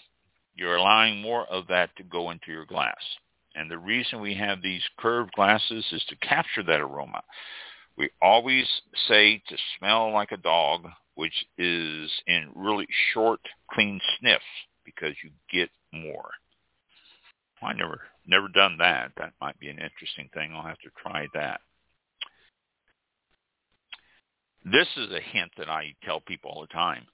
you're 0.55 0.75
allowing 0.75 1.21
more 1.21 1.45
of 1.47 1.67
that 1.67 1.95
to 1.97 2.03
go 2.03 2.29
into 2.29 2.51
your 2.51 2.65
glass. 2.65 3.03
And 3.55 3.69
the 3.69 3.77
reason 3.77 4.21
we 4.21 4.35
have 4.35 4.61
these 4.61 4.83
curved 4.99 5.31
glasses 5.33 5.85
is 5.91 6.03
to 6.05 6.15
capture 6.17 6.63
that 6.63 6.79
aroma. 6.79 7.23
We 7.99 8.09
always 8.21 8.65
say 9.09 9.43
to 9.49 9.57
smell 9.77 10.13
like 10.13 10.31
a 10.31 10.37
dog, 10.37 10.87
which 11.15 11.45
is 11.57 12.09
in 12.27 12.47
really 12.55 12.87
short, 13.13 13.41
clean 13.69 13.99
sniffs 14.17 14.41
because 14.85 15.15
you 15.21 15.31
get 15.51 15.69
more. 15.91 16.29
I 17.61 17.73
never 17.73 17.99
never 18.25 18.47
done 18.47 18.77
that. 18.77 19.11
That 19.17 19.33
might 19.41 19.59
be 19.59 19.67
an 19.67 19.79
interesting 19.79 20.29
thing. 20.33 20.53
I'll 20.53 20.63
have 20.63 20.79
to 20.79 20.89
try 21.01 21.27
that. 21.33 21.59
This 24.63 24.87
is 24.95 25.11
a 25.11 25.19
hint 25.19 25.51
that 25.57 25.67
I 25.67 25.93
tell 26.05 26.21
people 26.21 26.51
all 26.51 26.61
the 26.61 26.67
time. 26.67 27.05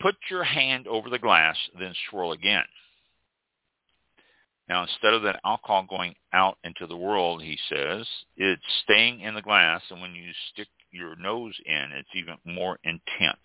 Put 0.00 0.16
your 0.30 0.44
hand 0.44 0.86
over 0.86 1.08
the 1.08 1.18
glass, 1.18 1.56
then 1.78 1.94
swirl 2.10 2.32
again. 2.32 2.64
Now, 4.68 4.82
instead 4.82 5.14
of 5.14 5.22
that 5.22 5.40
alcohol 5.44 5.86
going 5.88 6.14
out 6.32 6.58
into 6.64 6.86
the 6.86 6.96
world, 6.96 7.42
he 7.42 7.58
says, 7.68 8.06
it's 8.36 8.62
staying 8.82 9.20
in 9.20 9.34
the 9.34 9.42
glass, 9.42 9.82
and 9.90 10.00
when 10.00 10.14
you 10.14 10.30
stick 10.52 10.68
your 10.90 11.14
nose 11.16 11.54
in, 11.64 11.92
it's 11.92 12.08
even 12.14 12.36
more 12.44 12.78
intense. 12.82 13.38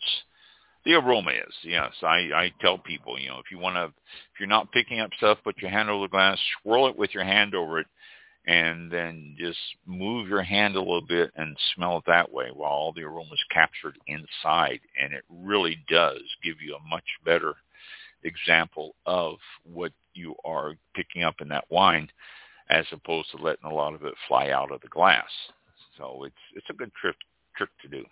The 0.84 0.94
aroma 0.96 1.32
is, 1.32 1.54
yes. 1.64 1.92
I, 2.02 2.30
I 2.34 2.54
tell 2.60 2.80
people, 2.80 3.20
you 3.20 3.30
know, 3.30 3.38
if 3.38 3.52
you 3.52 3.60
want 3.60 3.76
to, 3.76 3.84
if 3.86 4.40
you're 4.40 4.50
not 4.50 4.72
picking 4.72 5.00
up 5.00 5.12
stuff, 5.18 5.38
put 5.44 5.62
your 5.62 5.70
hand 5.70 5.92
over 5.92 6.06
the 6.06 6.12
glass, 6.12 6.40
swirl 6.64 6.88
it 6.88 6.98
with 6.98 7.14
your 7.14 7.24
hand 7.24 7.54
over 7.54 7.80
it, 7.80 7.88
and 8.48 8.92
then 8.92 9.36
just 9.38 9.60
move 9.86 10.28
your 10.28 10.42
hand 10.42 10.76
a 10.76 10.80
little 10.80 11.06
bit 11.08 11.32
and 11.36 11.56
smell 11.76 11.98
it 11.98 12.04
that 12.08 12.32
way 12.32 12.48
while 12.52 12.72
all 12.72 12.94
the 12.94 13.04
aroma 13.04 13.34
is 13.34 13.44
captured 13.52 13.96
inside. 14.08 14.80
And 15.00 15.14
it 15.14 15.24
really 15.30 15.78
does 15.88 16.22
give 16.44 16.56
you 16.60 16.76
a 16.76 16.90
much 16.90 17.06
better 17.24 17.54
example 18.24 18.96
of 19.06 19.36
what 19.64 19.92
you 20.14 20.36
are 20.46 20.76
picking 20.96 21.24
up 21.24 21.36
in 21.42 21.48
that 21.50 21.66
wine 21.70 22.10
as 22.70 22.86
opposed 22.92 23.30
to 23.32 23.38
letting 23.38 23.70
a 23.70 23.74
lot 23.74 23.94
of 23.94 24.04
it 24.04 24.14
fly 24.28 24.50
out 24.50 24.72
of 24.72 24.82
the 24.82 24.88
glass. 24.88 25.30
So 25.98 26.24
it's 26.26 26.36
it's 26.56 26.70
a 26.70 26.74
good 26.74 26.92
trick 27.00 27.16
trick 27.56 27.70
to 27.82 27.88
do. 27.88 28.04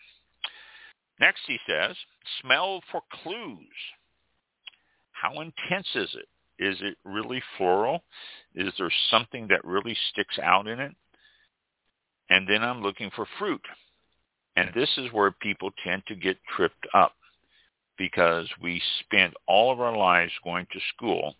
Next 1.19 1.41
he 1.47 1.57
says, 1.67 1.95
smell 2.41 2.81
for 2.91 3.01
clues. 3.23 3.57
How 5.11 5.41
intense 5.41 5.87
is 5.95 6.15
it? 6.15 6.27
Is 6.63 6.77
it 6.81 6.97
really 7.03 7.41
floral? 7.57 8.03
Is 8.55 8.73
there 8.77 8.91
something 9.11 9.47
that 9.49 9.63
really 9.65 9.95
sticks 10.11 10.37
out 10.41 10.67
in 10.67 10.79
it? 10.79 10.93
And 12.29 12.47
then 12.47 12.63
I'm 12.63 12.81
looking 12.81 13.09
for 13.15 13.25
fruit. 13.37 13.61
And 14.55 14.69
this 14.73 14.89
is 14.97 15.11
where 15.11 15.31
people 15.31 15.71
tend 15.83 16.03
to 16.07 16.15
get 16.15 16.37
tripped 16.55 16.85
up 16.93 17.13
because 17.99 18.49
we 18.59 18.81
spend 19.01 19.33
all 19.47 19.71
of 19.71 19.79
our 19.79 19.95
lives 19.95 20.31
going 20.43 20.65
to 20.71 20.79
school 20.95 21.35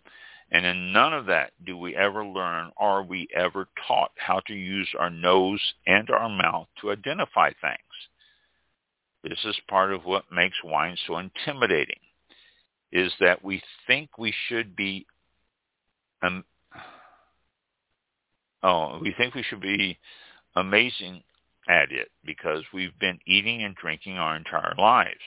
and 0.52 0.66
in 0.66 0.92
none 0.92 1.14
of 1.14 1.28
that 1.28 1.52
do 1.66 1.78
we 1.78 1.96
ever 1.96 2.26
learn 2.26 2.72
or 2.78 3.04
we 3.04 3.28
ever 3.36 3.68
taught 3.88 4.12
how 4.18 4.40
to 4.48 4.54
use 4.54 4.90
our 4.98 5.10
nose 5.10 5.62
and 5.86 6.10
our 6.10 6.30
mouth 6.30 6.68
to 6.82 6.92
identify 6.92 7.52
things. 7.62 7.78
This 9.24 9.40
is 9.46 9.60
part 9.68 9.94
of 9.94 10.06
what 10.06 10.32
makes 10.32 10.58
wine 10.64 10.98
so 11.06 11.18
intimidating, 11.18 12.00
is 12.92 13.12
that 13.20 13.44
we 13.44 13.62
think 13.86 14.18
we 14.18 14.34
should 14.48 14.76
be, 14.76 15.06
um, 16.24 16.44
oh, 18.64 18.98
we 19.00 19.14
think 19.18 19.36
we 19.36 19.44
should 19.44 19.62
be 19.62 20.00
amazing 20.56 21.22
at 21.68 21.92
it 21.92 22.10
because 22.26 22.64
we've 22.74 22.98
been 22.98 23.20
eating 23.28 23.64
and 23.64 23.76
drinking 23.76 24.18
our 24.18 24.36
entire 24.36 24.74
lives. 24.78 25.20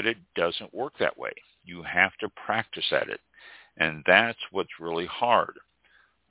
But 0.00 0.06
it 0.06 0.16
doesn't 0.34 0.72
work 0.72 0.94
that 0.98 1.18
way. 1.18 1.32
You 1.62 1.82
have 1.82 2.12
to 2.20 2.30
practice 2.46 2.86
at 2.90 3.10
it. 3.10 3.20
And 3.76 4.02
that's 4.06 4.38
what's 4.50 4.80
really 4.80 5.04
hard. 5.04 5.52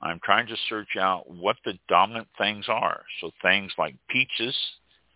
I'm 0.02 0.18
trying 0.24 0.48
to 0.48 0.56
search 0.68 0.96
out 0.98 1.30
what 1.30 1.54
the 1.64 1.78
dominant 1.88 2.26
things 2.36 2.64
are. 2.68 3.02
So 3.20 3.30
things 3.42 3.70
like 3.78 3.94
peaches, 4.08 4.56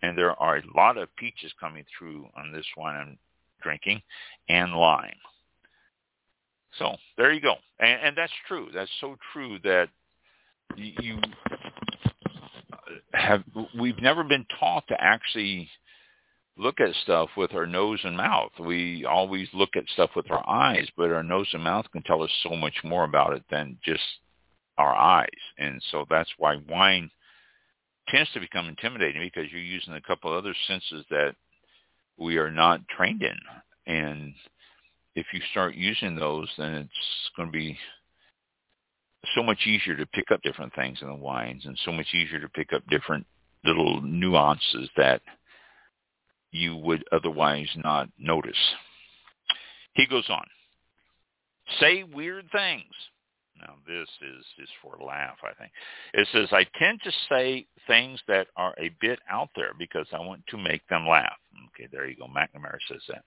and 0.01 0.17
there 0.17 0.39
are 0.41 0.55
a 0.55 0.63
lot 0.73 0.95
of 0.95 1.13
peaches 1.17 1.51
coming 1.59 1.83
through 1.99 2.29
on 2.37 2.53
this 2.53 2.65
wine 2.77 2.95
I'm 2.95 3.17
drinking, 3.61 4.01
and 4.47 4.71
lime. 4.71 5.17
So 6.79 6.95
there 7.17 7.33
you 7.33 7.41
go. 7.41 7.55
And, 7.81 7.99
and 8.03 8.17
that's 8.17 8.31
true. 8.47 8.69
That's 8.73 8.89
so 9.01 9.17
true 9.33 9.59
that 9.65 9.89
you 10.77 11.19
have, 13.13 13.43
we've 13.77 14.01
never 14.01 14.23
been 14.23 14.45
taught 14.57 14.87
to 14.87 14.95
actually 14.97 15.67
look 16.57 16.79
at 16.79 16.95
stuff 17.03 17.29
with 17.35 17.53
our 17.53 17.65
nose 17.65 17.99
and 18.03 18.15
mouth. 18.15 18.51
We 18.59 19.05
always 19.05 19.47
look 19.53 19.71
at 19.75 19.83
stuff 19.93 20.11
with 20.15 20.29
our 20.31 20.47
eyes, 20.47 20.87
but 20.95 21.11
our 21.11 21.23
nose 21.23 21.47
and 21.53 21.63
mouth 21.63 21.85
can 21.91 22.03
tell 22.03 22.23
us 22.23 22.31
so 22.43 22.55
much 22.55 22.75
more 22.83 23.03
about 23.03 23.33
it 23.33 23.43
than 23.51 23.77
just 23.83 24.03
our 24.77 24.93
eyes. 24.93 25.27
And 25.57 25.81
so 25.91 26.05
that's 26.09 26.29
why 26.37 26.57
wine 26.69 27.09
tends 28.09 28.31
to 28.33 28.39
become 28.39 28.67
intimidating 28.67 29.21
because 29.21 29.51
you're 29.51 29.61
using 29.61 29.93
a 29.93 30.01
couple 30.01 30.31
other 30.31 30.55
senses 30.67 31.05
that 31.09 31.35
we 32.17 32.37
are 32.37 32.51
not 32.51 32.87
trained 32.87 33.23
in. 33.23 33.37
And 33.87 34.33
if 35.15 35.25
you 35.33 35.41
start 35.51 35.75
using 35.75 36.15
those, 36.15 36.49
then 36.57 36.73
it's 36.73 36.91
going 37.35 37.49
to 37.49 37.57
be 37.57 37.77
so 39.35 39.43
much 39.43 39.65
easier 39.65 39.95
to 39.95 40.05
pick 40.07 40.31
up 40.31 40.41
different 40.43 40.73
things 40.75 40.99
in 41.01 41.07
the 41.07 41.15
wines 41.15 41.65
and 41.65 41.77
so 41.83 41.91
much 41.91 42.07
easier 42.13 42.39
to 42.39 42.49
pick 42.49 42.73
up 42.73 42.83
different 42.89 43.25
little 43.65 44.01
nuances 44.01 44.89
that 44.95 45.21
you 46.55 46.75
would 46.77 47.03
otherwise 47.11 47.67
not 47.75 48.09
notice. 48.17 48.53
He 49.93 50.05
goes 50.07 50.29
on. 50.29 50.45
Say 51.79 52.03
weird 52.03 52.49
things. 52.51 52.93
Now 53.59 53.75
this 53.87 54.07
is 54.21 54.45
is 54.61 54.69
for 54.81 54.95
a 54.95 55.03
laugh, 55.03 55.37
I 55.43 55.53
think. 55.53 55.71
It 56.13 56.27
says 56.31 56.49
I 56.51 56.65
tend 56.77 57.01
to 57.03 57.11
say 57.29 57.65
things 57.87 58.19
that 58.27 58.47
are 58.55 58.73
a 58.77 58.91
bit 58.99 59.19
out 59.29 59.49
there 59.55 59.71
because 59.77 60.07
I 60.13 60.19
want 60.19 60.45
to 60.47 60.57
make 60.57 60.85
them 60.87 61.07
laugh. 61.07 61.37
Okay, 61.67 61.87
there 61.91 62.07
you 62.07 62.15
go. 62.15 62.25
McNamara 62.27 62.77
says 62.89 63.01
that. 63.09 63.23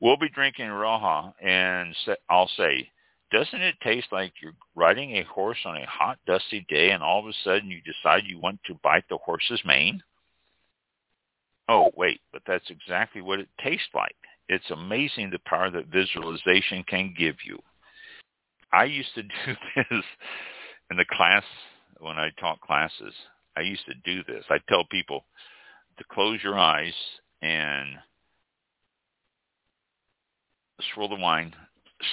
We'll 0.00 0.16
be 0.16 0.30
drinking 0.30 0.68
Rioja, 0.68 1.34
and 1.40 1.94
I'll 2.28 2.50
say, 2.56 2.90
doesn't 3.30 3.62
it 3.62 3.76
taste 3.82 4.08
like 4.12 4.32
you're 4.42 4.56
riding 4.74 5.16
a 5.16 5.24
horse 5.24 5.58
on 5.64 5.76
a 5.76 5.86
hot, 5.86 6.18
dusty 6.26 6.66
day, 6.68 6.90
and 6.90 7.02
all 7.02 7.20
of 7.20 7.26
a 7.26 7.32
sudden 7.44 7.70
you 7.70 7.80
decide 7.82 8.24
you 8.26 8.38
want 8.38 8.60
to 8.66 8.78
bite 8.82 9.04
the 9.08 9.18
horse's 9.18 9.60
mane? 9.64 10.02
Oh, 11.68 11.90
wait, 11.96 12.20
but 12.32 12.42
that's 12.46 12.70
exactly 12.70 13.22
what 13.22 13.40
it 13.40 13.48
tastes 13.62 13.88
like. 13.94 14.16
It's 14.48 14.70
amazing 14.70 15.30
the 15.30 15.38
power 15.46 15.70
that 15.70 15.86
visualization 15.86 16.84
can 16.86 17.14
give 17.16 17.36
you. 17.44 17.58
I 18.72 18.84
used 18.84 19.14
to 19.14 19.22
do 19.22 19.30
this 19.76 20.04
in 20.90 20.96
the 20.96 21.06
class 21.10 21.44
when 22.00 22.18
I 22.18 22.30
taught 22.38 22.60
classes. 22.60 23.14
I 23.56 23.60
used 23.60 23.86
to 23.86 23.94
do 24.04 24.22
this. 24.24 24.44
I 24.50 24.58
tell 24.68 24.84
people 24.90 25.24
to 25.98 26.04
close 26.10 26.40
your 26.42 26.58
eyes 26.58 26.92
and 27.40 27.88
swirl 30.92 31.08
the 31.08 31.14
wine, 31.14 31.54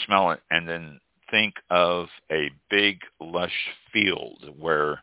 smell 0.06 0.32
it, 0.32 0.40
and 0.52 0.68
then 0.68 1.00
think 1.30 1.56
of 1.70 2.08
a 2.32 2.52
big 2.70 3.00
lush 3.20 3.52
field 3.92 4.44
where 4.60 5.02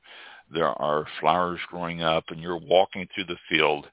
there 0.53 0.69
are 0.69 1.07
flowers 1.21 1.61
growing 1.69 2.03
up 2.03 2.25
and 2.29 2.41
you're 2.41 2.59
walking 2.59 3.09
through 3.15 3.25
the 3.25 3.37
field 3.49 3.87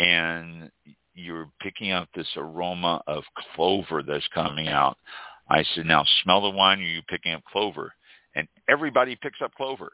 and 0.00 0.70
you're 1.14 1.48
picking 1.60 1.92
up 1.92 2.08
this 2.14 2.28
aroma 2.36 3.02
of 3.06 3.22
clover 3.54 4.02
that's 4.02 4.26
coming 4.34 4.68
out. 4.68 4.96
I 5.48 5.64
said, 5.74 5.86
now 5.86 6.04
smell 6.22 6.40
the 6.40 6.56
wine. 6.56 6.78
Are 6.78 6.82
you 6.82 7.02
picking 7.08 7.32
up 7.32 7.44
clover? 7.44 7.92
And 8.34 8.48
everybody 8.68 9.16
picks 9.20 9.42
up 9.42 9.54
clover. 9.54 9.90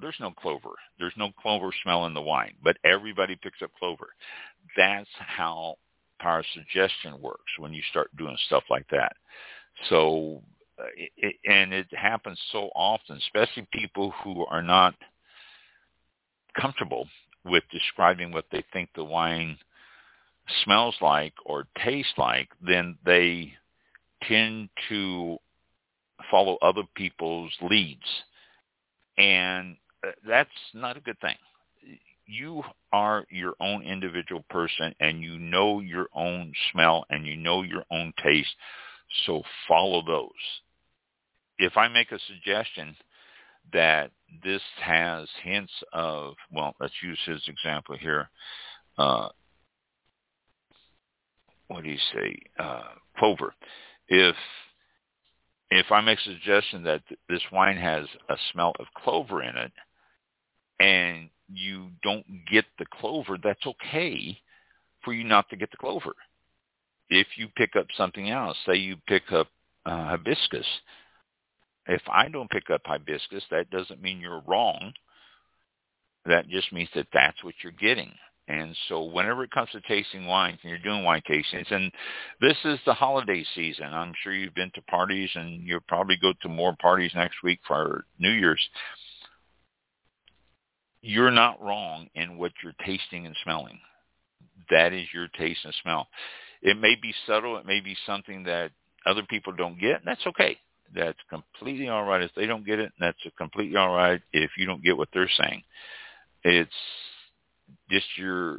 There's 0.00 0.16
no 0.20 0.30
clover. 0.30 0.70
There's 0.98 1.14
no 1.16 1.30
clover 1.42 1.70
smell 1.82 2.06
in 2.06 2.14
the 2.14 2.22
wine, 2.22 2.54
but 2.62 2.76
everybody 2.84 3.36
picks 3.42 3.60
up 3.62 3.70
clover. 3.78 4.08
That's 4.76 5.08
how 5.18 5.76
power 6.20 6.44
suggestion 6.54 7.20
works 7.20 7.50
when 7.58 7.72
you 7.72 7.82
start 7.90 8.14
doing 8.16 8.36
stuff 8.46 8.62
like 8.70 8.86
that. 8.90 9.12
So, 9.88 10.42
uh, 10.78 10.84
it, 10.96 11.34
and 11.44 11.72
it 11.72 11.86
happens 11.92 12.38
so 12.52 12.70
often, 12.74 13.16
especially 13.16 13.66
people 13.72 14.12
who 14.22 14.46
are 14.46 14.62
not 14.62 14.94
comfortable 16.58 17.06
with 17.44 17.64
describing 17.72 18.32
what 18.32 18.46
they 18.52 18.64
think 18.72 18.90
the 18.94 19.04
wine 19.04 19.58
smells 20.64 20.96
like 21.00 21.34
or 21.46 21.66
tastes 21.84 22.12
like, 22.18 22.48
then 22.60 22.98
they 23.04 23.52
tend 24.28 24.68
to 24.88 25.38
follow 26.30 26.58
other 26.62 26.82
people's 26.94 27.52
leads. 27.62 28.06
And 29.18 29.76
uh, 30.06 30.12
that's 30.26 30.50
not 30.74 30.96
a 30.96 31.00
good 31.00 31.20
thing. 31.20 31.36
you 32.26 32.62
are 32.92 33.24
your 33.30 33.54
own 33.60 33.82
individual 33.82 34.44
person 34.50 34.94
and 35.00 35.22
you 35.22 35.38
know 35.38 35.80
your 35.80 36.08
own 36.14 36.52
smell 36.72 37.04
and 37.10 37.26
you 37.26 37.36
know 37.36 37.62
your 37.62 37.84
own 37.90 38.12
taste. 38.22 38.54
So 39.26 39.42
follow 39.68 40.02
those. 40.06 40.30
If 41.58 41.76
I 41.76 41.88
make 41.88 42.12
a 42.12 42.18
suggestion 42.26 42.96
that 43.72 44.10
this 44.44 44.62
has 44.80 45.28
hints 45.42 45.72
of, 45.92 46.34
well, 46.52 46.74
let's 46.80 46.94
use 47.02 47.18
his 47.26 47.42
example 47.48 47.96
here. 47.96 48.28
Uh, 48.98 49.28
what 51.68 51.84
do 51.84 51.90
you 51.90 51.98
say? 52.12 52.36
Uh, 52.58 52.94
clover. 53.16 53.54
If 54.08 54.34
if 55.70 55.86
I 55.92 56.00
make 56.00 56.18
a 56.18 56.22
suggestion 56.22 56.82
that 56.82 57.02
this 57.28 57.42
wine 57.52 57.76
has 57.76 58.06
a 58.28 58.34
smell 58.52 58.72
of 58.80 58.86
clover 58.96 59.42
in 59.42 59.56
it, 59.56 59.72
and 60.80 61.28
you 61.48 61.90
don't 62.02 62.26
get 62.50 62.64
the 62.78 62.86
clover, 62.92 63.38
that's 63.42 63.64
okay 63.64 64.36
for 65.04 65.12
you 65.12 65.22
not 65.22 65.48
to 65.50 65.56
get 65.56 65.70
the 65.70 65.76
clover. 65.76 66.14
If 67.08 67.28
you 67.36 67.48
pick 67.56 67.76
up 67.76 67.86
something 67.96 68.30
else, 68.30 68.56
say 68.66 68.76
you 68.76 68.96
pick 69.06 69.30
up 69.32 69.48
uh, 69.86 70.08
hibiscus, 70.08 70.66
if 71.90 72.02
I 72.08 72.28
don't 72.28 72.50
pick 72.50 72.70
up 72.70 72.82
hibiscus, 72.84 73.42
that 73.50 73.70
doesn't 73.70 74.00
mean 74.00 74.20
you're 74.20 74.42
wrong. 74.46 74.92
That 76.24 76.48
just 76.48 76.72
means 76.72 76.88
that 76.94 77.08
that's 77.12 77.42
what 77.42 77.54
you're 77.62 77.72
getting. 77.72 78.12
And 78.46 78.76
so 78.88 79.04
whenever 79.04 79.44
it 79.44 79.50
comes 79.50 79.70
to 79.72 79.80
tasting 79.80 80.26
wines 80.26 80.58
and 80.62 80.70
you're 80.70 80.78
doing 80.78 81.04
wine 81.04 81.22
tastings, 81.28 81.70
and 81.72 81.92
this 82.40 82.56
is 82.64 82.78
the 82.86 82.94
holiday 82.94 83.44
season. 83.54 83.86
I'm 83.86 84.12
sure 84.22 84.32
you've 84.32 84.54
been 84.54 84.70
to 84.74 84.82
parties 84.82 85.30
and 85.34 85.66
you'll 85.66 85.80
probably 85.88 86.16
go 86.20 86.32
to 86.42 86.48
more 86.48 86.76
parties 86.80 87.12
next 87.14 87.42
week 87.42 87.60
for 87.66 88.04
New 88.18 88.30
Year's. 88.30 88.62
You're 91.02 91.30
not 91.30 91.62
wrong 91.62 92.08
in 92.14 92.38
what 92.38 92.52
you're 92.62 92.74
tasting 92.84 93.26
and 93.26 93.36
smelling. 93.42 93.78
That 94.70 94.92
is 94.92 95.06
your 95.12 95.28
taste 95.28 95.60
and 95.64 95.74
smell. 95.82 96.08
It 96.62 96.76
may 96.76 96.94
be 97.00 97.14
subtle. 97.26 97.56
It 97.56 97.66
may 97.66 97.80
be 97.80 97.96
something 98.06 98.44
that 98.44 98.70
other 99.06 99.22
people 99.28 99.52
don't 99.52 99.80
get. 99.80 99.96
And 99.96 100.06
that's 100.06 100.26
okay. 100.26 100.58
That's 100.94 101.18
completely 101.28 101.88
all 101.88 102.04
right 102.04 102.22
if 102.22 102.30
they 102.34 102.46
don't 102.46 102.66
get 102.66 102.78
it. 102.78 102.92
And 102.98 103.08
that's 103.08 103.34
completely 103.36 103.76
all 103.76 103.94
right 103.94 104.20
if 104.32 104.50
you 104.56 104.66
don't 104.66 104.82
get 104.82 104.96
what 104.96 105.08
they're 105.12 105.30
saying. 105.38 105.62
It's 106.42 106.70
just 107.90 108.06
your 108.16 108.58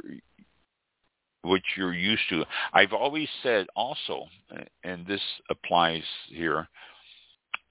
what 1.42 1.60
you're 1.76 1.92
used 1.92 2.22
to. 2.30 2.44
I've 2.72 2.92
always 2.92 3.28
said 3.42 3.66
also, 3.74 4.26
and 4.84 5.06
this 5.06 5.20
applies 5.50 6.04
here, 6.28 6.68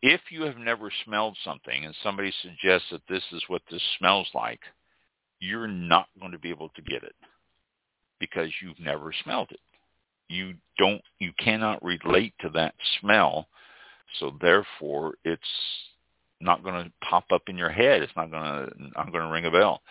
if 0.01 0.21
you 0.29 0.43
have 0.43 0.57
never 0.57 0.91
smelled 1.05 1.37
something 1.43 1.85
and 1.85 1.95
somebody 2.03 2.33
suggests 2.41 2.87
that 2.91 3.01
this 3.07 3.23
is 3.31 3.43
what 3.47 3.61
this 3.71 3.81
smells 3.97 4.27
like, 4.33 4.59
you're 5.39 5.67
not 5.67 6.07
going 6.19 6.31
to 6.31 6.39
be 6.39 6.49
able 6.49 6.69
to 6.69 6.81
get 6.81 7.03
it 7.03 7.15
because 8.19 8.49
you've 8.61 8.79
never 8.79 9.13
smelled 9.23 9.49
it. 9.51 9.59
You 10.27 10.53
don't, 10.77 11.01
you 11.19 11.31
cannot 11.39 11.83
relate 11.83 12.33
to 12.41 12.49
that 12.49 12.75
smell, 12.99 13.47
so 14.19 14.35
therefore 14.41 15.15
it's 15.23 15.41
not 16.41 16.63
going 16.63 16.83
to 16.83 16.91
pop 17.07 17.25
up 17.31 17.43
in 17.47 17.57
your 17.57 17.69
head. 17.69 18.01
It's 18.01 18.15
not 18.15 18.31
going 18.31 18.43
to, 18.43 18.71
not 18.95 19.11
going 19.11 19.23
to 19.23 19.31
ring 19.31 19.45
a 19.45 19.51
bell. 19.51 19.81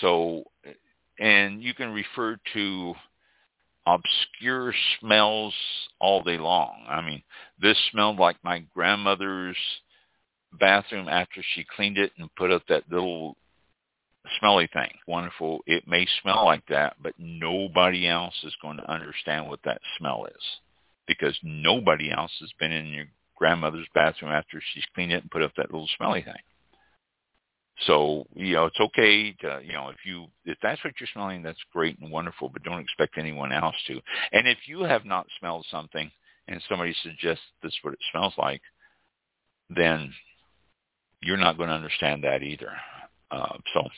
So, 0.00 0.44
and 1.18 1.62
you 1.62 1.74
can 1.74 1.92
refer 1.92 2.38
to 2.54 2.94
obscure 3.86 4.74
smells 4.98 5.54
all 6.00 6.22
day 6.22 6.38
long. 6.38 6.84
I 6.88 7.02
mean, 7.02 7.22
this 7.60 7.76
smelled 7.92 8.18
like 8.18 8.36
my 8.42 8.64
grandmother's 8.74 9.56
bathroom 10.58 11.08
after 11.08 11.42
she 11.54 11.66
cleaned 11.76 11.98
it 11.98 12.12
and 12.18 12.34
put 12.36 12.50
up 12.50 12.62
that 12.68 12.90
little 12.90 13.36
smelly 14.40 14.68
thing. 14.72 14.90
Wonderful. 15.06 15.60
It 15.66 15.86
may 15.86 16.06
smell 16.22 16.44
like 16.46 16.66
that, 16.68 16.96
but 17.02 17.12
nobody 17.18 18.08
else 18.08 18.34
is 18.44 18.56
going 18.62 18.78
to 18.78 18.90
understand 18.90 19.48
what 19.48 19.60
that 19.64 19.80
smell 19.98 20.26
is 20.26 20.42
because 21.06 21.38
nobody 21.42 22.10
else 22.10 22.32
has 22.40 22.50
been 22.58 22.72
in 22.72 22.86
your 22.86 23.06
grandmother's 23.36 23.88
bathroom 23.94 24.32
after 24.32 24.60
she's 24.72 24.84
cleaned 24.94 25.12
it 25.12 25.22
and 25.22 25.30
put 25.30 25.42
up 25.42 25.52
that 25.56 25.70
little 25.70 25.88
smelly 25.96 26.22
thing. 26.22 26.34
So, 27.86 28.24
you 28.34 28.54
know, 28.54 28.66
it's 28.66 28.78
okay 28.78 29.32
to, 29.40 29.60
you 29.64 29.72
know, 29.72 29.88
if 29.88 29.96
you, 30.04 30.26
if 30.44 30.56
that's 30.62 30.82
what 30.84 30.94
you're 31.00 31.08
smelling, 31.12 31.42
that's 31.42 31.58
great 31.72 31.98
and 31.98 32.10
wonderful, 32.10 32.48
but 32.48 32.62
don't 32.62 32.80
expect 32.80 33.18
anyone 33.18 33.52
else 33.52 33.74
to. 33.88 34.00
And 34.32 34.46
if 34.46 34.58
you 34.66 34.84
have 34.84 35.04
not 35.04 35.26
smelled 35.40 35.66
something 35.70 36.10
and 36.46 36.62
somebody 36.68 36.94
suggests 37.02 37.42
this 37.62 37.72
is 37.72 37.78
what 37.82 37.94
it 37.94 38.00
smells 38.12 38.34
like, 38.38 38.62
then 39.70 40.12
you're 41.20 41.36
not 41.36 41.56
going 41.56 41.68
to 41.68 41.74
understand 41.74 42.22
that 42.22 42.42
either. 42.42 42.72
Uh, 43.30 43.56
so 43.72 43.88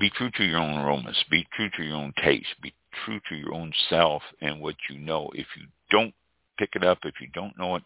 be 0.00 0.10
true 0.10 0.30
to 0.36 0.44
your 0.44 0.58
own 0.58 0.78
aromas. 0.78 1.22
Be 1.30 1.46
true 1.54 1.70
to 1.76 1.82
your 1.84 1.96
own 1.96 2.12
taste. 2.22 2.46
Be 2.62 2.74
true 3.04 3.20
to 3.28 3.34
your 3.34 3.54
own 3.54 3.72
self 3.88 4.22
and 4.40 4.60
what 4.60 4.76
you 4.90 4.98
know. 4.98 5.30
If 5.34 5.46
you 5.56 5.66
don't 5.90 6.14
pick 6.58 6.70
it 6.74 6.84
up, 6.84 6.98
if 7.04 7.14
you 7.20 7.28
don't 7.32 7.58
know 7.58 7.76
it, 7.76 7.82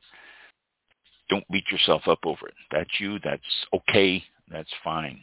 don't 1.29 1.49
beat 1.51 1.71
yourself 1.71 2.03
up 2.07 2.21
over 2.25 2.49
it. 2.49 2.55
That's 2.71 3.01
you. 3.01 3.19
That's 3.21 3.43
okay. 3.75 4.23
That's 4.51 4.73
fine. 4.85 5.21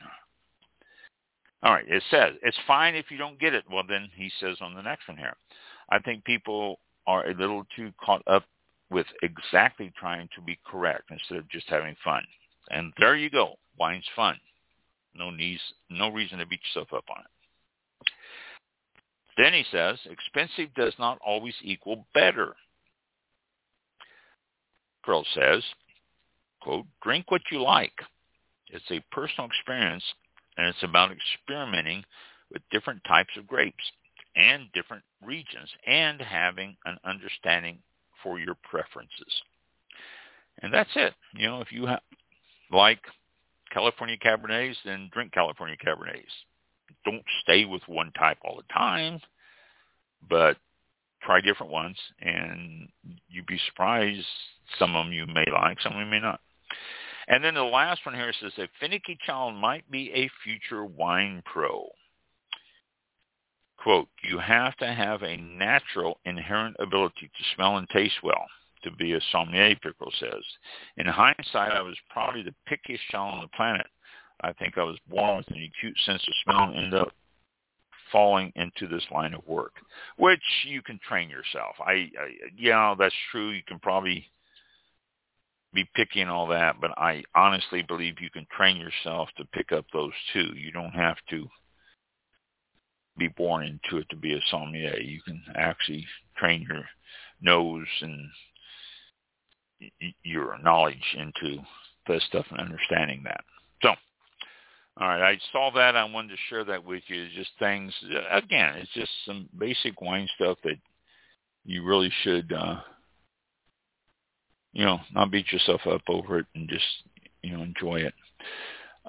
All 1.62 1.74
right. 1.74 1.86
It 1.88 2.04
says 2.10 2.34
it's 2.42 2.58
fine 2.66 2.96
if 2.96 3.12
you 3.12 3.18
don't 3.18 3.40
get 3.40 3.54
it. 3.54 3.66
Well, 3.72 3.84
then 3.88 4.10
he 4.16 4.32
says 4.40 4.58
on 4.62 4.74
the 4.74 4.82
next 4.82 5.08
one 5.08 5.18
here, 5.18 5.36
I 5.90 6.00
think 6.00 6.24
people 6.24 6.80
are 7.08 7.28
a 7.28 7.34
little 7.34 7.66
too 7.76 7.92
caught 8.04 8.24
up 8.28 8.46
with 8.90 9.06
exactly 9.22 9.92
trying 10.00 10.30
to 10.36 10.42
be 10.42 10.60
correct 10.66 11.12
instead 11.12 11.38
of 11.38 11.50
just 11.50 11.68
having 11.68 11.96
fun. 12.04 12.24
And 12.72 12.94
there 13.00 13.16
you 13.16 13.30
go. 13.30 13.56
Wine's 13.78 14.08
fun. 14.16 14.40
No 15.16 15.32
needs, 15.32 15.62
no 15.90 16.10
reason 16.10 16.40
to 16.40 16.46
beat 16.46 16.62
yourself 16.64 16.94
up 16.94 17.06
on 17.10 17.24
it. 17.24 17.32
Then 19.40 19.54
he 19.54 19.64
says, 19.72 19.98
expensive 20.12 20.74
does 20.76 20.94
not 21.00 21.18
always 21.26 21.54
equal 21.64 22.06
better. 22.14 22.58
Kroll 25.02 25.26
says, 25.34 25.64
quote, 26.62 26.86
drink 27.02 27.32
what 27.32 27.44
you 27.50 27.62
like. 27.62 27.94
It's 28.68 28.92
a 28.92 29.00
personal 29.14 29.48
experience, 29.48 30.04
and 30.58 30.68
it's 30.68 30.84
about 30.84 31.12
experimenting 31.14 32.04
with 32.52 32.62
different 32.70 33.02
types 33.06 33.30
of 33.38 33.48
grapes 33.48 33.84
and 34.36 34.68
different 34.74 35.04
regions 35.26 35.70
and 35.88 36.20
having 36.20 36.76
an 36.84 36.98
understanding 37.06 37.80
for 38.22 38.40
your 38.40 38.56
preferences. 38.70 39.42
And 40.62 40.74
that's 40.74 40.90
it. 40.98 41.14
You 41.34 41.48
know, 41.48 41.62
if 41.62 41.72
you 41.72 41.88
ha- 41.88 42.02
like 42.72 43.00
California 43.72 44.18
Cabernets, 44.18 44.76
then 44.84 45.10
drink 45.14 45.32
California 45.32 45.78
Cabernets. 45.78 46.26
Don't 47.10 47.24
stay 47.42 47.66
with 47.66 47.82
one 47.88 48.12
type 48.18 48.38
all 48.44 48.58
the 48.58 48.74
time, 48.74 49.20
but 50.30 50.58
try 51.24 51.42
different 51.42 51.72
ones, 51.72 51.98
and 52.22 52.88
you'd 53.30 53.48
be 53.48 53.60
surprised. 53.68 54.26
Some 54.78 54.96
of 54.96 55.06
them 55.06 55.14
you 55.14 55.26
may 55.26 55.46
like, 55.52 55.82
some 55.82 55.94
of 55.94 56.00
them 56.00 56.06
you 56.06 56.12
may 56.12 56.20
not. 56.20 56.40
And 57.28 57.44
then 57.44 57.56
the 57.56 57.64
last 57.64 58.06
one 58.06 58.16
here 58.16 58.34
says 58.40 58.52
a 58.58 58.68
finicky 58.80 59.18
child 59.26 59.56
might 59.56 59.90
be 59.90 60.12
a 60.14 60.30
future 60.44 60.86
wine 60.86 61.42
pro. 61.46 61.88
Quote, 63.78 64.08
you 64.24 64.40
have 64.40 64.76
to 64.78 64.94
have 64.94 65.24
a 65.24 65.38
natural 65.38 66.20
inherent 66.26 66.76
ability 66.80 67.32
to 67.36 67.56
smell 67.56 67.78
and 67.78 67.88
taste 67.90 68.22
well 68.22 68.46
to 68.84 68.92
be 68.92 69.14
a 69.14 69.22
sommelier, 69.32 69.76
Pickrell 69.76 70.12
says. 70.20 70.44
In 70.98 71.06
hindsight, 71.06 71.72
I 71.72 71.82
was 71.82 71.98
probably 72.10 72.44
the 72.44 72.56
pickiest 72.70 73.00
child 73.10 73.36
on 73.36 73.42
the 73.42 73.48
planet. 73.56 73.88
I 74.42 74.54
think 74.54 74.78
I 74.78 74.84
was 74.84 74.98
born 75.08 75.38
with 75.38 75.48
an 75.50 75.64
acute 75.64 75.98
sense 76.06 76.24
of 76.28 76.34
smell 76.44 76.64
and 76.70 76.78
ended 76.78 77.02
up 77.02 77.12
falling 78.12 78.52
into 78.56 78.88
this 78.88 79.04
line 79.12 79.34
of 79.34 79.46
work, 79.48 79.74
which 80.18 80.42
you 80.66 80.82
can 80.82 81.00
train 81.08 81.30
yourself. 81.30 81.76
I, 81.80 81.92
I 81.92 82.30
yeah, 82.58 82.96
that's 82.98 83.16
true. 83.32 83.52
You 83.52 83.62
can 83.68 83.80
probably 83.80 84.26
be 85.74 85.90
picky 85.96 86.22
and 86.22 86.32
all 86.32 86.48
that, 86.48 86.82
but 86.82 86.92
I 86.98 87.24
honestly 87.36 87.84
believe 87.84 88.20
you 88.20 88.32
can 88.32 88.48
train 88.56 88.78
yourself 88.78 89.30
to 89.38 89.46
pick 89.46 89.72
up 89.72 89.86
those 89.94 90.14
too. 90.34 90.52
You 90.56 90.72
don't 90.72 90.92
have 90.92 91.18
to 91.30 91.48
be 93.18 93.28
born 93.28 93.66
into 93.66 94.02
it 94.02 94.10
to 94.10 94.16
be 94.16 94.34
a 94.34 94.40
sommelier. 94.50 95.00
You 95.00 95.22
can 95.22 95.42
actually 95.56 96.08
train 96.38 96.66
your 96.68 96.86
nose 97.42 97.88
and 98.02 98.30
your 100.24 100.58
knowledge 100.64 101.16
into 101.16 101.58
this 102.08 102.24
stuff 102.24 102.46
and 102.50 102.60
understanding 102.60 103.22
that. 103.26 103.42
All 105.00 105.08
right, 105.08 105.34
I 105.34 105.40
saw 105.52 105.72
that. 105.76 105.96
I 105.96 106.04
wanted 106.04 106.30
to 106.30 106.38
share 106.50 106.66
that 106.66 106.84
with 106.84 107.04
you. 107.08 107.28
Just 107.36 107.52
things, 107.58 107.94
again, 108.32 108.76
it's 108.76 108.92
just 108.94 109.12
some 109.26 109.48
basic 109.58 110.02
wine 110.02 110.28
stuff 110.36 110.58
that 110.64 110.76
you 111.66 111.84
really 111.86 112.12
should 112.24 112.52
uh, 112.52 112.82
you 114.74 114.86
know, 114.86 115.00
not 115.14 115.32
beat 115.32 115.52
yourself 115.52 115.82
up 115.88 116.02
over 116.08 116.40
it 116.40 116.46
and 116.56 116.70
just, 116.70 116.86
you 117.42 117.52
know, 117.52 117.64
enjoy 117.64 117.98
it. 117.98 118.14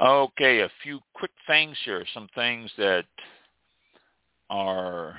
Okay, 0.00 0.60
a 0.60 0.70
few 0.82 1.00
quick 1.14 1.32
things 1.46 1.76
here. 1.84 2.04
Some 2.14 2.28
things 2.34 2.70
that 2.78 3.04
are 4.48 5.10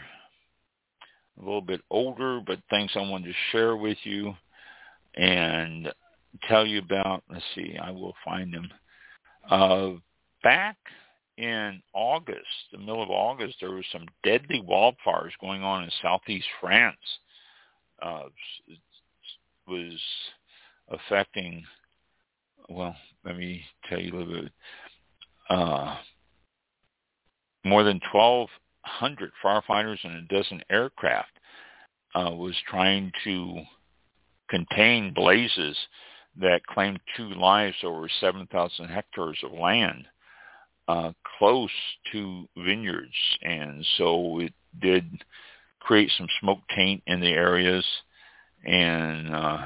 a 1.38 1.40
little 1.40 1.62
bit 1.62 1.82
older, 1.90 2.42
but 2.46 2.60
things 2.70 2.92
I 2.96 3.00
wanted 3.00 3.28
to 3.28 3.34
share 3.52 3.76
with 3.76 3.98
you 4.04 4.34
and 5.16 5.94
tell 6.48 6.66
you 6.66 6.80
about. 6.80 7.24
Let's 7.30 7.44
see, 7.54 7.78
I 7.82 7.92
will 7.92 8.16
find 8.26 8.54
them. 8.54 8.70
Uh, 9.50 9.90
back 10.44 10.78
in 11.38 11.82
August, 11.94 12.40
the 12.72 12.78
middle 12.78 13.02
of 13.02 13.10
August, 13.10 13.58
there 13.60 13.72
was 13.72 13.86
some 13.92 14.06
deadly 14.24 14.62
wildfires 14.68 15.32
going 15.40 15.64
on 15.64 15.84
in 15.84 15.90
southeast 16.02 16.46
France. 16.60 16.98
Uh, 18.02 18.24
it 18.68 18.80
was 19.68 20.00
affecting. 20.90 21.64
Well, 22.70 22.96
let 23.26 23.38
me 23.38 23.64
tell 23.90 24.00
you 24.00 24.14
a 24.14 24.16
little 24.18 24.42
bit. 24.42 24.52
Uh, 25.50 25.98
more 27.64 27.84
than 27.84 28.00
1,200 28.12 29.32
firefighters 29.44 29.98
and 30.04 30.16
a 30.16 30.34
dozen 30.34 30.62
aircraft 30.70 31.32
uh, 32.16 32.32
was 32.32 32.56
trying 32.68 33.12
to 33.24 33.62
contain 34.50 35.14
blazes 35.14 35.78
that 36.40 36.66
claimed 36.68 37.00
two 37.18 37.30
lives 37.30 37.76
over 37.84 38.08
7,000 38.20 38.88
hectares 38.88 39.38
of 39.44 39.52
land 39.52 40.06
uh, 40.92 41.12
close 41.38 41.72
to 42.12 42.48
vineyards. 42.58 43.38
And 43.42 43.86
so 43.98 44.40
it 44.40 44.54
did 44.82 45.06
create 45.80 46.12
some 46.18 46.28
smoke 46.40 46.60
taint 46.76 47.04
in 47.08 47.22
the 47.22 47.32
areas. 47.32 47.86
And 48.66 49.34
uh, 49.34 49.66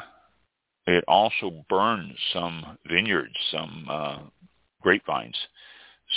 it 0.87 1.03
also 1.07 1.65
burned 1.69 2.13
some 2.31 2.77
vineyards, 2.87 3.35
some 3.51 3.87
uh, 3.89 4.19
grapevines. 4.81 5.37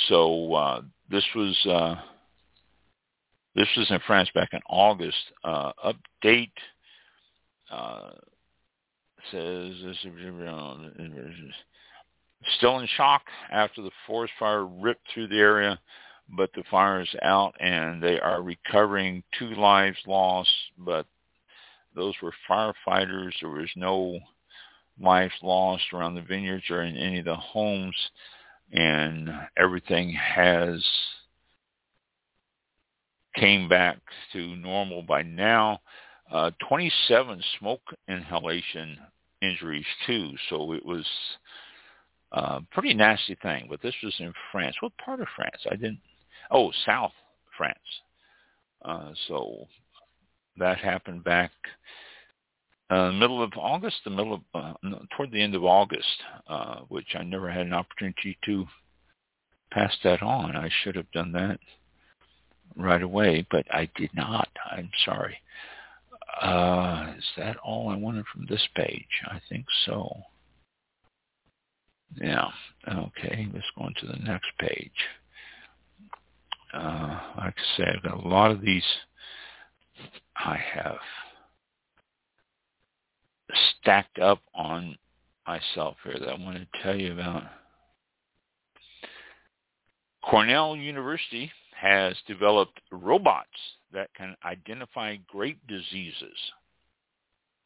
So 0.09 0.55
uh, 0.55 0.83
this 1.11 1.25
was 1.35 1.67
uh, 1.67 1.95
this 3.55 3.69
was 3.77 3.91
in 3.91 3.99
France 4.07 4.29
back 4.35 4.51
in 4.53 4.61
August. 4.69 5.17
Uh, 5.43 5.73
update 5.83 6.53
uh, 7.71 8.11
says 9.33 9.75
still 12.57 12.79
in 12.79 12.89
shock 12.97 13.23
after 13.51 13.83
the 13.83 13.91
forest 14.07 14.33
fire 14.39 14.65
ripped 14.65 15.07
through 15.13 15.29
the 15.29 15.39
area, 15.39 15.79
but 16.37 16.51
the 16.55 16.63
fire 16.71 17.01
is 17.01 17.15
out 17.23 17.55
and 17.61 18.03
they 18.03 18.19
are 18.21 18.43
recovering 18.43 19.23
two 19.39 19.55
lives 19.55 19.99
lost, 20.07 20.51
but 20.79 21.07
those 21.95 22.15
were 22.23 22.33
firefighters. 22.49 23.33
There 23.41 23.51
was 23.51 23.71
no 23.77 24.19
lives 25.01 25.35
lost 25.43 25.85
around 25.93 26.15
the 26.15 26.23
vineyards 26.23 26.65
or 26.71 26.83
in 26.83 26.97
any 26.97 27.19
of 27.21 27.25
the 27.25 27.37
homes, 27.37 27.97
and 28.73 29.31
everything 29.57 30.13
has 30.13 30.85
came 33.35 33.69
back 33.69 33.99
to 34.33 34.57
normal 34.57 35.03
by 35.03 35.23
now. 35.23 35.81
Uh, 36.31 36.51
27 36.69 37.43
smoke 37.59 37.81
inhalation 38.09 38.99
injuries 39.41 39.87
too, 40.07 40.33
so 40.51 40.73
it 40.73 40.85
was 40.85 41.07
uh, 42.33 42.61
pretty 42.73 42.95
nasty 42.95 43.37
thing. 43.43 43.67
But 43.71 43.83
this 43.83 43.95
was 44.03 44.15
in 44.19 44.33
France. 44.53 44.77
What 44.81 44.97
part 44.99 45.21
of 45.21 45.29
France? 45.35 45.67
I 45.71 45.77
didn't. 45.77 46.01
Oh, 46.51 46.73
South 46.87 47.13
France. 47.57 47.79
Uh, 48.83 49.13
so 49.27 49.67
that 50.57 50.79
happened 50.79 51.25
back 51.25 51.51
uh, 52.91 53.13
middle 53.13 53.43
of 53.43 53.53
August, 53.57 53.97
the 54.05 54.11
middle 54.11 54.35
of 54.35 54.41
uh, 54.55 54.73
toward 55.15 55.31
the 55.31 55.43
end 55.43 55.55
of 55.55 55.65
August, 55.65 56.23
uh, 56.49 56.81
which 56.89 57.15
I 57.15 57.23
never 57.23 57.51
had 57.51 57.67
an 57.67 57.75
opportunity 57.75 58.39
to 58.47 58.67
pass 59.71 59.95
that 60.05 60.23
on. 60.23 60.57
I 60.57 60.71
should 60.83 60.97
have 60.97 61.11
done 61.13 61.33
that 61.33 61.61
right 62.77 63.03
away, 63.03 63.47
but 63.51 63.67
I 63.73 63.91
did 63.97 64.11
not. 64.15 64.49
I'm 64.71 64.91
sorry. 65.05 65.37
Uh, 66.41 67.13
is 67.19 67.25
that 67.37 67.57
all 67.59 67.91
I 67.91 67.97
wanted 67.97 68.25
from 68.33 68.47
this 68.49 68.67
page? 68.75 69.23
I 69.27 69.41
think 69.49 69.67
so. 69.85 70.11
Yeah. 72.17 72.49
Okay. 72.89 73.49
Let's 73.53 73.67
go 73.77 73.85
on 73.85 73.95
to 74.01 74.07
the 74.07 74.19
next 74.25 74.49
page. 74.59 74.91
Uh, 76.73 77.21
like 77.39 77.55
I 77.57 77.77
said, 77.77 77.89
I've 77.97 78.03
got 78.03 78.25
a 78.25 78.29
lot 78.29 78.51
of 78.51 78.61
these. 78.61 78.85
I 80.37 80.57
have 80.75 80.99
stacked 83.81 84.19
up 84.19 84.41
on 84.55 84.97
myself 85.47 85.97
here 86.05 86.17
that 86.19 86.29
I 86.29 86.39
want 86.39 86.59
to 86.59 86.83
tell 86.83 86.95
you 86.95 87.13
about. 87.13 87.43
Cornell 90.23 90.77
University 90.77 91.51
has 91.75 92.15
developed 92.27 92.81
robots 92.93 93.49
that 93.93 94.13
can 94.15 94.37
identify 94.45 95.17
grape 95.27 95.61
diseases, 95.67 96.37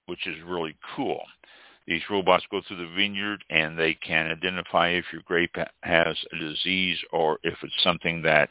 which 0.06 0.26
is 0.26 0.36
really 0.46 0.76
cool. 0.94 1.22
These 1.86 2.02
robots 2.10 2.44
go 2.50 2.60
through 2.66 2.76
the 2.76 2.94
vineyard 2.94 3.44
and 3.50 3.78
they 3.78 3.94
can 3.94 4.30
identify 4.30 4.88
if 4.90 5.04
your 5.12 5.22
grape 5.24 5.56
has 5.82 6.16
a 6.32 6.38
disease 6.38 6.98
or 7.12 7.38
if 7.42 7.54
it's 7.62 7.82
something 7.82 8.22
that 8.22 8.50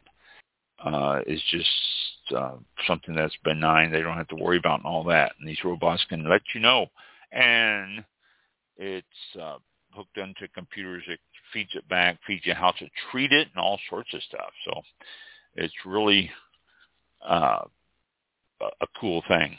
uh, 0.84 1.22
is 1.26 1.42
just 1.50 2.36
uh, 2.36 2.56
something 2.88 3.16
that's 3.16 3.36
benign. 3.44 3.92
They 3.92 4.02
don't 4.02 4.18
have 4.18 4.28
to 4.30 4.36
worry 4.36 4.58
about 4.58 4.80
and 4.80 4.86
all 4.86 5.04
that. 5.06 5.34
And 5.40 5.48
these 5.48 5.64
robots 5.64 6.06
can 6.10 6.30
let 6.30 6.42
you 6.54 6.62
know. 6.62 6.88
And 7.32 8.04
it's 8.78 9.08
uh, 9.42 9.58
hooked 9.92 10.18
into 10.18 10.48
computers. 10.54 11.04
It 11.08 11.20
feeds 11.54 11.72
it 11.74 11.88
back, 11.88 12.20
feeds 12.28 12.46
you 12.46 12.54
how 12.54 12.72
to 12.72 12.88
treat 13.12 13.32
it 13.32 13.48
and 13.54 13.64
all 13.64 13.80
sorts 13.90 14.14
of 14.14 14.22
stuff. 14.24 14.52
So 14.66 14.82
it's 15.56 15.74
really 15.86 16.30
uh, 17.28 17.64
a 18.62 18.88
cool 19.00 19.24
thing. 19.28 19.58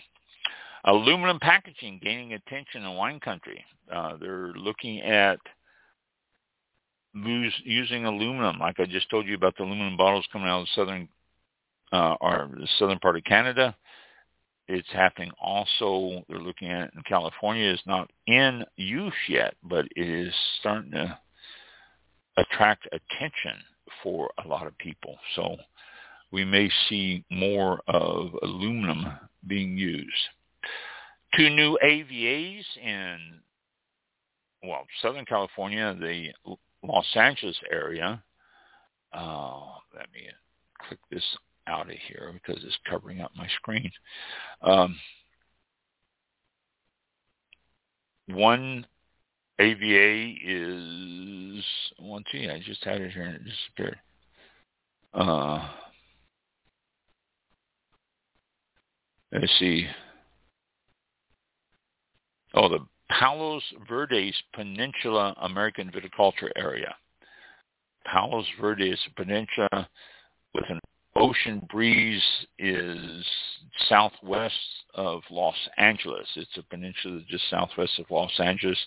Aluminum 0.84 1.38
packaging 1.38 2.00
gaining 2.02 2.32
attention 2.32 2.82
in 2.82 2.94
wine 2.94 3.20
country. 3.20 3.64
Uh, 3.90 4.16
they're 4.16 4.52
looking 4.56 5.00
at 5.00 5.38
lose, 7.14 7.54
using 7.64 8.04
aluminum, 8.04 8.58
like 8.58 8.80
I 8.80 8.86
just 8.86 9.10
told 9.10 9.26
you 9.26 9.34
about 9.34 9.56
the 9.56 9.64
aluminum 9.64 9.96
bottles 9.96 10.26
coming 10.32 10.48
out 10.48 10.62
of 10.62 10.66
the 10.66 10.70
southern 10.74 11.08
uh, 11.92 12.16
or 12.20 12.50
the 12.58 12.68
southern 12.78 12.98
part 12.98 13.16
of 13.16 13.24
Canada. 13.24 13.76
It's 14.68 14.88
happening 14.92 15.30
also. 15.40 16.24
They're 16.28 16.38
looking 16.38 16.68
at 16.68 16.84
it 16.84 16.90
in 16.96 17.02
California. 17.02 17.70
It's 17.70 17.82
not 17.86 18.10
in 18.26 18.64
use 18.76 19.12
yet, 19.28 19.54
but 19.62 19.84
it 19.96 20.08
is 20.08 20.32
starting 20.60 20.92
to 20.92 21.18
attract 22.38 22.86
attention 22.86 23.60
for 24.02 24.30
a 24.44 24.48
lot 24.48 24.66
of 24.66 24.76
people. 24.78 25.16
So 25.36 25.56
we 26.30 26.44
may 26.44 26.70
see 26.88 27.24
more 27.30 27.80
of 27.88 28.30
aluminum 28.42 29.06
being 29.46 29.76
used. 29.76 30.08
Two 31.36 31.48
new 31.50 31.78
AVAs 31.82 32.64
in, 32.82 33.18
well, 34.64 34.86
Southern 35.00 35.24
California, 35.24 35.96
the 35.98 36.56
Los 36.82 37.06
Angeles 37.14 37.58
area. 37.70 38.22
Uh, 39.12 39.60
let 39.94 40.12
me 40.12 40.28
click 40.86 40.98
this 41.10 41.24
out 41.66 41.90
of 41.90 41.96
here 42.08 42.32
because 42.34 42.62
it's 42.64 42.78
covering 42.88 43.20
up 43.20 43.30
my 43.36 43.46
screen. 43.56 43.90
Um, 44.62 44.96
one 48.28 48.86
AVA 49.58 50.34
is 50.44 51.64
one. 51.98 52.24
See, 52.32 52.48
I 52.48 52.60
just 52.64 52.84
had 52.84 53.00
it 53.00 53.12
here 53.12 53.24
and 53.24 53.36
it 53.36 53.44
disappeared. 53.44 53.98
Uh, 55.14 55.68
let's 59.32 59.52
see. 59.58 59.86
Oh, 62.54 62.68
the 62.68 62.80
Palos 63.08 63.62
Verdes 63.88 64.34
Peninsula 64.54 65.34
American 65.42 65.90
Viticulture 65.90 66.50
Area. 66.56 66.94
Palos 68.04 68.46
Verdes 68.60 68.98
Peninsula 69.16 69.88
with 70.54 70.64
an 70.68 70.80
ocean 71.16 71.66
breeze 71.70 72.22
is 72.58 73.24
southwest 73.88 74.54
of 74.94 75.22
Los 75.30 75.54
Angeles. 75.78 76.26
It's 76.36 76.56
a 76.56 76.62
peninsula 76.62 77.20
just 77.28 77.48
southwest 77.50 77.98
of 77.98 78.10
Los 78.10 78.32
Angeles. 78.38 78.78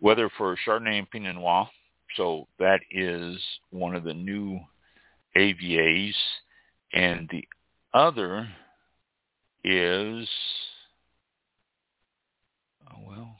Weather 0.00 0.30
for 0.36 0.56
Chardonnay 0.66 0.98
and 0.98 1.10
Pinot 1.10 1.36
Noir. 1.36 1.68
So 2.16 2.46
that 2.58 2.80
is 2.90 3.36
one 3.70 3.94
of 3.94 4.04
the 4.04 4.14
new 4.14 4.60
AVAs. 5.36 6.14
And 6.92 7.28
the 7.30 7.44
other 7.92 8.48
is, 9.64 10.28
oh 12.90 13.00
well, 13.06 13.36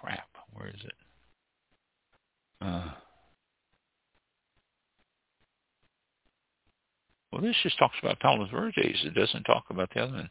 crap, 0.00 0.28
where 0.64 0.72
is 0.72 0.80
it? 0.84 0.92
Uh, 2.62 2.90
well, 7.30 7.42
this 7.42 7.56
just 7.62 7.78
talks 7.78 7.96
about 8.02 8.20
Palos 8.20 8.50
Verdes. 8.50 9.04
It 9.04 9.14
doesn't 9.14 9.44
talk 9.44 9.64
about 9.68 9.90
the 9.94 10.00
other 10.00 10.12
one. 10.12 10.30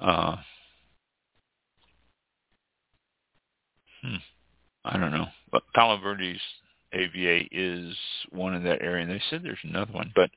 Uh, 0.00 0.36
hmm, 4.02 4.16
I 4.84 4.98
don't 4.98 5.12
know. 5.12 5.26
But 5.50 5.62
Palos 5.74 6.02
Verdes 6.02 6.40
AVA 6.92 7.48
is 7.50 7.96
one 8.30 8.54
in 8.54 8.64
that 8.64 8.82
area. 8.82 9.02
And 9.02 9.10
they 9.10 9.22
said 9.30 9.42
there's 9.42 9.58
another 9.64 9.92
one, 9.92 10.12
but 10.14 10.30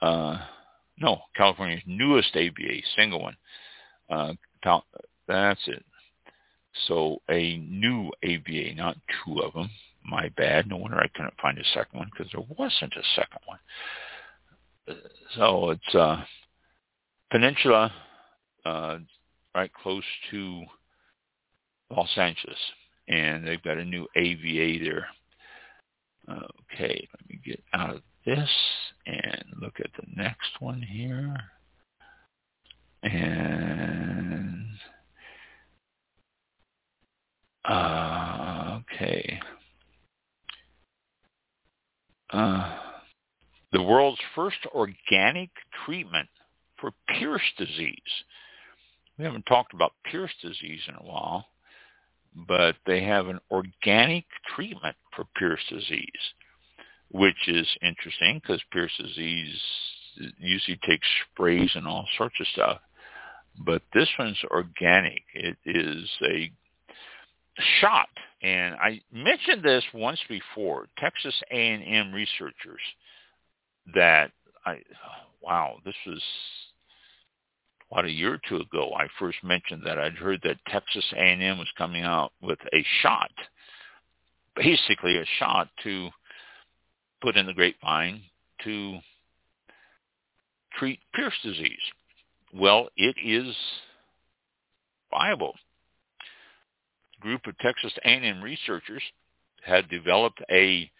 uh, 0.00 0.38
no, 0.98 1.20
California's 1.36 1.82
newest 1.86 2.34
AVA, 2.34 2.80
single 2.96 3.20
one. 3.20 3.36
Uh, 4.08 4.32
that's 5.28 5.60
it. 5.66 5.84
So 6.86 7.20
a 7.28 7.58
new 7.58 8.10
AVA, 8.22 8.74
not 8.74 8.96
two 9.24 9.40
of 9.40 9.52
them. 9.52 9.70
My 10.04 10.28
bad. 10.36 10.66
No 10.66 10.76
wonder 10.76 10.98
I 10.98 11.08
couldn't 11.08 11.34
find 11.40 11.58
a 11.58 11.64
second 11.74 11.98
one 11.98 12.10
because 12.10 12.32
there 12.32 12.44
wasn't 12.56 12.94
a 12.94 13.02
second 13.14 13.40
one. 13.44 13.58
So 15.36 15.70
it's 15.70 15.94
uh, 15.94 16.24
peninsula, 17.30 17.92
uh, 18.64 18.98
right 19.54 19.70
close 19.72 20.04
to 20.30 20.64
Los 21.90 22.10
Angeles, 22.16 22.58
and 23.08 23.46
they've 23.46 23.62
got 23.62 23.78
a 23.78 23.84
new 23.84 24.06
AVA 24.16 24.84
there. 24.84 25.06
Okay, 26.28 27.08
let 27.12 27.28
me 27.28 27.40
get 27.44 27.62
out 27.74 27.96
of 27.96 28.02
this 28.24 28.50
and 29.06 29.44
look 29.60 29.80
at 29.80 29.90
the 29.96 30.06
next 30.16 30.60
one 30.60 30.80
here. 30.80 31.36
And 33.02 34.59
uh, 37.64 38.80
okay. 38.92 39.40
Uh, 42.30 42.76
the 43.72 43.82
world's 43.82 44.20
first 44.34 44.58
organic 44.74 45.50
treatment 45.84 46.28
for 46.80 46.92
Pierce 47.08 47.42
disease. 47.58 47.96
We 49.18 49.24
haven't 49.24 49.46
talked 49.46 49.74
about 49.74 49.92
Pierce 50.04 50.32
disease 50.40 50.80
in 50.88 50.94
a 50.94 51.06
while, 51.06 51.46
but 52.34 52.76
they 52.86 53.02
have 53.04 53.28
an 53.28 53.40
organic 53.50 54.24
treatment 54.54 54.96
for 55.14 55.26
Pierce 55.36 55.60
disease, 55.68 56.06
which 57.10 57.48
is 57.48 57.66
interesting 57.82 58.40
because 58.40 58.62
Pierce 58.72 58.92
disease 58.98 59.60
usually 60.38 60.78
takes 60.86 61.06
sprays 61.32 61.70
and 61.74 61.86
all 61.86 62.06
sorts 62.16 62.36
of 62.40 62.46
stuff. 62.48 62.80
But 63.58 63.82
this 63.92 64.08
one's 64.18 64.42
organic. 64.50 65.22
It 65.34 65.56
is 65.66 66.08
a 66.22 66.50
shot. 67.80 68.08
And 68.42 68.74
I 68.74 69.00
mentioned 69.12 69.62
this 69.62 69.84
once 69.92 70.20
before, 70.28 70.86
Texas 70.98 71.34
A&M 71.50 72.12
researchers 72.12 72.80
that 73.94 74.30
I, 74.64 74.78
wow, 75.42 75.76
this 75.84 75.94
was 76.06 76.22
about 77.90 78.04
a 78.04 78.10
year 78.10 78.34
or 78.34 78.40
two 78.48 78.56
ago. 78.56 78.92
I 78.96 79.08
first 79.18 79.38
mentioned 79.42 79.82
that 79.84 79.98
I'd 79.98 80.14
heard 80.14 80.40
that 80.44 80.64
Texas 80.68 81.04
A&M 81.16 81.58
was 81.58 81.68
coming 81.76 82.02
out 82.02 82.32
with 82.40 82.58
a 82.72 82.84
shot, 83.02 83.32
basically 84.56 85.16
a 85.16 85.24
shot 85.38 85.68
to 85.82 86.08
put 87.20 87.36
in 87.36 87.46
the 87.46 87.52
grapevine 87.52 88.22
to 88.64 88.98
treat 90.78 91.00
Pierce 91.14 91.34
disease. 91.42 91.78
Well, 92.54 92.88
it 92.96 93.16
is 93.22 93.54
viable. 95.10 95.54
Group 97.20 97.46
of 97.46 97.56
Texas 97.58 97.92
A&M 98.04 98.42
researchers 98.42 99.02
had 99.64 99.88
developed 99.88 100.40
a 100.50 100.90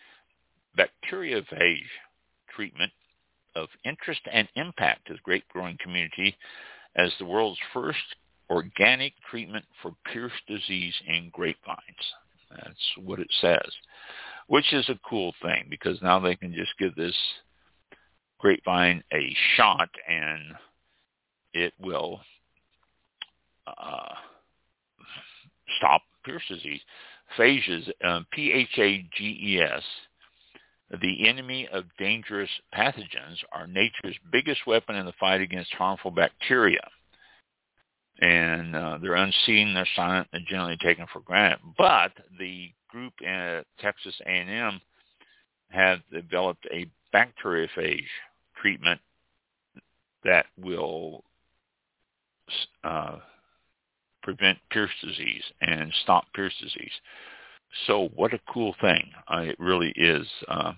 bacteriophage 0.78 1.88
treatment 2.54 2.92
of 3.56 3.68
interest 3.84 4.20
and 4.32 4.48
impact 4.54 5.06
to 5.06 5.14
the 5.14 5.18
grape 5.22 5.48
growing 5.48 5.76
community 5.82 6.36
as 6.96 7.12
the 7.18 7.24
world's 7.24 7.58
first 7.72 7.98
organic 8.48 9.14
treatment 9.30 9.64
for 9.80 9.92
Pierce 10.12 10.32
disease 10.46 10.94
in 11.06 11.30
grapevines. 11.32 11.80
That's 12.50 13.06
what 13.06 13.20
it 13.20 13.30
says, 13.40 13.70
which 14.48 14.72
is 14.72 14.88
a 14.88 14.98
cool 15.08 15.32
thing 15.42 15.66
because 15.70 16.00
now 16.02 16.18
they 16.18 16.34
can 16.34 16.52
just 16.52 16.72
give 16.78 16.94
this 16.96 17.16
grapevine 18.38 19.02
a 19.12 19.36
shot 19.56 19.88
and 20.08 20.54
it 21.52 21.72
will 21.80 22.20
uh, 23.66 24.14
stop 25.78 26.02
Pierce 26.24 26.42
disease. 26.48 26.80
Phages, 27.38 27.88
um, 28.04 28.26
P-H-A-G-E-S, 28.32 29.82
the 31.00 31.28
enemy 31.28 31.68
of 31.72 31.84
dangerous 31.98 32.50
pathogens, 32.74 33.36
are 33.52 33.66
nature's 33.66 34.16
biggest 34.32 34.66
weapon 34.66 34.96
in 34.96 35.06
the 35.06 35.12
fight 35.20 35.40
against 35.40 35.72
harmful 35.74 36.10
bacteria. 36.10 36.86
And 38.20 38.76
uh, 38.76 38.98
they're 39.00 39.14
unseen, 39.14 39.72
they're 39.72 39.86
silent, 39.96 40.28
they're 40.32 40.42
generally 40.46 40.76
taken 40.82 41.06
for 41.12 41.20
granted. 41.20 41.60
But 41.78 42.12
the 42.38 42.70
group 42.88 43.14
at 43.26 43.64
Texas 43.80 44.14
A&M 44.26 44.80
have 45.70 46.00
developed 46.12 46.66
a 46.72 46.86
bacteriophage 47.14 48.04
treatment 48.60 49.00
that 50.24 50.46
will 50.58 51.24
uh, 52.84 53.16
prevent 54.22 54.58
Pierce 54.70 54.90
disease 55.02 55.42
and 55.60 55.92
stop 56.02 56.24
Pierce 56.34 56.54
disease. 56.60 56.92
So 57.86 58.08
what 58.14 58.34
a 58.34 58.40
cool 58.52 58.74
thing. 58.80 59.10
Uh, 59.28 59.42
it 59.42 59.56
really 59.58 59.92
is. 59.96 60.26
Uh, 60.48 60.72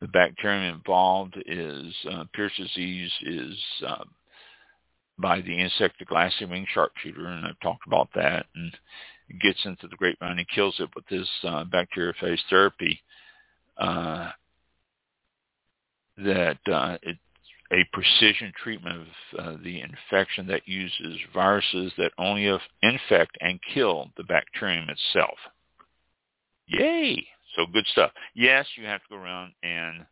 the 0.00 0.08
bacterium 0.08 0.74
involved 0.74 1.36
is 1.46 1.94
uh, 2.10 2.24
Pierce 2.34 2.52
disease 2.56 3.12
is 3.22 3.56
uh, 3.86 4.04
by 5.18 5.40
the 5.40 5.58
insect 5.58 5.98
the 5.98 6.04
glassy 6.04 6.44
wing 6.44 6.66
sharpshooter, 6.72 7.26
and 7.26 7.46
I've 7.46 7.60
talked 7.60 7.86
about 7.86 8.08
that. 8.14 8.46
And 8.54 8.72
it 9.28 9.40
gets 9.40 9.64
into 9.64 9.88
the 9.88 9.96
grapevine 9.96 10.38
and 10.38 10.48
kills 10.48 10.76
it 10.78 10.90
with 10.94 11.06
this 11.06 11.28
uh, 11.44 11.64
bacteriophage 11.64 12.40
therapy. 12.50 13.00
Uh, 13.78 14.30
that 16.18 16.58
uh, 16.70 16.96
it 17.02 17.16
a 17.72 17.84
precision 17.92 18.52
treatment 18.62 19.00
of 19.00 19.38
uh, 19.38 19.56
the 19.62 19.80
infection 19.80 20.46
that 20.46 20.66
uses 20.66 21.18
viruses 21.32 21.92
that 21.96 22.12
only 22.18 22.46
infect 22.82 23.36
and 23.40 23.58
kill 23.72 24.10
the 24.16 24.24
bacterium 24.24 24.88
itself. 24.88 25.38
Yay! 26.66 27.26
So 27.56 27.66
good 27.72 27.86
stuff. 27.86 28.10
Yes, 28.34 28.66
you 28.76 28.84
have 28.86 29.00
to 29.02 29.08
go 29.10 29.16
around 29.16 29.52
and 29.62 30.04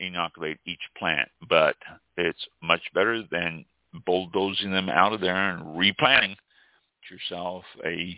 inoculate 0.00 0.58
each 0.66 0.80
plant, 0.98 1.28
but 1.48 1.76
it's 2.16 2.46
much 2.62 2.82
better 2.94 3.22
than 3.30 3.64
bulldozing 4.06 4.72
them 4.72 4.88
out 4.88 5.12
of 5.12 5.20
there 5.20 5.50
and 5.50 5.78
replanting 5.78 6.36
yourself 7.10 7.64
a 7.84 8.16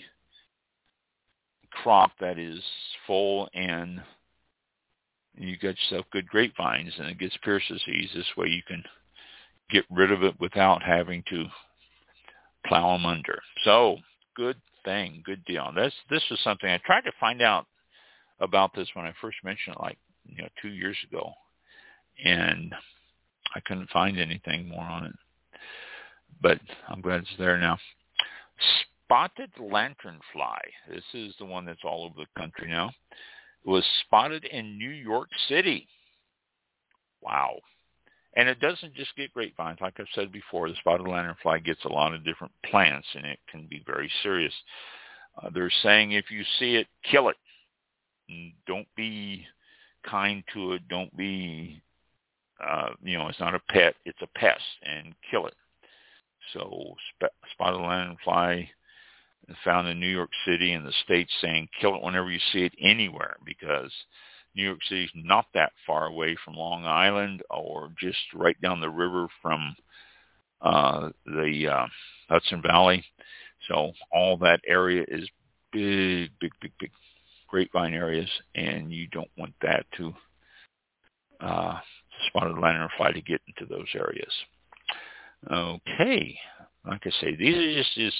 crop 1.71 2.13
that 2.21 2.39
is 2.39 2.61
full 3.07 3.49
and 3.55 4.01
you 5.37 5.57
got 5.57 5.77
yourself 5.79 6.07
good 6.13 6.27
grapevines 6.29 6.93
and 6.99 7.09
it 7.09 7.19
gets 7.19 7.37
Pierce 7.43 7.63
disease. 7.69 8.11
This 8.15 8.37
way 8.37 8.49
you 8.49 8.63
can 8.67 8.83
get 9.71 9.85
rid 9.91 10.11
of 10.11 10.23
it 10.23 10.39
without 10.41 10.83
having 10.83 11.23
to 11.29 11.45
plow 12.67 12.93
them 12.93 13.07
under. 13.07 13.41
So 13.65 13.99
good 14.35 14.57
thing, 14.85 15.23
good 15.25 15.45
deal. 15.45 15.71
This 15.75 15.93
this 16.11 16.23
is 16.31 16.39
something 16.43 16.69
I 16.69 16.81
tried 16.85 17.03
to 17.03 17.13
find 17.21 17.43
out 17.43 17.67
about 18.41 18.75
this 18.75 18.89
when 18.95 19.07
I 19.07 19.13
first 19.21 19.39
mentioned 19.45 19.77
it, 19.77 19.83
like 19.83 19.99
you 20.27 20.43
know 20.43 20.49
two 20.61 20.69
years 20.69 20.97
ago, 21.11 21.33
and 22.25 22.75
I 23.55 23.61
couldn't 23.61 23.91
find 23.91 24.19
anything 24.19 24.69
more 24.69 24.85
on 24.85 25.07
it. 25.07 25.15
But 26.41 26.61
I'm 26.89 27.01
glad 27.01 27.21
it's 27.21 27.31
there 27.39 27.59
now. 27.59 27.79
Spotted 29.05 29.51
lanternfly. 29.61 30.59
This 30.89 31.05
is 31.15 31.35
the 31.39 31.45
one 31.45 31.65
that's 31.65 31.85
all 31.85 32.05
over 32.05 32.15
the 32.25 32.41
country 32.41 32.69
now 32.69 32.91
was 33.67 33.85
spotted 34.07 34.45
in 34.45 34.79
New 34.79 34.91
York 34.91 35.29
City. 35.49 35.89
Wow. 37.21 37.59
And 38.37 38.49
it 38.49 38.61
doesn't 38.61 38.95
just 38.95 39.17
get 39.17 39.33
grapevines. 39.33 39.81
Like 39.81 39.99
I've 39.99 40.07
said 40.15 40.31
before, 40.31 40.69
the 40.69 40.77
spotted 40.77 41.07
lanternfly 41.07 41.65
gets 41.65 41.85
a 41.85 41.89
lot 41.89 42.15
of 42.15 42.25
different 42.25 42.53
plants, 42.65 43.09
and 43.15 43.25
it 43.25 43.39
can 43.51 43.67
be 43.67 43.83
very 43.87 44.11
serious. 44.23 44.53
Uh, 45.43 45.51
they're 45.53 45.71
saying 45.83 46.13
if 46.13 46.31
you 46.31 46.45
see 46.59 46.77
it, 46.77 46.87
kill 47.11 47.31
it. 47.31 47.37
Don't 48.67 48.89
be 48.97 49.47
kind 50.05 50.45
to 50.53 50.73
it. 50.73 50.87
Don't 50.89 51.15
be, 51.17 51.81
uh, 52.63 52.91
you 53.03 53.17
know, 53.17 53.29
it's 53.29 53.41
not 53.41 53.55
a 53.55 53.61
pet. 53.71 53.95
It's 54.05 54.21
a 54.21 54.39
pest, 54.39 54.63
and 54.83 55.15
kill 55.31 55.47
it. 55.47 55.55
So 56.53 56.95
sp- 57.17 57.35
spotted 57.53 57.79
lanternfly 57.79 58.69
found 59.65 59.89
in 59.89 60.01
New 60.01 60.09
York 60.09 60.31
City 60.45 60.73
and 60.73 60.87
the 60.87 60.93
states 61.05 61.33
saying 61.41 61.69
kill 61.81 61.95
it 61.95 62.03
whenever 62.03 62.31
you 62.31 62.41
see 62.53 62.65
it 62.65 62.75
anywhere 62.81 63.37
because 63.45 63.93
New 64.55 64.65
York 64.65 64.83
City 64.89 65.05
is 65.05 65.11
not 65.15 65.47
that 65.55 65.73
far 65.87 66.07
away 66.07 66.37
from 66.45 66.55
Long 66.55 66.85
Island 66.85 67.43
or 67.51 67.91
just 68.01 68.19
right 68.35 68.61
down 68.61 68.81
the 68.81 68.91
river 68.91 69.29
from 69.43 69.77
uh, 70.63 71.11
the 71.27 71.69
uh, 71.71 71.87
Hudson 72.29 72.63
Valley. 72.63 73.05
So 73.69 73.93
all 74.13 74.37
that 74.39 74.61
area 74.67 75.05
is 75.09 75.29
big, 75.73 76.31
big, 76.41 76.53
big, 76.61 76.73
big 76.81 76.91
grapevine 77.49 77.95
areas, 77.95 78.31
and 78.55 78.93
you 78.93 79.07
don't 79.09 79.31
want 79.37 79.55
that 79.63 79.87
to 79.99 80.13
uh, 81.41 81.79
spotted 82.27 82.57
lanternfly 82.57 83.15
to 83.15 83.21
get 83.21 83.41
into 83.47 83.67
those 83.73 83.89
areas. 83.95 84.33
Okay, 85.51 86.39
like 86.87 87.03
I 87.05 87.11
say, 87.21 87.37
these 87.37 87.57
are 87.57 87.75
just, 87.75 87.95
just 87.95 88.17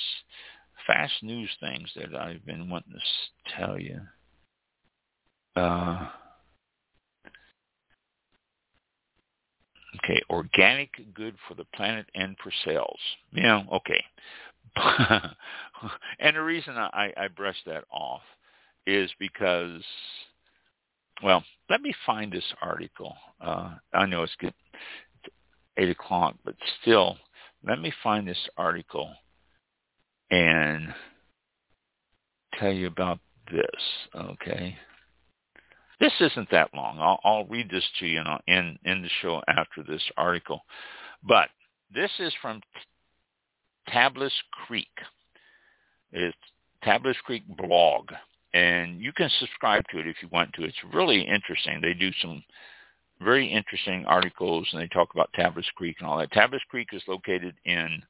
fast 0.87 1.15
news 1.23 1.51
things 1.61 1.91
that 1.97 2.15
I've 2.15 2.45
been 2.47 2.69
wanting 2.69 2.93
to 2.93 3.57
tell 3.57 3.79
you. 3.79 4.01
Uh, 5.57 6.09
okay, 9.97 10.21
organic, 10.31 10.91
good 11.15 11.35
for 11.49 11.55
the 11.55 11.65
planet 11.75 12.07
and 12.15 12.37
for 12.43 12.53
cells. 12.65 12.99
Yeah, 13.33 13.63
okay. 13.73 14.05
and 16.21 16.37
the 16.37 16.43
reason 16.43 16.75
I, 16.77 17.13
I 17.17 17.29
brushed 17.29 17.65
that 17.67 17.85
off 17.91 18.23
is 18.87 19.11
because, 19.19 19.83
well, 21.23 21.43
let 21.71 21.81
me 21.81 21.95
find 22.05 22.31
this 22.31 22.45
article. 22.63 23.15
Uh, 23.41 23.75
I 23.93 24.07
know 24.07 24.23
it's 24.23 24.37
good, 24.39 24.55
8 25.77 25.91
o'clock, 25.91 26.37
but 26.45 26.55
still, 26.83 27.17
let 27.67 27.81
me 27.81 27.93
find 28.03 28.29
this 28.29 28.49
article 28.57 29.11
and 30.31 30.93
tell 32.59 32.73
you 32.73 32.87
about 32.87 33.19
this, 33.51 33.65
okay? 34.15 34.77
This 36.01 36.13
isn't 36.21 36.51
that 36.51 36.71
long. 36.75 36.99
I'll, 36.99 37.21
I'll 37.25 37.47
read 37.47 37.71
this 37.71 37.85
to 38.01 38.07
you 38.07 38.23
in, 38.47 38.79
in 38.85 39.03
the 39.03 39.09
show 39.23 39.43
after 39.49 39.83
this 39.83 40.03
article. 40.17 40.61
But 41.23 41.49
this 41.95 42.11
is 42.19 42.35
from 42.43 42.61
Tablas 43.89 44.33
Creek. 44.67 44.89
It's 46.13 46.37
Tablas 46.85 47.17
Creek 47.25 47.45
blog. 47.57 48.11
And 48.53 49.01
you 49.01 49.13
can 49.13 49.31
subscribe 49.39 49.85
to 49.91 49.99
it 49.99 50.07
if 50.07 50.17
you 50.23 50.29
want 50.31 50.53
to. 50.55 50.65
It's 50.65 50.77
really 50.93 51.21
interesting. 51.21 51.81
They 51.81 51.95
do 51.95 52.11
some 52.21 52.43
very 53.21 53.47
interesting 53.47 54.05
articles 54.07 54.69
and 54.73 54.83
they 54.83 54.89
talk 54.89 55.09
about 55.15 55.31
Tablas 55.39 55.65
Creek 55.77 55.97
and 56.01 56.09
all 56.09 56.19
that. 56.19 56.33
Tablas 56.33 56.61
Creek 56.69 56.89
is 56.93 57.03
located 57.09 57.55
in 57.65 58.03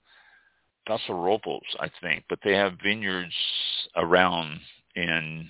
Paso 0.87 1.13
Robles, 1.13 1.67
I 1.81 1.91
think, 2.01 2.25
but 2.29 2.39
they 2.45 2.53
have 2.53 2.79
vineyards 2.83 3.35
around 3.97 4.61
in 4.95 5.49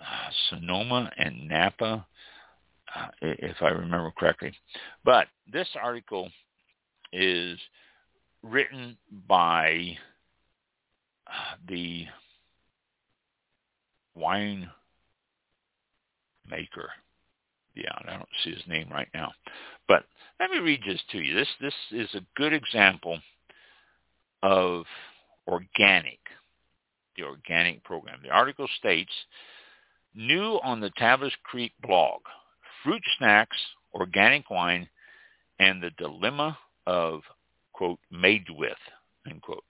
uh, 0.00 0.30
Sonoma 0.50 1.10
and 1.16 1.48
Napa, 1.48 2.06
uh, 2.94 3.06
if 3.22 3.56
I 3.62 3.68
remember 3.68 4.12
correctly. 4.16 4.52
But 5.04 5.28
this 5.50 5.68
article 5.82 6.28
is 7.12 7.58
written 8.42 8.96
by 9.26 9.96
uh, 11.26 11.56
the 11.68 12.06
wine 14.14 14.68
maker. 16.48 16.90
Yeah, 17.74 17.92
I 18.06 18.16
don't 18.16 18.28
see 18.44 18.50
his 18.50 18.66
name 18.66 18.88
right 18.90 19.08
now. 19.14 19.32
But 19.88 20.04
let 20.38 20.50
me 20.50 20.58
read 20.58 20.82
this 20.86 21.00
to 21.12 21.18
you. 21.18 21.34
This 21.34 21.48
this 21.60 21.74
is 21.90 22.14
a 22.14 22.26
good 22.36 22.52
example 22.52 23.18
of 24.42 24.84
organic, 25.46 26.18
the 27.16 27.24
organic 27.24 27.82
program. 27.84 28.20
The 28.22 28.30
article 28.30 28.68
states, 28.78 29.12
new 30.14 30.60
on 30.62 30.80
the 30.80 30.90
Tablas 31.00 31.32
Creek 31.44 31.72
blog, 31.82 32.20
fruit 32.82 33.02
snacks, 33.18 33.56
organic 33.94 34.50
wine, 34.50 34.88
and 35.58 35.82
the 35.82 35.90
dilemma 35.98 36.58
of, 36.86 37.20
quote, 37.72 37.98
made 38.10 38.46
with, 38.50 38.76
end 39.28 39.42
quote. 39.42 39.64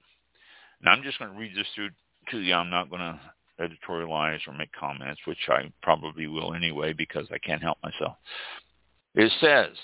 Now 0.82 0.92
I'm 0.92 1.02
just 1.02 1.18
going 1.18 1.32
to 1.32 1.38
read 1.38 1.54
this 1.56 1.66
through 1.74 1.90
to 2.30 2.38
you. 2.38 2.54
I'm 2.54 2.70
not 2.70 2.90
going 2.90 3.00
to 3.00 3.20
editorialize 3.60 4.40
or 4.46 4.54
make 4.54 4.72
comments, 4.72 5.20
which 5.26 5.48
I 5.48 5.70
probably 5.82 6.26
will 6.26 6.54
anyway 6.54 6.92
because 6.92 7.26
I 7.32 7.38
can't 7.38 7.62
help 7.62 7.78
myself. 7.82 8.16
It 9.14 9.30
says, 9.40 9.76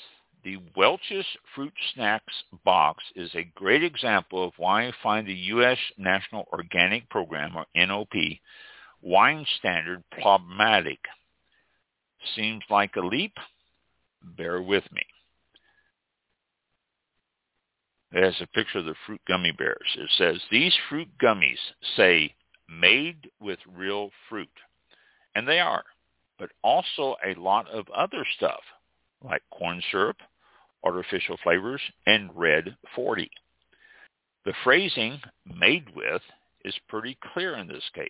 the 0.48 0.58
Welch's 0.76 1.26
Fruit 1.54 1.74
Snacks 1.92 2.32
box 2.64 3.04
is 3.14 3.30
a 3.34 3.52
great 3.54 3.84
example 3.84 4.42
of 4.42 4.54
why 4.56 4.86
I 4.86 4.92
find 5.02 5.26
the 5.26 5.34
U.S. 5.34 5.76
National 5.98 6.48
Organic 6.50 7.10
Program, 7.10 7.54
or 7.54 7.66
NOP, 7.76 8.14
wine 9.02 9.44
standard 9.58 10.02
problematic. 10.10 11.00
Seems 12.34 12.62
like 12.70 12.96
a 12.96 13.00
leap? 13.00 13.34
Bear 14.22 14.62
with 14.62 14.84
me. 14.90 15.02
It 18.12 18.24
has 18.24 18.40
a 18.40 18.46
picture 18.46 18.78
of 18.78 18.86
the 18.86 18.94
fruit 19.04 19.20
gummy 19.28 19.52
bears. 19.52 19.96
It 19.98 20.10
says, 20.16 20.40
these 20.50 20.74
fruit 20.88 21.08
gummies 21.22 21.58
say 21.94 22.34
made 22.70 23.30
with 23.38 23.58
real 23.76 24.08
fruit. 24.30 24.48
And 25.34 25.46
they 25.46 25.60
are, 25.60 25.84
but 26.38 26.48
also 26.62 27.16
a 27.22 27.38
lot 27.38 27.68
of 27.68 27.86
other 27.94 28.24
stuff 28.38 28.60
like 29.22 29.42
corn 29.50 29.82
syrup, 29.90 30.16
artificial 30.84 31.36
flavors, 31.42 31.80
and 32.06 32.30
red 32.34 32.76
40. 32.94 33.30
The 34.44 34.54
phrasing 34.64 35.20
made 35.44 35.94
with 35.94 36.22
is 36.64 36.74
pretty 36.88 37.18
clear 37.32 37.56
in 37.56 37.68
this 37.68 37.84
case. 37.94 38.08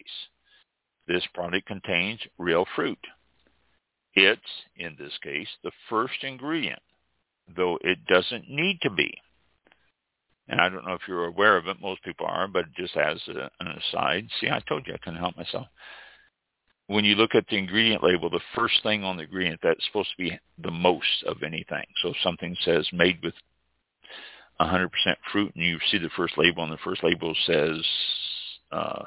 This 1.07 1.27
product 1.35 1.67
contains 1.67 2.21
real 2.39 2.67
fruit. 2.77 2.99
It's, 4.15 4.41
in 4.77 4.97
this 4.99 5.17
case, 5.23 5.49
the 5.63 5.73
first 5.89 6.23
ingredient, 6.23 6.81
though 7.57 7.79
it 7.83 8.05
doesn't 8.07 8.51
need 8.51 8.81
to 8.83 8.91
be. 8.91 9.13
And 10.49 10.61
I 10.61 10.69
don't 10.69 10.87
know 10.87 10.95
if 10.95 11.03
you're 11.07 11.27
aware 11.27 11.57
of 11.57 11.67
it. 11.69 11.81
Most 11.81 12.03
people 12.03 12.27
are, 12.27 12.49
but 12.49 12.73
just 12.77 12.97
as 12.97 13.21
a, 13.29 13.51
an 13.61 13.69
aside, 13.69 14.29
see, 14.41 14.49
I 14.49 14.61
told 14.61 14.87
you 14.87 14.95
I 14.95 14.99
couldn't 14.99 15.19
help 15.19 15.37
myself 15.37 15.67
when 16.89 17.05
you 17.05 17.15
look 17.15 17.35
at 17.35 17.47
the 17.49 17.57
ingredient 17.57 18.03
label, 18.03 18.31
the 18.31 18.41
first 18.55 18.83
thing 18.83 19.05
on 19.05 19.17
the 19.17 19.23
ingredient, 19.23 19.61
that's 19.63 19.85
supposed 19.87 20.11
to 20.11 20.23
be 20.23 20.39
the 20.59 20.71
most 20.71 21.23
of 21.27 21.43
anything. 21.43 21.85
So 22.03 22.09
if 22.09 22.17
something 22.23 22.57
says 22.65 22.89
made 22.93 23.23
with 23.23 23.35
100% 24.61 24.89
fruit 25.31 25.53
and 25.55 25.65
you 25.65 25.79
see 25.91 25.99
the 25.99 26.11
first 26.17 26.39
label 26.39 26.65
and 26.65 26.73
the 26.73 26.79
first 26.79 27.05
label 27.05 27.35
says 27.47 27.85
uh, 28.73 29.05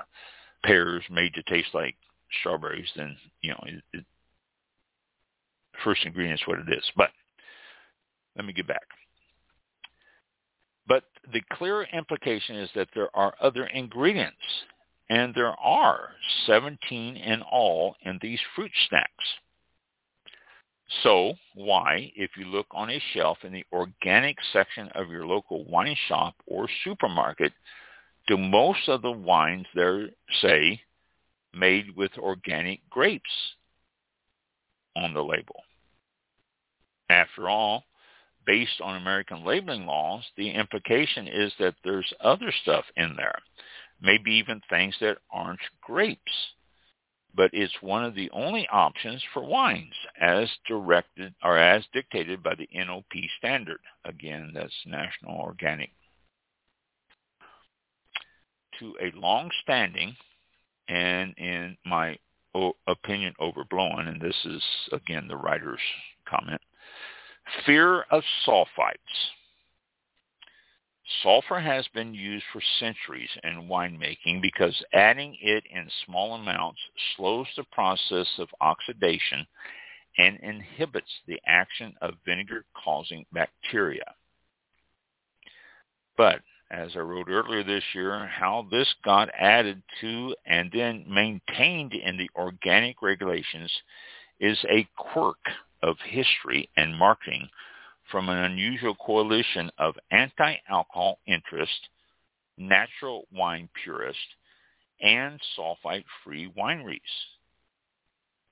pears 0.63 1.03
made 1.09 1.33
to 1.33 1.43
taste 1.43 1.69
like 1.73 1.95
strawberries, 2.39 2.87
then, 2.95 3.17
you 3.41 3.49
know, 3.49 3.63
it, 3.65 3.83
it, 3.93 4.05
first 5.83 6.05
ingredient 6.05 6.39
is 6.39 6.47
what 6.47 6.59
it 6.59 6.69
is. 6.69 6.83
But 6.95 7.09
let 8.35 8.45
me 8.45 8.53
get 8.53 8.67
back. 8.67 8.85
But 10.87 11.05
the 11.33 11.41
clear 11.53 11.83
implication 11.93 12.57
is 12.57 12.69
that 12.75 12.89
there 12.93 13.09
are 13.15 13.33
other 13.41 13.65
ingredients 13.65 14.37
and 15.11 15.35
there 15.35 15.53
are 15.59 16.11
17 16.47 17.17
in 17.17 17.41
all 17.41 17.95
in 18.03 18.17
these 18.21 18.39
fruit 18.55 18.71
snacks. 18.87 19.25
So 21.03 21.33
why, 21.53 22.13
if 22.15 22.31
you 22.37 22.45
look 22.45 22.67
on 22.71 22.89
a 22.89 23.01
shelf 23.13 23.39
in 23.43 23.51
the 23.51 23.65
organic 23.73 24.37
section 24.53 24.87
of 24.95 25.09
your 25.09 25.25
local 25.25 25.65
wine 25.65 25.97
shop 26.07 26.35
or 26.47 26.69
supermarket, 26.85 27.51
do 28.27 28.37
most 28.37 28.87
of 28.87 29.01
the 29.01 29.11
wines 29.11 29.65
there 29.75 30.07
say 30.41 30.79
made 31.53 31.93
with 31.97 32.11
organic 32.17 32.79
grapes 32.89 33.29
on 34.95 35.13
the 35.13 35.23
label? 35.23 35.61
After 37.09 37.49
all, 37.49 37.83
based 38.45 38.79
on 38.81 38.95
American 38.95 39.43
labeling 39.45 39.85
laws, 39.85 40.23
the 40.37 40.51
implication 40.51 41.27
is 41.27 41.51
that 41.59 41.75
there's 41.83 42.13
other 42.21 42.53
stuff 42.63 42.85
in 42.95 43.13
there 43.17 43.39
maybe 44.01 44.31
even 44.33 44.61
things 44.69 44.95
that 45.01 45.17
aren't 45.31 45.59
grapes. 45.81 46.31
But 47.33 47.51
it's 47.53 47.81
one 47.81 48.03
of 48.03 48.13
the 48.13 48.29
only 48.31 48.67
options 48.71 49.23
for 49.33 49.41
wines 49.43 49.93
as 50.19 50.49
directed 50.67 51.33
or 51.43 51.57
as 51.57 51.85
dictated 51.93 52.43
by 52.43 52.55
the 52.55 52.67
NOP 52.73 53.13
standard. 53.37 53.79
Again, 54.03 54.51
that's 54.53 54.73
National 54.85 55.39
Organic. 55.39 55.91
To 58.79 58.95
a 59.01 59.17
long-standing 59.17 60.15
and 60.89 61.33
in 61.37 61.77
my 61.85 62.17
opinion 62.87 63.33
overblown, 63.39 64.07
and 64.07 64.19
this 64.19 64.35
is 64.43 64.63
again 64.91 65.27
the 65.27 65.37
writer's 65.37 65.79
comment, 66.27 66.61
fear 67.65 68.01
of 68.11 68.23
sulfites 68.45 68.97
Sulfur 71.21 71.59
has 71.59 71.87
been 71.89 72.13
used 72.13 72.45
for 72.51 72.61
centuries 72.79 73.29
in 73.43 73.67
winemaking 73.67 74.41
because 74.41 74.83
adding 74.93 75.37
it 75.41 75.63
in 75.69 75.89
small 76.05 76.35
amounts 76.35 76.79
slows 77.15 77.47
the 77.55 77.63
process 77.71 78.27
of 78.39 78.47
oxidation 78.61 79.45
and 80.17 80.39
inhibits 80.39 81.11
the 81.27 81.39
action 81.45 81.95
of 82.01 82.15
vinegar-causing 82.25 83.25
bacteria. 83.31 84.15
But 86.17 86.41
as 86.69 86.91
I 86.95 86.99
wrote 86.99 87.29
earlier 87.29 87.63
this 87.63 87.83
year, 87.93 88.25
how 88.27 88.67
this 88.71 88.93
got 89.03 89.29
added 89.37 89.81
to 90.01 90.35
and 90.45 90.71
then 90.71 91.05
maintained 91.07 91.93
in 91.93 92.17
the 92.17 92.29
organic 92.35 93.01
regulations 93.01 93.71
is 94.39 94.57
a 94.69 94.87
quirk 94.97 95.39
of 95.83 95.97
history 96.05 96.69
and 96.77 96.95
marketing 96.95 97.49
from 98.11 98.29
an 98.29 98.37
unusual 98.37 98.95
coalition 98.95 99.71
of 99.77 99.95
anti-alcohol 100.11 101.19
interest, 101.25 101.89
natural 102.57 103.25
wine 103.33 103.69
purists, 103.83 104.21
and 105.01 105.39
sulfite-free 105.57 106.51
wineries. 106.57 106.99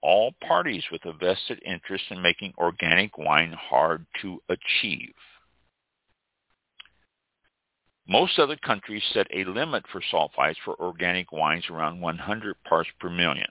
All 0.01 0.34
parties 0.47 0.84
with 0.91 1.05
a 1.05 1.14
vested 1.14 1.62
interest 1.66 2.05
in 2.10 2.22
making 2.22 2.53
organic 2.57 3.18
wine 3.18 3.53
hard 3.53 4.05
to 4.22 4.41
achieve. 4.47 5.14
Most 8.07 8.39
other 8.39 8.55
countries 8.55 9.03
set 9.14 9.28
a 9.32 9.43
limit 9.43 9.84
for 9.91 10.01
sulfites 10.12 10.55
for 10.66 10.80
organic 10.80 11.32
wines 11.32 11.66
around 11.70 12.01
100 12.01 12.55
parts 12.68 12.89
per 12.99 13.10
million. 13.10 13.49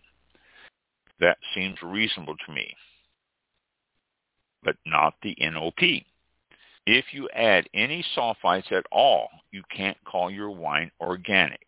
That 1.20 1.36
seems 1.54 1.76
reasonable 1.82 2.36
to 2.46 2.52
me 2.52 2.74
but 4.62 4.76
not 4.86 5.14
the 5.22 5.36
NOP. 5.40 6.04
If 6.86 7.06
you 7.12 7.28
add 7.34 7.68
any 7.74 8.04
sulfites 8.16 8.72
at 8.72 8.86
all, 8.90 9.28
you 9.50 9.62
can't 9.74 9.96
call 10.04 10.30
your 10.30 10.50
wine 10.50 10.90
organic. 11.00 11.66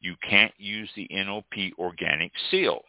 you 0.00 0.14
can't 0.28 0.52
use 0.58 0.90
the 0.94 1.08
NOP 1.10 1.72
organic 1.78 2.32
seal. 2.50 2.82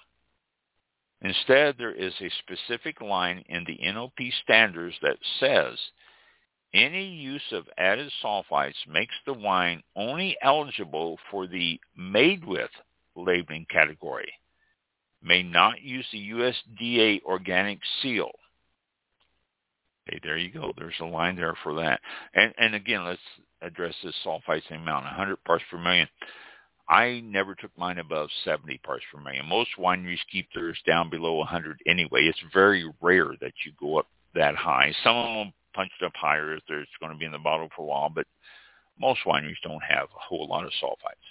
Instead, 1.21 1.75
there 1.77 1.93
is 1.93 2.13
a 2.21 2.29
specific 2.43 3.01
line 3.01 3.43
in 3.49 3.63
the 3.65 3.79
NOP 3.91 4.17
standards 4.43 4.95
that 5.01 5.17
says 5.39 5.77
any 6.73 7.07
use 7.07 7.41
of 7.53 7.65
added 7.77 8.11
sulfites 8.23 8.75
makes 8.87 9.15
the 9.25 9.33
wine 9.33 9.81
only 9.95 10.37
eligible 10.43 11.17
for 11.31 11.47
the 11.47 11.79
made 11.95 12.45
with 12.45 12.69
labeling 13.15 13.65
category. 13.71 14.31
May 15.23 15.41
not 15.41 15.81
use 15.81 16.05
the 16.11 16.29
USDA 16.29 17.23
organic 17.23 17.79
seal. 18.01 18.31
Okay, 20.07 20.19
there 20.23 20.37
you 20.37 20.51
go. 20.51 20.71
There's 20.77 20.93
a 21.01 21.05
line 21.05 21.35
there 21.35 21.55
for 21.63 21.75
that. 21.75 21.99
And 22.33 22.53
and 22.57 22.75
again, 22.75 23.05
let's 23.05 23.21
address 23.61 23.93
this 24.03 24.15
sulfites 24.25 24.69
amount. 24.71 25.05
100 25.05 25.43
parts 25.43 25.63
per 25.69 25.77
million. 25.77 26.07
I 26.89 27.21
never 27.25 27.53
took 27.53 27.77
mine 27.77 27.97
above 27.97 28.29
70 28.45 28.77
parts 28.85 29.03
per 29.11 29.19
million. 29.19 29.45
Most 29.45 29.71
wineries 29.77 30.19
keep 30.31 30.47
theirs 30.53 30.79
down 30.87 31.09
below 31.09 31.33
100 31.35 31.81
anyway. 31.85 32.21
It's 32.23 32.39
very 32.53 32.89
rare 33.01 33.31
that 33.41 33.51
you 33.65 33.73
go 33.79 33.99
up 33.99 34.07
that 34.35 34.55
high. 34.55 34.93
Some 35.03 35.17
of 35.17 35.25
them 35.25 35.53
punch 35.73 35.91
it 35.99 36.05
up 36.05 36.13
higher 36.15 36.53
if 36.53 36.63
it's 36.69 36.89
going 37.01 37.11
to 37.11 37.17
be 37.17 37.25
in 37.25 37.31
the 37.31 37.39
bottle 37.39 37.67
for 37.75 37.81
a 37.81 37.85
while, 37.85 38.09
but 38.09 38.25
most 38.99 39.19
wineries 39.25 39.61
don't 39.63 39.83
have 39.83 40.05
a 40.05 40.19
whole 40.19 40.47
lot 40.47 40.63
of 40.63 40.71
sulfites. 40.81 41.27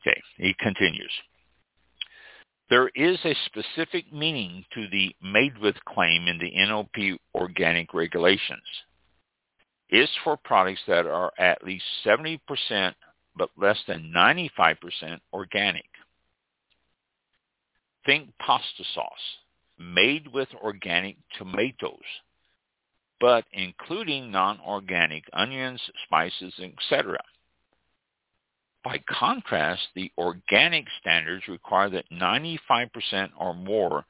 Okay, 0.00 0.20
he 0.36 0.54
continues. 0.58 1.12
There 2.72 2.88
is 2.94 3.18
a 3.26 3.36
specific 3.44 4.10
meaning 4.14 4.64
to 4.72 4.88
the 4.88 5.14
made 5.22 5.58
with 5.58 5.76
claim 5.84 6.26
in 6.26 6.38
the 6.38 6.52
NOP 6.54 7.18
organic 7.34 7.92
regulations. 7.92 8.62
It's 9.90 10.10
for 10.24 10.38
products 10.38 10.80
that 10.88 11.04
are 11.04 11.34
at 11.38 11.62
least 11.62 11.84
70% 12.02 12.38
but 13.36 13.50
less 13.58 13.78
than 13.86 14.10
95% 14.16 15.20
organic. 15.34 15.84
Think 18.06 18.30
pasta 18.38 18.84
sauce, 18.94 19.36
made 19.78 20.28
with 20.28 20.48
organic 20.62 21.18
tomatoes, 21.36 22.00
but 23.20 23.44
including 23.52 24.30
non-organic 24.30 25.24
onions, 25.34 25.82
spices, 26.06 26.54
etc. 26.58 27.18
By 28.84 29.00
contrast, 29.08 29.88
the 29.94 30.10
organic 30.18 30.86
standards 31.00 31.48
require 31.48 31.88
that 31.90 32.10
95% 32.10 33.30
or 33.38 33.54
more 33.54 34.04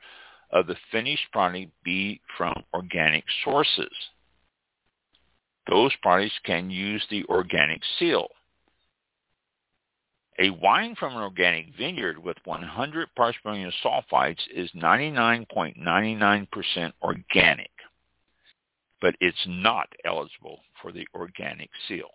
of 0.51 0.66
the 0.66 0.77
finished 0.91 1.31
product 1.33 1.70
be 1.85 2.20
from 2.39 2.64
organic 2.73 3.25
sources. 3.45 3.93
Those 5.68 5.93
products 6.03 6.39
can 6.45 6.70
use 6.70 7.05
the 7.11 7.25
organic 7.27 7.83
seal. 7.99 8.29
A 10.39 10.49
wine 10.51 10.95
from 10.97 11.14
an 11.14 11.23
organic 11.23 11.75
vineyard 11.77 12.18
with 12.18 12.39
100 12.45 13.14
parts 13.14 13.39
per 13.43 13.53
million 13.53 13.73
sulfites 13.85 14.41
is 14.53 14.70
99.99% 14.73 16.93
organic, 17.03 17.70
but 19.01 19.14
it's 19.20 19.47
not 19.47 19.89
eligible 20.05 20.61
for 20.81 20.91
the 20.91 21.07
organic 21.14 21.70
seal. 21.87 22.11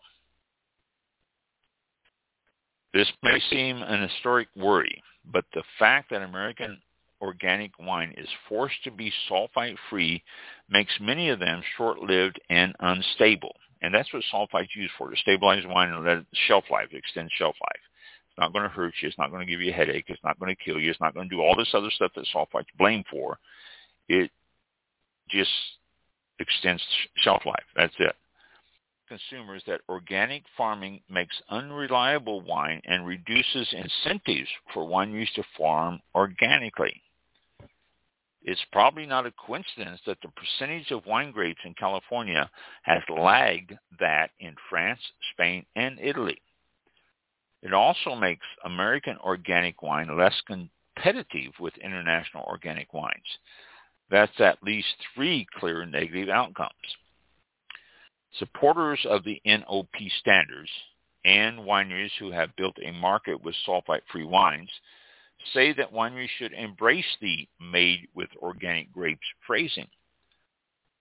This 2.93 3.11
may 3.21 3.39
seem 3.49 3.81
an 3.81 4.07
historic 4.07 4.47
worry, 4.55 5.01
but 5.25 5.45
the 5.53 5.63
fact 5.77 6.09
that 6.09 6.21
American 6.21 6.81
organic 7.21 7.71
wine 7.79 8.13
is 8.17 8.29
forced 8.47 8.83
to 8.83 8.91
be 8.91 9.11
sulfite-free 9.29 10.23
makes 10.69 10.93
many 11.01 11.29
of 11.29 11.39
them 11.39 11.61
short-lived 11.75 12.39
and 12.49 12.75
unstable. 12.79 13.55
And 13.81 13.93
that's 13.93 14.11
what 14.13 14.23
sulfite's 14.31 14.75
used 14.75 14.93
for, 14.97 15.09
to 15.09 15.17
stabilize 15.17 15.63
wine 15.67 15.89
and 15.89 16.05
let 16.05 16.25
shelf 16.47 16.65
life, 16.71 16.87
extend 16.91 17.29
shelf 17.37 17.55
life. 17.61 17.81
It's 18.29 18.37
not 18.39 18.53
going 18.53 18.63
to 18.63 18.69
hurt 18.69 18.93
you. 19.01 19.07
It's 19.07 19.17
not 19.17 19.31
going 19.31 19.45
to 19.45 19.51
give 19.51 19.61
you 19.61 19.71
a 19.71 19.75
headache. 19.75 20.05
It's 20.07 20.23
not 20.23 20.39
going 20.39 20.55
to 20.55 20.63
kill 20.63 20.79
you. 20.79 20.89
It's 20.89 21.01
not 21.01 21.13
going 21.13 21.29
to 21.29 21.35
do 21.35 21.41
all 21.41 21.55
this 21.55 21.73
other 21.73 21.91
stuff 21.91 22.11
that 22.15 22.27
sulfite's 22.33 22.69
blamed 22.77 23.05
for. 23.11 23.37
It 24.07 24.31
just 25.29 25.51
extends 26.39 26.83
shelf 27.17 27.45
life. 27.45 27.65
That's 27.75 27.93
it. 27.99 28.15
Consumers 29.07 29.63
that 29.67 29.81
organic 29.87 30.43
farming 30.57 31.01
makes 31.09 31.41
unreliable 31.49 32.41
wine 32.41 32.81
and 32.85 33.07
reduces 33.07 33.73
incentives 33.73 34.49
for 34.73 34.85
wineries 34.85 35.31
to 35.35 35.43
farm 35.57 36.01
organically. 36.13 37.01
It's 38.43 38.65
probably 38.71 39.05
not 39.05 39.25
a 39.25 39.31
coincidence 39.31 40.01
that 40.05 40.17
the 40.21 40.29
percentage 40.29 40.91
of 40.91 41.05
wine 41.05 41.31
grapes 41.31 41.61
in 41.63 41.73
California 41.73 42.49
has 42.83 43.01
lagged 43.09 43.73
that 43.99 44.31
in 44.39 44.55
France, 44.69 44.99
Spain, 45.33 45.65
and 45.75 45.99
Italy. 46.01 46.41
It 47.61 47.73
also 47.73 48.13
makes 48.13 48.45
American 48.65 49.17
organic 49.23 49.81
wine 49.81 50.17
less 50.17 50.35
competitive 50.47 51.53
with 51.59 51.77
international 51.77 52.43
organic 52.43 52.93
wines. 52.93 53.37
That's 54.09 54.39
at 54.39 54.63
least 54.63 54.95
three 55.15 55.47
clear 55.59 55.85
negative 55.85 56.29
outcomes. 56.29 56.97
Supporters 58.39 59.05
of 59.09 59.23
the 59.23 59.41
NOP 59.45 59.95
standards 60.19 60.69
and 61.25 61.59
wineries 61.59 62.11
who 62.19 62.31
have 62.31 62.55
built 62.55 62.77
a 62.83 62.91
market 62.91 63.43
with 63.43 63.55
sulfite-free 63.67 64.25
wines 64.25 64.69
say 65.53 65.73
that 65.73 65.93
wineries 65.93 66.29
should 66.37 66.53
embrace 66.53 67.17
the 67.21 67.47
made 67.59 68.07
with 68.13 68.29
organic 68.37 68.91
grapes 68.91 69.25
phrasing. 69.45 69.87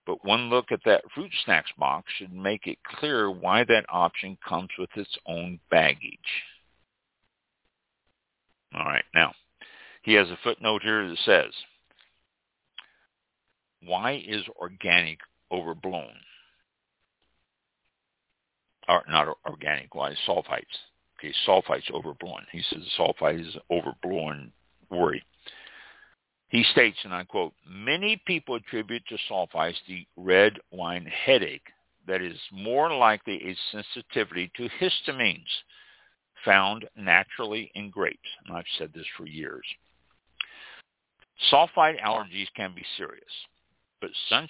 But 0.05 0.23
one 0.23 0.49
look 0.49 0.71
at 0.71 0.79
that 0.85 1.03
fruit 1.13 1.31
snacks 1.43 1.71
box 1.77 2.11
should 2.17 2.33
make 2.33 2.65
it 2.65 2.77
clear 2.83 3.29
why 3.29 3.65
that 3.65 3.85
option 3.89 4.37
comes 4.47 4.69
with 4.77 4.89
its 4.95 5.17
own 5.25 5.59
baggage. 5.69 6.19
All 8.73 8.85
right, 8.85 9.05
now, 9.13 9.33
he 10.03 10.13
has 10.13 10.29
a 10.29 10.39
footnote 10.43 10.81
here 10.81 11.07
that 11.07 11.17
says, 11.25 11.51
why 13.83 14.23
is 14.25 14.43
organic 14.59 15.19
overblown? 15.51 16.15
Not 18.87 19.37
organic, 19.45 19.89
is 19.93 20.17
sulfites? 20.27 20.63
Okay, 21.19 21.33
sulfites 21.47 21.91
overblown. 21.91 22.45
He 22.51 22.61
says 22.69 22.83
sulfite 22.97 23.41
is 23.41 23.57
overblown 23.71 24.51
worry. 24.89 25.23
He 26.49 26.63
states, 26.63 26.97
and 27.03 27.13
I 27.13 27.23
quote, 27.25 27.53
many 27.67 28.21
people 28.25 28.55
attribute 28.55 29.03
to 29.07 29.17
sulfites 29.29 29.75
the 29.87 30.05
red 30.15 30.59
wine 30.71 31.05
headache 31.05 31.67
that 32.07 32.21
is 32.21 32.39
more 32.51 32.93
likely 32.93 33.35
a 33.43 33.57
sensitivity 33.71 34.49
to 34.55 34.69
histamines 34.79 35.41
found 36.45 36.85
naturally 36.95 37.69
in 37.75 37.89
grapes. 37.89 38.29
And 38.45 38.55
I've 38.55 38.63
said 38.77 38.91
this 38.93 39.05
for 39.17 39.25
years. 39.25 39.65
Sulfite 41.51 42.01
allergies 42.01 42.47
can 42.55 42.73
be 42.73 42.85
serious, 42.97 43.23
but 43.99 44.09
such, 44.29 44.49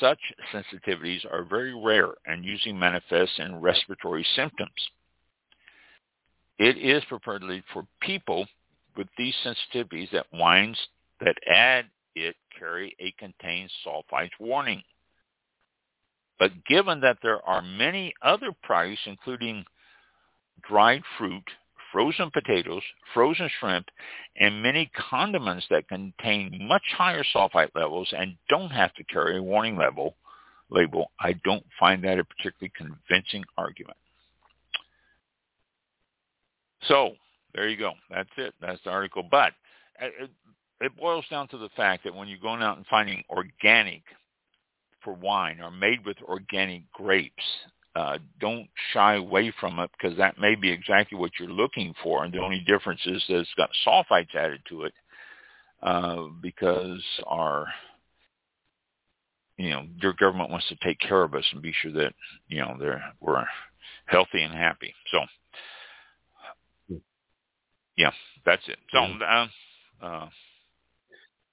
such 0.00 0.18
sensitivities 0.52 1.24
are 1.30 1.44
very 1.44 1.74
rare 1.74 2.14
and 2.26 2.44
usually 2.44 2.74
manifest 2.74 3.38
in 3.38 3.60
respiratory 3.60 4.26
symptoms. 4.36 4.70
It 6.58 6.76
is 6.76 7.02
purportedly 7.10 7.62
for 7.72 7.86
people 8.00 8.46
with 8.96 9.08
these 9.18 9.34
sensitivities 9.44 10.10
that 10.12 10.26
wines 10.32 10.78
that 11.20 11.36
add 11.48 11.86
it 12.14 12.36
carry 12.56 12.94
a 13.00 13.10
contains 13.12 13.72
sulfites 13.84 14.30
warning. 14.38 14.82
But 16.38 16.64
given 16.64 17.00
that 17.00 17.18
there 17.22 17.42
are 17.46 17.62
many 17.62 18.14
other 18.22 18.50
products, 18.62 19.00
including 19.06 19.64
dried 20.68 21.02
fruit, 21.18 21.44
frozen 21.94 22.28
potatoes, 22.32 22.82
frozen 23.14 23.48
shrimp, 23.60 23.86
and 24.36 24.62
many 24.62 24.90
condiments 25.10 25.64
that 25.70 25.88
contain 25.88 26.66
much 26.68 26.82
higher 26.98 27.24
sulfite 27.34 27.70
levels 27.76 28.12
and 28.18 28.36
don't 28.48 28.70
have 28.70 28.92
to 28.94 29.04
carry 29.04 29.38
a 29.38 29.42
warning 29.42 29.76
level 29.76 30.16
label, 30.70 31.12
I 31.20 31.34
don't 31.44 31.64
find 31.78 32.02
that 32.02 32.18
a 32.18 32.24
particularly 32.24 32.72
convincing 32.76 33.44
argument. 33.56 33.96
So 36.88 37.12
there 37.54 37.68
you 37.68 37.76
go. 37.76 37.92
That's 38.10 38.28
it. 38.36 38.54
That's 38.60 38.82
the 38.84 38.90
article. 38.90 39.22
But 39.30 39.52
uh, 40.02 40.06
it, 40.20 40.30
it 40.80 40.96
boils 40.96 41.24
down 41.30 41.46
to 41.48 41.58
the 41.58 41.68
fact 41.76 42.02
that 42.04 42.14
when 42.14 42.26
you're 42.26 42.38
going 42.38 42.60
out 42.62 42.76
and 42.76 42.86
finding 42.86 43.22
organic 43.30 44.02
for 45.04 45.12
wine 45.12 45.60
or 45.60 45.70
made 45.70 46.04
with 46.04 46.16
organic 46.22 46.90
grapes, 46.92 47.44
uh, 47.94 48.18
don't 48.40 48.68
shy 48.92 49.14
away 49.14 49.52
from 49.60 49.78
it 49.78 49.90
because 49.92 50.16
that 50.18 50.38
may 50.38 50.54
be 50.54 50.70
exactly 50.70 51.16
what 51.16 51.30
you're 51.38 51.48
looking 51.48 51.94
for. 52.02 52.24
And 52.24 52.32
the 52.32 52.40
only 52.40 52.60
difference 52.60 53.00
is 53.06 53.22
that 53.28 53.40
it's 53.40 53.54
got 53.56 53.70
sulfites 53.86 54.34
added 54.34 54.60
to 54.68 54.82
it 54.84 54.92
uh, 55.82 56.24
because 56.40 57.02
our, 57.26 57.66
you 59.56 59.70
know, 59.70 59.86
your 60.00 60.12
government 60.14 60.50
wants 60.50 60.68
to 60.68 60.76
take 60.82 60.98
care 60.98 61.22
of 61.22 61.34
us 61.34 61.44
and 61.52 61.62
be 61.62 61.72
sure 61.82 61.92
that, 61.92 62.14
you 62.48 62.60
know, 62.60 62.76
they're, 62.80 63.02
we're 63.20 63.44
healthy 64.06 64.42
and 64.42 64.52
happy. 64.52 64.92
So, 65.12 65.20
yeah, 67.96 68.10
that's 68.44 68.66
it. 68.66 68.78
So, 68.90 68.98
uh, 68.98 69.46
uh, 70.02 70.28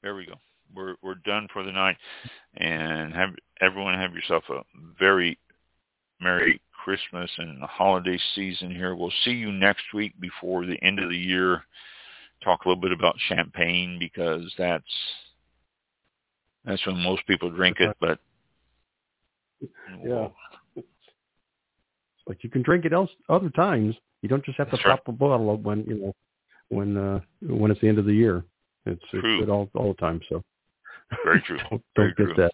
there 0.01 0.15
we 0.15 0.25
go. 0.25 0.33
We're 0.73 0.95
we're 1.03 1.15
done 1.15 1.47
for 1.53 1.63
the 1.63 1.71
night, 1.71 1.97
and 2.55 3.13
have 3.13 3.29
everyone 3.59 3.93
have 3.93 4.13
yourself 4.13 4.43
a 4.49 4.61
very 4.97 5.37
Merry 6.21 6.61
Christmas 6.83 7.29
and 7.37 7.61
the 7.61 7.67
holiday 7.67 8.19
season 8.35 8.71
here. 8.71 8.95
We'll 8.95 9.11
see 9.25 9.31
you 9.31 9.51
next 9.51 9.83
week 9.93 10.13
before 10.19 10.65
the 10.65 10.81
end 10.81 10.99
of 10.99 11.09
the 11.09 11.17
year. 11.17 11.63
Talk 12.43 12.65
a 12.65 12.69
little 12.69 12.81
bit 12.81 12.91
about 12.91 13.15
champagne 13.27 13.97
because 13.99 14.51
that's 14.57 14.83
that's 16.65 16.85
when 16.85 16.97
most 16.97 17.25
people 17.27 17.49
drink 17.49 17.77
it, 17.79 17.95
but 17.99 18.19
yeah. 20.03 20.27
But 22.27 22.43
you 22.43 22.49
can 22.49 22.61
drink 22.61 22.85
it 22.85 22.93
else 22.93 23.09
other 23.29 23.49
times. 23.49 23.95
You 24.21 24.29
don't 24.29 24.45
just 24.45 24.57
have 24.57 24.69
to 24.69 24.77
That's 24.77 24.83
pop 24.83 25.07
a 25.07 25.11
bottle 25.11 25.53
of 25.53 25.61
when 25.61 25.83
you 25.87 25.95
know 25.95 26.15
when 26.69 26.97
uh 26.97 27.19
when 27.41 27.71
it's 27.71 27.81
the 27.81 27.87
end 27.89 27.99
of 27.99 28.05
the 28.05 28.13
year. 28.13 28.43
It's, 28.85 29.03
it's 29.13 29.21
good 29.21 29.49
all 29.49 29.69
all 29.75 29.93
the 29.93 29.99
time. 29.99 30.21
So 30.29 30.43
very 31.23 31.41
true. 31.41 31.57
don't, 31.69 31.83
Very 31.95 32.13
get 32.15 32.23
true. 32.23 32.33
that. 32.37 32.53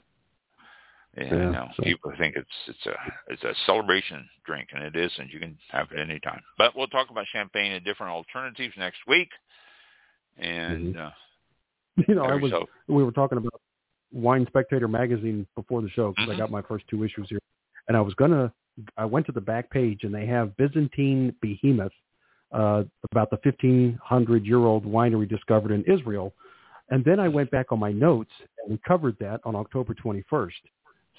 Yeah, 1.18 1.24
Yeah, 1.34 1.52
no. 1.52 1.68
so- 1.76 1.84
People 1.84 2.12
think 2.18 2.36
it's 2.36 2.48
it's 2.68 2.86
a 2.86 2.96
it's 3.28 3.44
a 3.44 3.54
celebration 3.66 4.28
drink, 4.46 4.70
and 4.74 4.84
it 4.84 4.96
is, 4.96 5.12
and 5.18 5.32
you 5.32 5.40
can 5.40 5.58
have 5.70 5.92
it 5.92 6.00
any 6.00 6.20
time. 6.20 6.42
But 6.58 6.76
we'll 6.76 6.88
talk 6.88 7.10
about 7.10 7.26
champagne 7.28 7.72
and 7.72 7.84
different 7.84 8.12
alternatives 8.12 8.76
next 8.78 9.00
week. 9.08 9.30
And 10.38 10.96
Mhm. 10.96 11.08
uh, 11.08 11.12
You 12.08 12.14
know, 12.14 12.26
I 12.26 12.36
was 12.36 12.52
yourself- 12.52 12.70
we 12.88 13.04
were 13.04 13.12
talking 13.12 13.40
about 13.40 13.60
Wine 14.12 14.46
Spectator 14.46 14.88
magazine 14.88 15.48
before 15.56 15.82
the 15.82 15.90
show 15.90 16.12
because 16.12 16.30
Mhm. 16.30 16.34
I 16.34 16.38
got 16.38 16.52
my 16.52 16.62
first 16.62 16.88
two 16.88 17.04
issues 17.04 17.28
here, 17.30 17.40
and 17.88 17.98
I 17.98 18.02
was 18.02 18.14
gonna. 18.14 18.54
I 18.96 19.06
went 19.06 19.26
to 19.26 19.32
the 19.32 19.42
back 19.42 19.72
page 19.72 20.04
and 20.04 20.14
they 20.14 20.28
have 20.28 20.56
Byzantine 20.56 21.36
Behemoth, 21.42 21.92
uh, 22.52 22.84
about 23.12 23.32
the 23.32 23.38
1500 23.38 24.46
year 24.46 24.60
old 24.60 24.86
winery 24.86 25.28
discovered 25.28 25.72
in 25.72 25.84
Israel, 25.86 26.36
and 26.90 27.04
then 27.04 27.20
I 27.20 27.28
went 27.28 27.50
back 27.50 27.72
on 27.72 27.80
my 27.80 27.92
notes 27.92 28.32
and 28.60 28.70
we 28.70 28.78
covered 28.78 29.18
that 29.18 29.42
on 29.44 29.56
October 29.56 29.96
21st. 29.96 30.62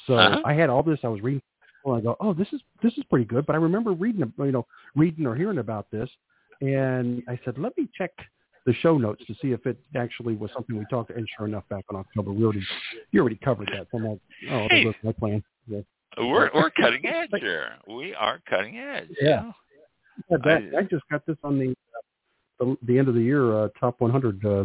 So 0.06 0.14
Uh-huh. 0.14 0.40
I 0.44 0.54
had 0.54 0.70
all 0.70 0.82
this. 0.82 0.98
I 1.02 1.08
was 1.08 1.20
reading. 1.22 1.42
And 1.84 1.96
I 1.96 2.00
go, 2.00 2.16
oh, 2.20 2.34
this 2.34 2.48
is 2.52 2.60
this 2.82 2.92
is 2.98 3.04
pretty 3.04 3.24
good. 3.24 3.46
But 3.46 3.54
I 3.54 3.58
remember 3.58 3.92
reading, 3.92 4.30
you 4.38 4.52
know, 4.52 4.66
reading 4.94 5.26
or 5.26 5.34
hearing 5.34 5.58
about 5.58 5.90
this, 5.90 6.10
and 6.60 7.22
I 7.28 7.38
said, 7.44 7.56
let 7.58 7.76
me 7.78 7.88
check 7.96 8.10
the 8.66 8.74
show 8.74 8.98
notes 8.98 9.22
to 9.26 9.34
see 9.40 9.52
if 9.52 9.64
it 9.64 9.78
actually 9.96 10.34
was 10.36 10.50
something 10.52 10.76
we 10.76 10.84
talked. 10.90 11.10
And 11.10 11.26
sure 11.36 11.46
enough, 11.46 11.66
back 11.70 11.84
in 11.90 11.96
October, 11.96 12.32
we 12.32 12.44
already 12.44 12.62
you 13.12 13.20
already 13.20 13.36
covered 13.42 13.68
that. 13.68 13.86
So 13.90 13.98
I'm 13.98 14.04
like, 14.04 14.20
oh, 14.50 14.66
Hey. 14.68 14.84
goes 14.84 14.94
my 15.02 15.12
plan. 15.12 15.42
Yeah, 15.66 15.80
we're 16.18 16.50
we're 16.52 16.70
cutting 16.70 17.06
edge 17.20 17.30
here. 17.38 17.70
We 17.86 18.12
are 18.14 18.40
cutting 18.48 18.76
edge. 18.78 19.08
Yeah. 19.20 19.52
Yeah, 20.30 20.36
that, 20.44 20.62
I- 20.74 20.78
I, 20.80 20.82
just 20.82 21.04
got 21.10 21.24
this 21.26 21.36
on 21.44 21.58
the 21.58 21.70
uh, 21.70 22.64
the, 22.64 22.76
the 22.82 22.98
end 22.98 23.06
of 23.08 23.14
the 23.14 23.22
year 23.22 23.56
uh, 23.56 23.68
top 23.78 24.00
100 24.00 24.44
uh, 24.44 24.64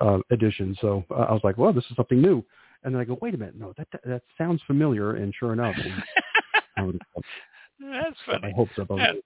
uh, 0.00 0.18
edition. 0.30 0.76
So 0.80 1.04
uh, 1.10 1.14
I 1.22 1.32
was 1.32 1.40
like, 1.42 1.56
well, 1.56 1.72
this 1.72 1.84
is 1.90 1.96
something 1.96 2.20
new. 2.20 2.44
And 2.82 2.94
then 2.94 3.00
I 3.00 3.04
go, 3.04 3.18
wait 3.20 3.34
a 3.34 3.38
minute, 3.38 3.56
no, 3.58 3.72
that 3.76 3.88
that, 3.92 4.00
that 4.06 4.22
sounds 4.38 4.62
familiar. 4.66 5.16
And 5.16 5.34
sure 5.38 5.52
enough, 5.52 5.76
I, 6.76 6.82
would 6.82 6.98
have 7.14 7.24
That's 7.80 8.16
funny. 8.26 8.52
I 8.56 8.58
was, 8.58 8.68
That- 8.76 8.90
I 8.90 8.94
was 9.04 9.22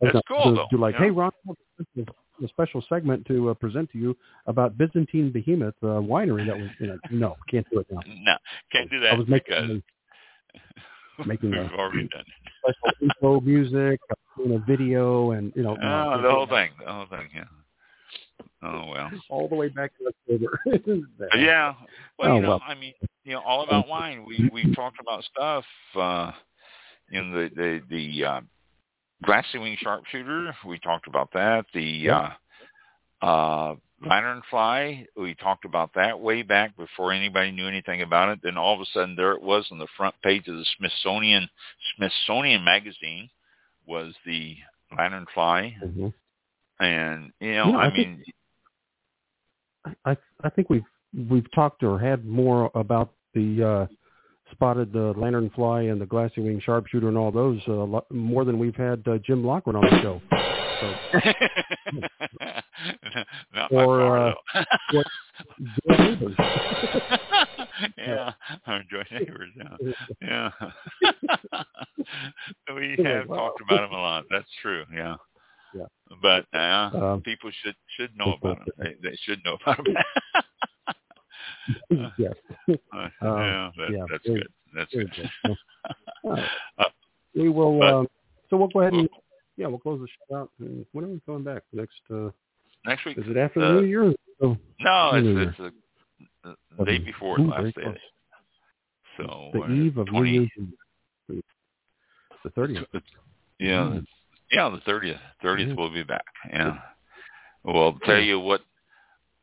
that's 0.00 0.12
gonna 0.12 0.22
cool, 0.28 0.50
do, 0.50 0.56
though, 0.56 0.66
do 0.70 0.76
like, 0.78 0.94
you 0.94 1.00
know? 1.00 1.04
hey, 1.06 1.10
Ron, 1.10 1.30
a 2.44 2.48
special 2.48 2.84
segment 2.86 3.26
to 3.26 3.48
uh, 3.50 3.54
present 3.54 3.90
to 3.92 3.98
you 3.98 4.14
about 4.46 4.76
Byzantine 4.76 5.30
Behemoth 5.32 5.74
uh, 5.82 5.86
Winery. 5.86 6.46
That 6.46 6.58
was, 6.58 6.68
you 6.78 6.88
know, 6.88 6.98
no, 7.10 7.36
can't 7.50 7.66
do 7.72 7.80
it 7.80 7.86
now. 7.90 8.00
No, 8.06 8.36
can't 8.70 8.90
do 8.90 9.00
that 9.00 9.14
I 9.14 9.16
was 9.16 9.26
making 9.26 9.82
because 11.16 11.26
making 11.26 11.54
a- 11.54 11.70
already 11.78 12.08
done 12.08 12.24
special 12.60 12.90
info 13.00 13.40
music, 13.40 14.00
a 14.38 14.58
video, 14.66 15.30
and 15.30 15.50
you 15.56 15.62
know, 15.62 15.76
no, 15.76 16.12
Oh, 16.14 16.22
the 16.22 16.30
whole 16.30 16.46
thing. 16.46 16.70
The 16.84 16.92
whole 16.92 17.06
thing, 17.06 17.28
yeah. 17.34 17.44
Oh 18.62 18.86
well. 18.90 19.10
all 19.30 19.48
the 19.48 19.54
way 19.54 19.68
back 19.68 19.92
to 19.98 20.08
October. 20.08 20.60
Yeah. 21.36 21.74
Well, 22.18 22.32
Oh, 22.32 22.36
you 22.36 22.42
know, 22.42 22.48
well. 22.48 22.62
I 22.66 22.74
mean, 22.74 22.94
you 23.24 23.32
know, 23.32 23.40
all 23.40 23.62
about 23.62 23.88
wine. 23.88 24.24
We 24.26 24.48
we 24.52 24.74
talked 24.74 25.00
about 25.00 25.24
stuff. 25.24 25.64
uh 25.94 26.32
in 27.12 27.32
the 27.32 27.50
the 27.54 27.80
the 27.88 28.24
uh, 28.24 28.40
glassy 29.24 29.58
wing 29.58 29.76
sharpshooter. 29.80 30.54
We 30.66 30.78
talked 30.80 31.06
about 31.06 31.32
that. 31.34 31.66
The 31.72 31.82
Yeah. 31.82 32.32
uh, 33.22 33.26
uh, 33.26 33.74
lanternfly. 34.04 35.06
We 35.16 35.34
talked 35.36 35.64
about 35.64 35.94
that 35.94 36.18
way 36.18 36.42
back 36.42 36.76
before 36.76 37.12
anybody 37.12 37.50
knew 37.52 37.66
anything 37.68 38.02
about 38.02 38.28
it. 38.30 38.40
Then 38.42 38.58
all 38.58 38.74
of 38.74 38.80
a 38.80 38.86
sudden, 38.92 39.14
there 39.16 39.32
it 39.32 39.42
was 39.42 39.66
on 39.70 39.78
the 39.78 39.86
front 39.96 40.14
page 40.22 40.48
of 40.48 40.56
the 40.56 40.64
Smithsonian 40.76 41.48
Smithsonian 41.96 42.64
magazine 42.64 43.30
was 43.86 44.14
the 44.26 44.56
lanternfly, 44.92 45.74
Mhm. 45.82 46.12
And 46.80 47.32
you 47.40 47.54
know, 47.54 47.66
You 47.66 47.72
know, 47.72 47.78
I, 47.78 47.86
I 47.86 47.90
think- 47.94 48.08
mean, 48.18 48.24
I 50.04 50.16
I 50.42 50.50
think 50.50 50.68
we've 50.70 50.84
we've 51.30 51.50
talked 51.54 51.82
or 51.84 51.98
had 51.98 52.24
more 52.26 52.70
about 52.74 53.12
the 53.34 53.62
uh, 53.62 53.86
spotted 54.50 54.92
the 54.92 55.14
lanternfly 55.14 55.90
and 55.92 56.00
the 56.00 56.06
glassy 56.06 56.40
wing 56.40 56.60
sharpshooter 56.60 57.08
and 57.08 57.16
all 57.16 57.30
those 57.30 57.60
uh, 57.68 57.72
lo- 57.72 58.06
more 58.10 58.44
than 58.44 58.58
we've 58.58 58.74
had 58.76 59.02
uh, 59.06 59.18
Jim 59.18 59.44
Lockwood 59.44 59.76
on 59.76 59.82
the 59.82 60.02
show. 60.02 60.20
Not 63.54 63.72
Or, 63.72 63.98
far, 63.98 64.28
uh, 64.28 64.34
what- 64.92 65.06
Bill 65.86 65.98
Neighbors. 65.98 66.36
yeah, 67.98 68.32
our 68.66 68.82
joint 68.90 69.06
neighbors. 69.12 69.50
Yeah, 69.56 69.92
yeah. 70.22 70.50
we 72.74 72.96
have 73.04 73.28
wow. 73.28 73.36
talked 73.36 73.60
about 73.62 73.80
them 73.88 73.92
a 73.92 74.00
lot. 74.00 74.24
That's 74.30 74.48
true. 74.62 74.84
Yeah. 74.94 75.16
Yeah. 75.76 75.86
But 76.22 76.46
uh, 76.56 76.90
Um, 77.14 77.22
people 77.22 77.50
should 77.62 77.74
should 77.96 78.16
know 78.16 78.34
about 78.40 78.58
them. 78.64 78.74
They, 78.78 78.94
they 79.10 79.16
should 79.24 79.40
know 79.44 79.56
about 79.64 79.84
them. 79.84 79.96
yes. 82.18 82.34
Uh, 82.92 82.96
Um, 82.96 83.10
yeah, 83.22 83.70
that, 83.76 83.90
yeah, 83.92 84.04
that's 84.10 84.26
very- 84.26 84.40
good. 84.40 84.52
That's 84.74 84.92
good. 84.92 85.10
good. 85.14 85.30
Right. 86.24 86.44
Uh, 86.78 86.84
we 87.34 87.48
will. 87.48 87.78
but- 87.78 87.92
um, 87.94 88.06
so 88.50 88.56
we'll 88.56 88.68
go 88.68 88.80
ahead 88.80 88.92
and 88.94 89.08
yeah, 89.56 89.66
we'll 89.68 89.78
close 89.78 90.00
the 90.00 90.06
show 90.28 90.36
out. 90.36 90.50
And 90.60 90.84
when 90.92 91.04
are 91.04 91.08
we 91.08 91.20
coming 91.26 91.42
back? 91.44 91.62
Next? 91.72 91.94
Uh, 92.12 92.30
Next 92.84 93.04
week. 93.04 93.18
is 93.18 93.24
it 93.28 93.36
after 93.36 93.60
Uh, 93.60 93.74
the 93.74 93.80
New 93.80 93.86
Year? 93.86 94.14
Oh, 94.42 94.56
No, 94.80 95.18
New 95.20 95.38
it's 95.40 95.56
it's 95.58 95.74
the, 96.44 96.54
the 96.78 96.84
day 96.84 96.98
before 96.98 97.40
Ooh, 97.40 97.48
last 97.48 97.74
day. 97.74 97.82
close. 97.82 97.96
So 99.16 99.50
the 99.54 99.60
uh, 99.62 99.68
eve 99.70 99.96
of 99.98 100.06
20 100.08 100.30
New 100.30 100.48
Year's 101.28 101.42
The 102.44 102.50
thirtieth. 102.50 102.84
Yeah, 103.58 104.00
yeah, 104.52 104.68
the 104.68 104.80
thirtieth. 104.86 105.18
Thirtieth 105.42 105.68
Yeah. 105.68 105.74
we'll 105.76 105.92
be 105.92 106.02
back. 106.02 106.24
Yeah. 106.52 106.78
Well, 107.64 107.98
tell 108.04 108.20
you 108.20 108.38
what. 108.40 108.60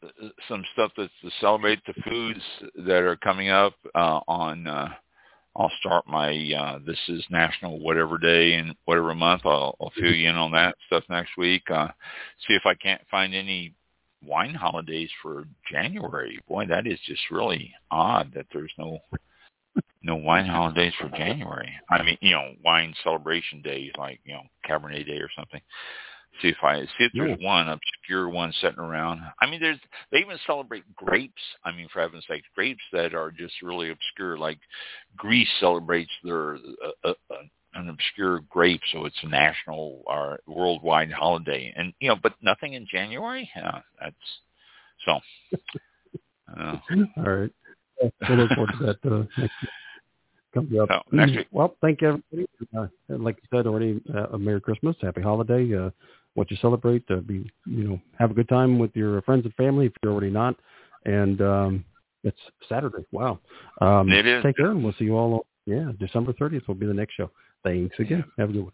uh, 0.03 0.27
Some 0.47 0.63
stuff 0.73 0.91
that's 0.97 1.11
to 1.23 1.29
celebrate 1.41 1.79
the 1.85 1.93
foods 2.03 2.39
that 2.85 3.03
are 3.03 3.17
coming 3.17 3.49
up 3.49 3.73
uh, 3.95 4.19
on. 4.27 4.67
Uh, 4.67 4.89
I'll 5.55 5.71
start 5.79 6.07
my 6.07 6.29
uh, 6.57 6.79
this 6.85 6.97
is 7.09 7.23
National 7.29 7.79
whatever 7.79 8.17
day 8.17 8.53
and 8.55 8.75
whatever 8.85 9.13
month. 9.13 9.43
I'll, 9.45 9.75
I'll 9.79 9.91
fill 9.95 10.11
you 10.11 10.27
in 10.29 10.35
on 10.35 10.51
that 10.53 10.75
stuff 10.87 11.03
next 11.09 11.37
week. 11.37 11.69
Uh, 11.69 11.89
see 12.47 12.55
if 12.55 12.63
I 12.65 12.73
can't 12.73 13.01
find 13.11 13.35
any 13.35 13.73
wine 14.25 14.55
holidays 14.55 15.09
for 15.21 15.45
January. 15.71 16.39
Boy, 16.47 16.65
that 16.67 16.87
is 16.87 16.97
just 17.05 17.21
really 17.29 17.71
odd 17.91 18.31
that 18.33 18.47
there's 18.51 18.71
no 18.79 18.97
no 20.03 20.15
wine 20.15 20.45
holidays 20.45 20.93
for 20.99 21.09
January. 21.09 21.71
I 21.89 22.03
mean, 22.03 22.17
you 22.21 22.31
know, 22.31 22.53
wine 22.63 22.93
celebration 23.03 23.61
days 23.61 23.91
like, 23.97 24.19
you 24.23 24.33
know, 24.33 24.43
Cabernet 24.67 25.05
Day 25.05 25.17
or 25.17 25.29
something. 25.35 25.61
See 26.41 26.47
if 26.47 26.57
I 26.63 26.81
see 26.81 27.05
if 27.05 27.11
there's 27.13 27.37
one 27.41 27.69
obscure 27.69 28.27
one 28.27 28.51
sitting 28.59 28.79
around. 28.79 29.21
I 29.39 29.47
mean, 29.47 29.61
there's 29.61 29.77
they 30.11 30.17
even 30.17 30.37
celebrate 30.47 30.83
grapes. 30.95 31.41
I 31.63 31.71
mean, 31.71 31.87
for 31.93 32.01
heaven's 32.01 32.25
sake, 32.27 32.41
grapes 32.55 32.81
that 32.91 33.13
are 33.13 33.29
just 33.29 33.53
really 33.61 33.91
obscure. 33.91 34.35
Like 34.35 34.57
Greece 35.15 35.47
celebrates 35.59 36.09
their 36.23 36.55
uh, 36.55 36.91
uh, 37.03 37.13
uh, 37.29 37.35
an 37.75 37.89
obscure 37.89 38.41
grape, 38.49 38.81
so 38.91 39.05
it's 39.05 39.19
a 39.21 39.27
national 39.27 40.01
or 40.07 40.39
worldwide 40.47 41.11
holiday. 41.11 41.71
And 41.75 41.93
you 41.99 42.09
know, 42.09 42.15
but 42.21 42.33
nothing 42.41 42.73
in 42.73 42.87
January. 42.91 43.49
Yeah, 43.55 43.81
that's 43.99 44.15
so. 45.05 45.19
Uh, 46.59 46.77
All 47.17 47.23
right. 47.23 47.51
We'll 48.29 48.37
look 48.37 48.51
forward 48.51 48.73
to 48.79 48.85
that 48.85 49.11
uh, 49.11 49.23
next 49.37 49.53
week. 49.61 49.69
Coming 50.53 50.79
up. 50.79 50.89
Oh, 50.91 50.99
next 51.11 51.35
week. 51.35 51.47
Well, 51.51 51.75
thank 51.81 52.01
you, 52.01 52.21
everybody. 52.31 52.47
Uh, 52.77 52.87
like 53.17 53.37
you 53.37 53.57
said 53.57 53.65
already, 53.67 54.01
uh, 54.13 54.27
a 54.33 54.37
Merry 54.37 54.61
Christmas, 54.61 54.95
Happy 55.01 55.21
Holiday. 55.21 55.75
Uh, 55.75 55.89
what 56.35 56.49
you 56.51 56.57
celebrate, 56.61 57.03
uh, 57.09 57.17
be 57.17 57.49
you 57.65 57.83
know, 57.83 57.99
have 58.19 58.31
a 58.31 58.33
good 58.33 58.49
time 58.49 58.79
with 58.79 58.95
your 58.95 59.21
friends 59.23 59.45
and 59.45 59.53
family 59.55 59.87
if 59.87 59.93
you're 60.03 60.11
already 60.11 60.31
not. 60.31 60.55
And 61.05 61.41
um, 61.41 61.85
it's 62.23 62.39
Saturday. 62.69 63.05
Wow. 63.11 63.39
Um, 63.81 64.11
It 64.11 64.25
is. 64.25 64.43
Take 64.43 64.57
care, 64.57 64.71
and 64.71 64.83
we'll 64.83 64.93
see 64.93 65.05
you 65.05 65.15
all. 65.17 65.45
Yeah, 65.65 65.91
December 65.99 66.33
30th 66.33 66.67
will 66.67 66.75
be 66.75 66.85
the 66.85 66.93
next 66.93 67.13
show. 67.15 67.29
Thanks 67.63 67.95
again. 67.99 68.23
Have 68.37 68.49
a 68.49 68.53
good 68.53 68.63
one. 68.63 68.73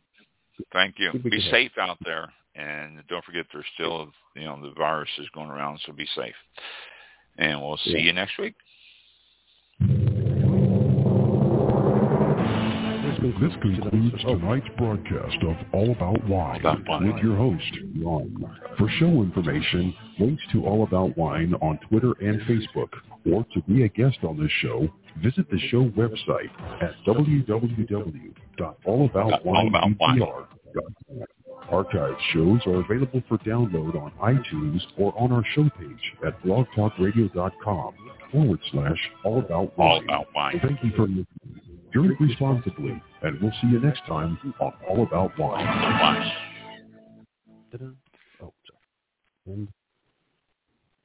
Thank 0.74 0.96
you. 0.98 1.12
Keep 1.12 1.24
Be 1.24 1.42
safe 1.52 1.72
out 1.80 1.98
there, 2.04 2.32
and 2.56 3.02
don't 3.08 3.24
forget 3.24 3.46
there's 3.54 3.66
still 3.76 4.10
you 4.36 4.44
know 4.44 4.60
the 4.62 4.72
virus 4.78 5.10
is 5.20 5.28
going 5.34 5.50
around, 5.50 5.80
so 5.86 5.94
be 5.94 6.08
safe. 6.16 6.34
And 7.38 7.62
we'll 7.62 7.78
see 7.78 7.92
Yeah. 7.92 8.00
you 8.00 8.14
next 8.14 8.38
week. 8.38 8.56
This 13.40 13.54
concludes 13.62 14.22
tonight's 14.24 14.68
broadcast 14.78 15.38
of 15.44 15.56
All 15.74 15.92
About 15.92 16.28
Wine 16.28 16.66
All 16.66 16.74
About 16.74 16.90
Wine. 16.90 17.14
with 17.14 17.24
your 17.24 17.38
host, 17.38 17.78
Ron. 18.02 18.58
For 18.78 18.90
show 19.00 19.08
information, 19.08 19.94
links 20.20 20.44
to 20.52 20.66
All 20.66 20.84
About 20.84 21.18
Wine 21.18 21.54
on 21.62 21.80
Twitter 21.90 22.14
and 22.20 22.42
Facebook, 22.42 22.90
or 23.32 23.46
to 23.54 23.62
be 23.62 23.84
a 23.84 23.90
guest 23.90 24.18
on 24.24 24.38
this 24.42 24.52
show, 24.62 24.90
visit 25.24 25.50
the 25.50 25.60
show 25.70 25.90
website 25.92 26.50
at 26.82 26.94
www 27.08 28.34
Archive 31.72 32.16
shows 32.34 32.60
are 32.66 32.82
available 32.82 33.22
for 33.28 33.38
download 33.40 33.96
on 33.96 34.12
iTunes 34.22 34.82
or 34.98 35.14
on 35.18 35.32
our 35.32 35.44
show 35.54 35.70
page 35.78 36.14
at 36.26 36.41
blogtalkradio.com 36.44 37.94
forward 38.32 38.60
slash 38.72 38.98
all 39.24 39.40
about 39.40 39.78
wine. 39.78 39.90
All 39.90 40.04
about 40.04 40.28
wine. 40.36 40.60
Thank 40.64 40.84
you 40.84 40.91
for 40.96 41.04
listening. 41.04 41.26
Drink 41.91 42.20
responsibly, 42.20 43.02
and 43.24 43.41
we'll 43.41 43.52
see 43.62 43.68
you 43.68 43.80
next 43.80 44.02
time 44.08 44.38
on 44.60 44.74
All 44.88 45.04
About 45.04 45.38
Wine. 45.40 45.66
Wine. 45.66 46.32
Oh, 48.41 48.54
sorry. 48.68 49.48
And, 49.48 49.68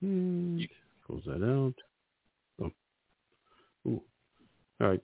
hmm. 0.01 0.63
close 1.07 1.23
that 1.25 1.43
out. 1.43 1.75
Oh. 2.63 2.71
Ooh. 3.89 4.03
All 4.81 4.89
right. 4.89 5.01